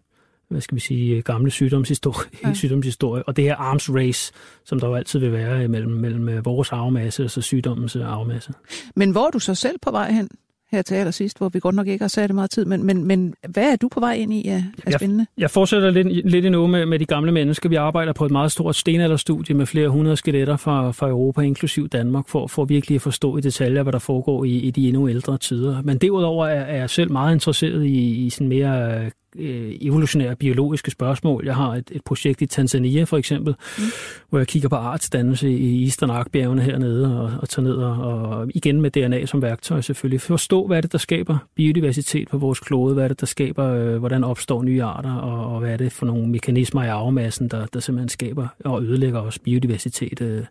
hvad 0.48 0.60
skal 0.60 0.74
vi 0.74 0.80
sige, 0.80 1.22
gamle 1.22 1.50
sygdomshistorie, 1.50 2.28
ja. 2.44 2.54
sygdomshistorie. 2.62 3.22
Og 3.22 3.36
det 3.36 3.44
her 3.44 3.56
arms 3.56 3.90
race, 3.90 4.32
som 4.64 4.80
der 4.80 4.88
jo 4.88 4.94
altid 4.94 5.18
vil 5.18 5.32
være 5.32 5.68
mellem, 5.68 5.92
mellem 5.92 6.28
øh, 6.28 6.44
vores 6.44 6.72
arvemasse 6.72 7.24
og 7.24 7.30
så 7.30 7.40
sygdommens 7.40 7.96
øh, 7.96 8.12
arvemasse. 8.12 8.52
Men 8.96 9.10
hvor 9.10 9.26
er 9.26 9.30
du 9.30 9.38
så 9.38 9.54
selv 9.54 9.78
på 9.82 9.90
vej 9.90 10.10
hen? 10.10 10.28
her 10.70 10.82
til 10.82 10.94
allersidst, 10.94 11.38
hvor 11.38 11.48
vi 11.48 11.60
godt 11.60 11.74
nok 11.74 11.86
ikke 11.86 12.02
har 12.02 12.08
sat 12.08 12.34
meget 12.34 12.50
tid, 12.50 12.64
men, 12.64 12.82
men, 12.82 13.04
men 13.04 13.34
hvad 13.48 13.72
er 13.72 13.76
du 13.76 13.88
på 13.88 14.00
vej 14.00 14.12
ind 14.12 14.34
i 14.34 14.48
af, 14.48 14.64
af 14.86 14.92
spændende? 14.92 15.26
Jeg, 15.36 15.42
jeg 15.42 15.50
fortsætter 15.50 15.90
lidt, 15.90 16.30
lidt 16.30 16.46
endnu 16.46 16.66
med, 16.66 16.86
med 16.86 16.98
de 16.98 17.04
gamle 17.04 17.32
mennesker. 17.32 17.68
Vi 17.68 17.74
arbejder 17.74 18.12
på 18.12 18.24
et 18.24 18.30
meget 18.30 18.52
stort 18.52 18.76
stenalderstudie 18.76 19.54
med 19.54 19.66
flere 19.66 19.88
hundrede 19.88 20.16
skeletter 20.16 20.56
fra, 20.56 20.90
fra 20.90 21.08
Europa, 21.08 21.40
inklusiv 21.40 21.88
Danmark, 21.88 22.28
for, 22.28 22.46
for 22.46 22.64
virkelig 22.64 22.94
at 22.94 23.02
forstå 23.02 23.36
i 23.36 23.40
detaljer, 23.40 23.82
hvad 23.82 23.92
der 23.92 23.98
foregår 23.98 24.44
i, 24.44 24.50
i 24.50 24.70
de 24.70 24.88
endnu 24.88 25.08
ældre 25.08 25.38
tider. 25.38 25.82
Men 25.82 25.98
derudover 25.98 26.46
er, 26.46 26.60
er 26.60 26.76
jeg 26.76 26.90
selv 26.90 27.12
meget 27.12 27.34
interesseret 27.34 27.84
i, 27.84 28.26
i 28.26 28.30
sådan 28.30 28.48
mere 28.48 29.10
øh, 29.38 29.76
evolutionære 29.80 30.36
biologiske 30.36 30.90
spørgsmål. 30.90 31.44
Jeg 31.44 31.54
har 31.54 31.74
et, 31.74 31.90
et 31.92 32.04
projekt 32.04 32.42
i 32.42 32.46
Tanzania 32.46 33.04
for 33.04 33.16
eksempel, 33.16 33.54
mm. 33.78 33.84
hvor 34.30 34.38
jeg 34.38 34.46
kigger 34.46 34.68
på 34.68 34.76
artsdannelse 34.76 35.50
i 35.50 35.84
Eastern 35.84 36.10
Arkbjergene 36.10 36.62
hernede 36.62 37.20
og, 37.20 37.32
og 37.42 37.48
tager 37.48 37.64
ned 37.64 37.74
og, 37.74 37.96
og 37.96 38.50
igen 38.54 38.80
med 38.80 38.90
DNA 38.90 39.26
som 39.26 39.42
værktøj 39.42 39.80
selvfølgelig. 39.80 40.20
Forstå, 40.20 40.66
hvad 40.66 40.76
er 40.76 40.80
det, 40.80 40.92
der 40.92 40.98
skaber 40.98 41.38
biodiversitet 41.54 42.28
på 42.28 42.38
vores 42.38 42.60
klode, 42.60 42.94
hvad 42.94 43.04
er 43.04 43.08
det, 43.08 43.20
der 43.20 43.26
skaber, 43.26 43.66
øh, 43.66 43.96
hvordan 43.96 44.24
opstår 44.24 44.62
nye 44.62 44.82
arter, 44.82 45.14
og, 45.14 45.54
og 45.54 45.60
hvad 45.60 45.72
er 45.72 45.76
det 45.76 45.92
for 45.92 46.06
nogle 46.06 46.28
mekanismer 46.28 46.84
i 46.84 46.88
arvemassen, 46.88 47.48
der, 47.48 47.66
der 47.66 47.80
simpelthen 47.80 48.08
skaber 48.08 48.48
og 48.64 48.82
ødelægger 48.82 49.20
også 49.20 49.40
biodiversitet. 49.40 50.20
Øh, 50.20 50.44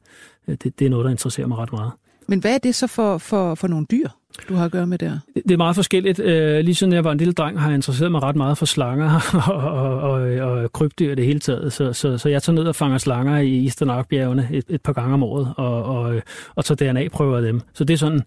det, 0.48 0.80
det 0.80 0.86
er 0.86 0.90
noget, 0.90 1.06
der 1.06 1.12
interesserer 1.12 1.48
mig 1.48 1.58
ret 1.58 1.72
meget. 1.72 1.92
Men 2.28 2.40
hvad 2.40 2.54
er 2.54 2.58
det 2.58 2.76
så 2.76 2.88
for, 2.88 3.18
for, 3.18 3.56
for 3.56 3.68
nogle 3.68 3.86
dyr? 3.92 4.08
Du 4.50 4.56
har 4.56 4.66
at 4.66 4.72
gøre 4.72 4.88
med 4.88 4.98
der? 4.98 5.20
Det 5.36 5.52
er 5.52 5.58
meget 5.58 5.76
forskelligt. 5.76 6.20
Øh, 6.20 6.60
lige 6.60 6.76
siden 6.76 6.94
jeg 6.94 7.04
var 7.04 7.12
en 7.12 7.18
lille 7.18 7.34
dreng, 7.34 7.60
har 7.60 7.68
jeg 7.68 7.76
interesseret 7.76 8.12
mig 8.12 8.24
ret 8.24 8.36
meget 8.36 8.58
for 8.58 8.66
slanger 8.66 9.20
og, 9.48 9.58
og, 9.58 10.00
og, 10.02 10.22
og 10.52 10.74
krybdyr 10.74 11.16
det 11.16 11.26
hele 11.26 11.40
taget. 11.40 11.74
Så, 11.74 11.94
så, 11.94 12.18
så 12.18 12.30
jeg 12.30 12.44
tager 12.44 12.56
ned 12.56 12.64
og 12.64 12.76
fanger 12.76 12.98
slanger 12.98 13.38
i 13.38 13.64
Eastern 13.64 14.40
et, 14.52 14.66
et 14.70 14.82
par 14.82 14.94
gange 14.94 15.14
om 15.14 15.24
året 15.24 15.54
og, 15.58 15.84
og, 15.84 16.22
og 16.56 16.66
tager 16.66 16.94
DNA-prøver 16.94 17.38
af 17.38 17.44
dem. 17.44 17.62
Så 17.74 17.84
det 17.84 17.94
er 17.94 17.98
sådan 17.98 18.22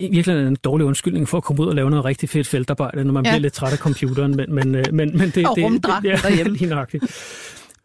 i 0.00 0.10
virkeligheden 0.10 0.48
en 0.48 0.56
dårlig 0.64 0.86
undskyldning 0.86 1.28
for 1.28 1.36
at 1.36 1.44
komme 1.44 1.62
ud 1.62 1.68
og 1.68 1.74
lave 1.74 1.90
noget 1.90 2.04
rigtig 2.04 2.28
fedt 2.28 2.46
feltarbejde, 2.46 3.04
når 3.04 3.12
man 3.12 3.24
ja. 3.24 3.30
bliver 3.30 3.40
lidt 3.40 3.52
træt 3.52 3.72
af 3.72 3.78
computeren. 3.78 4.36
Men, 4.36 4.54
men, 4.54 4.70
men, 4.72 5.18
men 5.18 5.30
det, 5.30 5.46
og 5.46 5.56
det, 5.56 5.72
det, 5.72 5.84
det, 6.02 6.08
ja, 6.08 6.16
derhjemme. 6.28 6.58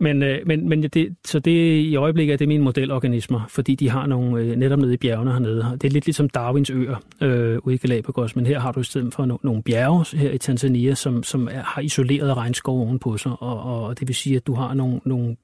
Men, 0.02 0.24
øh, 0.24 0.39
men, 0.45 0.70
men 0.70 0.84
det, 0.84 1.16
så 1.26 1.39
det 1.39 1.82
i 1.82 1.95
øjeblikket 1.95 2.34
er 2.34 2.38
det 2.38 2.47
mine 2.47 2.64
modelorganismer, 2.64 3.45
fordi 3.50 3.76
de 3.76 3.89
har 3.89 4.06
nogle 4.06 4.41
øh, 4.41 4.56
netop 4.56 4.80
nede 4.80 4.93
i 4.93 4.97
bjergene 4.97 5.32
hernede. 5.32 5.78
Det 5.82 5.84
er 5.84 5.91
lidt 5.91 6.06
ligesom 6.06 6.30
Darwins 6.30 6.70
øer 6.70 6.95
øh, 7.22 7.58
ude 7.64 7.76
i 7.76 7.78
Galapagos, 7.78 8.36
men 8.36 8.45
her 8.45 8.60
har 8.60 8.72
du 8.72 8.80
i 8.80 8.84
stedet 8.84 9.14
for 9.14 9.26
no, 9.26 9.38
nogle 9.43 9.64
bjerge 9.64 10.18
her 10.18 10.32
i 10.32 10.38
Tanzania, 10.38 10.95
som, 10.95 11.24
som 11.24 11.47
er, 11.52 11.64
har 11.64 11.82
isoleret 11.82 12.38
regnskov 12.38 12.82
ovenpå 12.82 13.18
sig, 13.18 13.32
og, 13.39 13.64
og 13.64 14.00
det 14.00 14.08
vil 14.08 14.16
sige, 14.16 14.36
at 14.36 14.47
du 14.47 14.54
har 14.54 14.74
nogle, 14.74 15.00
nogle 15.06 15.36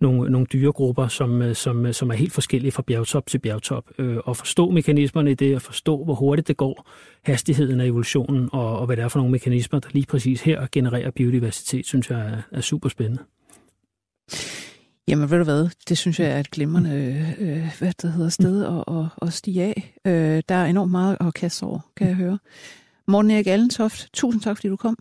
nogle, 0.00 0.30
nogle 0.30 0.46
dyregrupper, 0.52 1.08
som, 1.08 1.42
øh, 1.42 1.54
som, 1.54 1.92
som 1.92 2.10
er 2.10 2.14
helt 2.14 2.32
forskellige 2.32 2.72
fra 2.72 2.82
bjergtop 2.86 3.26
til 3.26 3.38
bjergtop. 3.38 3.84
Øh, 3.98 4.16
og 4.24 4.36
forstå 4.36 4.70
mekanismerne 4.70 5.30
i 5.30 5.34
det, 5.34 5.56
og 5.56 5.62
forstå, 5.62 6.04
hvor 6.04 6.14
hurtigt 6.14 6.48
det 6.48 6.56
går, 6.56 6.90
hastigheden 7.22 7.80
af 7.80 7.86
evolutionen, 7.86 8.48
og, 8.52 8.78
og 8.78 8.86
hvad 8.86 8.96
det 8.96 9.04
er 9.04 9.08
for 9.08 9.18
nogle 9.18 9.32
mekanismer, 9.32 9.78
der 9.78 9.88
lige 9.92 10.06
præcis 10.06 10.40
her 10.40 10.66
genererer 10.72 11.10
biodiversitet, 11.10 11.86
synes 11.86 12.10
jeg 12.10 12.20
er, 12.20 12.42
er 12.52 12.60
super 12.60 12.88
spændende. 12.88 13.22
Jamen 15.08 15.30
ved 15.30 15.38
du 15.38 15.44
hvad, 15.44 15.68
det 15.88 15.98
synes 15.98 16.20
jeg 16.20 16.30
er 16.30 16.40
et 16.40 16.50
glimrende 16.50 16.90
øh, 17.38 17.78
hvad 17.78 17.92
det 18.02 18.12
hedder, 18.12 18.28
sted 18.28 18.64
at, 18.64 18.84
at, 18.96 19.04
at 19.22 19.32
stige 19.32 19.62
af. 19.62 19.94
Øh, 20.04 20.42
der 20.48 20.54
er 20.54 20.66
enormt 20.66 20.90
meget 20.90 21.16
at 21.20 21.34
kaste 21.34 21.64
over, 21.64 21.80
kan 21.96 22.06
jeg 22.06 22.16
høre. 22.16 22.38
Morten 23.06 23.30
Erik 23.30 23.46
Allentoft, 23.46 24.08
tusind 24.12 24.42
tak, 24.42 24.56
fordi 24.56 24.68
du 24.68 24.76
kom. 24.76 24.98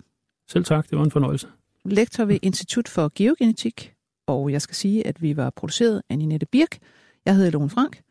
Selv 0.49 0.65
tak, 0.65 0.89
det 0.89 0.97
var 0.97 1.03
en 1.03 1.11
fornøjelse. 1.11 1.47
Lektor 1.85 2.25
ved 2.25 2.39
Institut 2.41 2.87
for 2.87 3.11
Geogenetik 3.15 3.93
og 4.27 4.51
jeg 4.51 4.61
skal 4.61 4.75
sige, 4.75 5.07
at 5.07 5.21
vi 5.21 5.37
var 5.37 5.49
produceret 5.49 6.01
af 6.09 6.17
Ninette 6.17 6.45
Birk. 6.45 6.77
Jeg 7.25 7.35
hedder 7.35 7.51
Lone 7.51 7.69
Frank. 7.69 8.01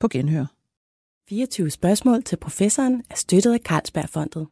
På 0.00 0.08
genhør. 0.08 0.46
24 1.28 1.70
spørgsmål 1.70 2.22
til 2.22 2.36
professoren 2.36 3.02
er 3.10 3.14
støttet 3.14 3.52
af 3.52 3.58
Carlsbergfondet. 3.58 4.46